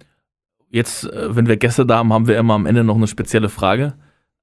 Jetzt, 0.70 1.05
äh, 1.05 1.35
wenn 1.35 1.47
wir 1.47 1.57
Gäste 1.57 1.87
da 1.87 1.99
haben, 1.99 2.12
haben 2.12 2.29
wir 2.29 2.39
immer 2.39 2.55
am 2.55 2.66
Ende 2.66 2.85
noch 2.85 2.97
eine 2.97 3.09
spezielle 3.09 3.49
Frage. 3.49 3.95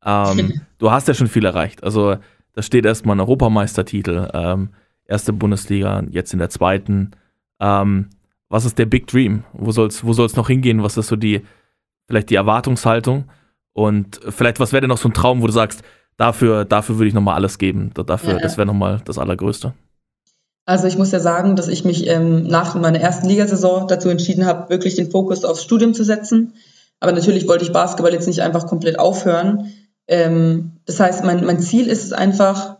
Ähm, 0.03 0.61
du 0.77 0.91
hast 0.91 1.07
ja 1.07 1.13
schon 1.13 1.27
viel 1.27 1.45
erreicht. 1.45 1.83
Also 1.83 2.17
da 2.53 2.61
steht 2.61 2.85
erstmal 2.85 3.15
ein 3.15 3.21
Europameistertitel, 3.21 4.29
ähm, 4.33 4.69
erste 5.05 5.33
Bundesliga, 5.33 6.03
jetzt 6.09 6.33
in 6.33 6.39
der 6.39 6.49
zweiten. 6.49 7.11
Ähm, 7.59 8.09
was 8.49 8.65
ist 8.65 8.77
der 8.77 8.85
Big 8.85 9.07
Dream? 9.07 9.43
Wo 9.53 9.71
soll 9.71 9.87
es 9.87 10.03
wo 10.03 10.13
soll's 10.13 10.35
noch 10.35 10.47
hingehen? 10.47 10.83
Was 10.83 10.97
ist 10.97 11.07
so 11.07 11.15
die, 11.15 11.41
vielleicht 12.07 12.29
die 12.29 12.35
Erwartungshaltung? 12.35 13.25
Und 13.73 14.19
vielleicht, 14.29 14.59
was 14.59 14.71
wäre 14.71 14.81
denn 14.81 14.89
noch 14.89 14.97
so 14.97 15.09
ein 15.09 15.13
Traum, 15.13 15.41
wo 15.41 15.47
du 15.47 15.53
sagst, 15.53 15.83
dafür, 16.17 16.65
dafür 16.65 16.97
würde 16.97 17.09
ich 17.09 17.13
nochmal 17.13 17.35
alles 17.35 17.57
geben. 17.57 17.91
Dafür, 17.93 18.29
ja, 18.29 18.35
ja. 18.35 18.41
Das 18.41 18.57
wäre 18.57 18.65
nochmal 18.65 19.01
das 19.05 19.17
Allergrößte. 19.17 19.73
Also 20.65 20.87
ich 20.87 20.97
muss 20.97 21.11
ja 21.11 21.19
sagen, 21.19 21.55
dass 21.55 21.67
ich 21.67 21.85
mich 21.85 22.07
ähm, 22.07 22.43
nach 22.43 22.73
meiner 22.75 22.99
ersten 22.99 23.27
Ligasaison 23.27 23.87
dazu 23.87 24.09
entschieden 24.09 24.45
habe, 24.45 24.69
wirklich 24.69 24.95
den 24.95 25.11
Fokus 25.11 25.45
aufs 25.45 25.63
Studium 25.63 25.93
zu 25.93 26.03
setzen. 26.03 26.53
Aber 26.99 27.11
natürlich 27.11 27.47
wollte 27.47 27.65
ich 27.65 27.71
Basketball 27.71 28.13
jetzt 28.13 28.27
nicht 28.27 28.41
einfach 28.41 28.65
komplett 28.65 28.97
aufhören. 28.97 29.73
Ähm, 30.07 30.77
das 30.85 30.99
heißt, 30.99 31.23
mein, 31.23 31.45
mein 31.45 31.59
Ziel 31.59 31.87
ist 31.87 32.03
es 32.03 32.13
einfach, 32.13 32.77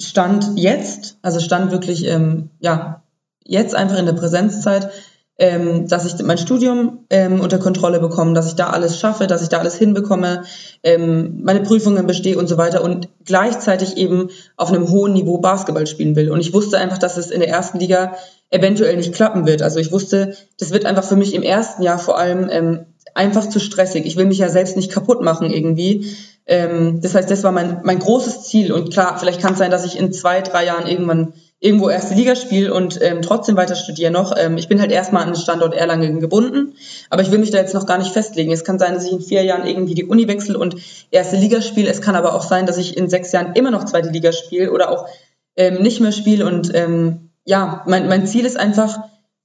Stand 0.00 0.52
jetzt, 0.56 1.18
also 1.22 1.40
Stand 1.40 1.70
wirklich, 1.70 2.06
ähm, 2.06 2.50
ja, 2.58 3.03
jetzt 3.44 3.74
einfach 3.74 3.98
in 3.98 4.06
der 4.06 4.14
Präsenzzeit, 4.14 4.90
ähm, 5.36 5.88
dass 5.88 6.06
ich 6.06 6.24
mein 6.24 6.38
Studium 6.38 7.06
ähm, 7.10 7.40
unter 7.40 7.58
Kontrolle 7.58 7.98
bekomme, 7.98 8.34
dass 8.34 8.46
ich 8.46 8.54
da 8.54 8.70
alles 8.70 8.98
schaffe, 8.98 9.26
dass 9.26 9.42
ich 9.42 9.48
da 9.48 9.58
alles 9.58 9.76
hinbekomme, 9.76 10.44
ähm, 10.84 11.40
meine 11.42 11.60
Prüfungen 11.60 12.06
bestehe 12.06 12.38
und 12.38 12.46
so 12.46 12.56
weiter 12.56 12.82
und 12.84 13.08
gleichzeitig 13.24 13.96
eben 13.96 14.30
auf 14.56 14.72
einem 14.72 14.88
hohen 14.90 15.12
Niveau 15.12 15.38
Basketball 15.38 15.88
spielen 15.88 16.14
will. 16.14 16.30
Und 16.30 16.40
ich 16.40 16.54
wusste 16.54 16.78
einfach, 16.78 16.98
dass 16.98 17.16
es 17.16 17.32
in 17.32 17.40
der 17.40 17.48
ersten 17.48 17.80
Liga 17.80 18.14
eventuell 18.50 18.96
nicht 18.96 19.12
klappen 19.12 19.44
wird. 19.44 19.62
Also 19.62 19.80
ich 19.80 19.90
wusste, 19.90 20.36
das 20.58 20.70
wird 20.70 20.86
einfach 20.86 21.04
für 21.04 21.16
mich 21.16 21.34
im 21.34 21.42
ersten 21.42 21.82
Jahr 21.82 21.98
vor 21.98 22.16
allem 22.16 22.48
ähm, 22.50 22.86
einfach 23.14 23.48
zu 23.48 23.58
stressig. 23.58 24.06
Ich 24.06 24.16
will 24.16 24.26
mich 24.26 24.38
ja 24.38 24.48
selbst 24.48 24.76
nicht 24.76 24.92
kaputt 24.92 25.20
machen 25.20 25.50
irgendwie. 25.50 26.14
Ähm, 26.46 27.00
das 27.00 27.16
heißt, 27.16 27.30
das 27.30 27.42
war 27.42 27.50
mein, 27.50 27.80
mein 27.82 27.98
großes 27.98 28.42
Ziel. 28.44 28.72
Und 28.72 28.92
klar, 28.92 29.18
vielleicht 29.18 29.40
kann 29.40 29.54
es 29.54 29.58
sein, 29.58 29.72
dass 29.72 29.84
ich 29.84 29.98
in 29.98 30.12
zwei, 30.12 30.42
drei 30.42 30.64
Jahren 30.64 30.86
irgendwann 30.86 31.32
irgendwo 31.60 31.88
erste 31.88 32.14
Liga 32.14 32.36
spiele 32.36 32.74
und 32.74 33.00
ähm, 33.00 33.22
trotzdem 33.22 33.56
weiter 33.56 33.74
studiere 33.74 34.10
noch. 34.10 34.34
Ähm, 34.36 34.58
ich 34.58 34.68
bin 34.68 34.80
halt 34.80 34.92
erstmal 34.92 35.22
an 35.22 35.30
den 35.30 35.40
Standort 35.40 35.74
Erlangen 35.74 36.20
gebunden, 36.20 36.74
aber 37.08 37.22
ich 37.22 37.30
will 37.30 37.38
mich 37.38 37.50
da 37.50 37.58
jetzt 37.58 37.74
noch 37.74 37.86
gar 37.86 37.98
nicht 37.98 38.12
festlegen. 38.12 38.52
Es 38.52 38.64
kann 38.64 38.78
sein, 38.78 38.94
dass 38.94 39.06
ich 39.06 39.12
in 39.12 39.20
vier 39.20 39.42
Jahren 39.42 39.66
irgendwie 39.66 39.94
die 39.94 40.04
Uni 40.04 40.28
wechsle 40.28 40.58
und 40.58 40.76
erste 41.10 41.36
Liga 41.36 41.62
spiele. 41.62 41.90
Es 41.90 42.02
kann 42.02 42.16
aber 42.16 42.34
auch 42.34 42.42
sein, 42.42 42.66
dass 42.66 42.76
ich 42.76 42.96
in 42.96 43.08
sechs 43.08 43.32
Jahren 43.32 43.54
immer 43.54 43.70
noch 43.70 43.84
zweite 43.84 44.10
Liga 44.10 44.32
spiele 44.32 44.72
oder 44.72 44.90
auch 44.90 45.08
ähm, 45.56 45.82
nicht 45.82 46.00
mehr 46.00 46.12
spiele. 46.12 46.46
Und 46.46 46.74
ähm, 46.74 47.30
ja, 47.44 47.82
mein, 47.86 48.08
mein 48.08 48.26
Ziel 48.26 48.44
ist 48.44 48.58
einfach 48.58 48.98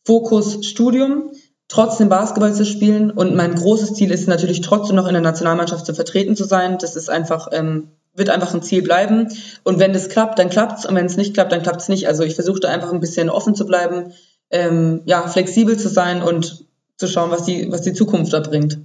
Fokus 0.05 0.65
Studium, 0.65 1.31
trotzdem 1.67 2.09
Basketball 2.09 2.53
zu 2.53 2.65
spielen. 2.65 3.11
Und 3.11 3.35
mein 3.35 3.55
großes 3.55 3.93
Ziel 3.93 4.11
ist 4.11 4.27
natürlich 4.27 4.61
trotzdem 4.61 4.95
noch 4.95 5.07
in 5.07 5.13
der 5.13 5.21
Nationalmannschaft 5.21 5.85
zu 5.85 5.93
vertreten 5.93 6.35
zu 6.35 6.43
sein. 6.43 6.77
Das 6.79 6.95
ist 6.95 7.09
einfach, 7.09 7.47
ähm, 7.51 7.91
wird 8.19 8.29
einfach 8.29 8.53
ein 8.53 8.61
Ziel 8.61 8.83
bleiben. 8.83 9.29
Und 9.63 9.79
wenn 9.79 9.93
das 9.93 10.09
klappt, 10.09 10.37
dann 10.37 10.49
klappt's. 10.49 10.85
Und 10.85 10.95
wenn 10.95 11.05
es 11.05 11.17
nicht 11.17 11.33
klappt, 11.33 11.51
dann 11.51 11.63
klappt's 11.63 11.89
nicht. 11.89 12.07
Also 12.07 12.23
ich 12.23 12.35
versuche 12.35 12.59
da 12.59 12.69
einfach 12.69 12.93
ein 12.93 12.99
bisschen 12.99 13.29
offen 13.29 13.55
zu 13.55 13.65
bleiben, 13.65 14.13
ähm, 14.51 15.01
ja, 15.05 15.27
flexibel 15.27 15.77
zu 15.77 15.89
sein 15.89 16.21
und 16.21 16.65
zu 16.97 17.07
schauen, 17.07 17.31
was 17.31 17.45
die, 17.45 17.71
was 17.71 17.81
die 17.81 17.93
Zukunft 17.93 18.33
da 18.33 18.41
bringt. 18.41 18.79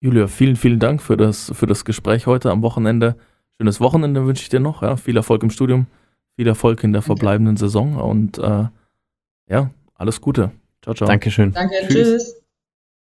Julia, 0.00 0.26
vielen, 0.26 0.56
vielen 0.56 0.80
Dank 0.80 1.00
für 1.00 1.16
das, 1.16 1.50
für 1.54 1.66
das 1.66 1.84
Gespräch 1.84 2.26
heute 2.26 2.50
am 2.50 2.62
Wochenende. 2.62 3.16
Schönes 3.56 3.80
Wochenende 3.80 4.26
wünsche 4.26 4.42
ich 4.42 4.48
dir 4.48 4.60
noch. 4.60 4.82
Ja. 4.82 4.96
Viel 4.96 5.16
Erfolg 5.16 5.42
im 5.42 5.50
Studium, 5.50 5.86
viel 6.36 6.46
Erfolg 6.46 6.84
in 6.84 6.92
der 6.92 7.02
verbleibenden 7.02 7.56
Saison 7.56 7.96
und 7.96 8.38
äh, 8.38 8.64
ja, 9.48 9.70
alles 9.94 10.20
Gute. 10.20 10.50
Ciao, 10.82 10.94
ciao. 10.94 11.08
Dankeschön. 11.08 11.52
Danke, 11.52 11.74
tschüss. 11.86 11.92
tschüss. 11.92 12.43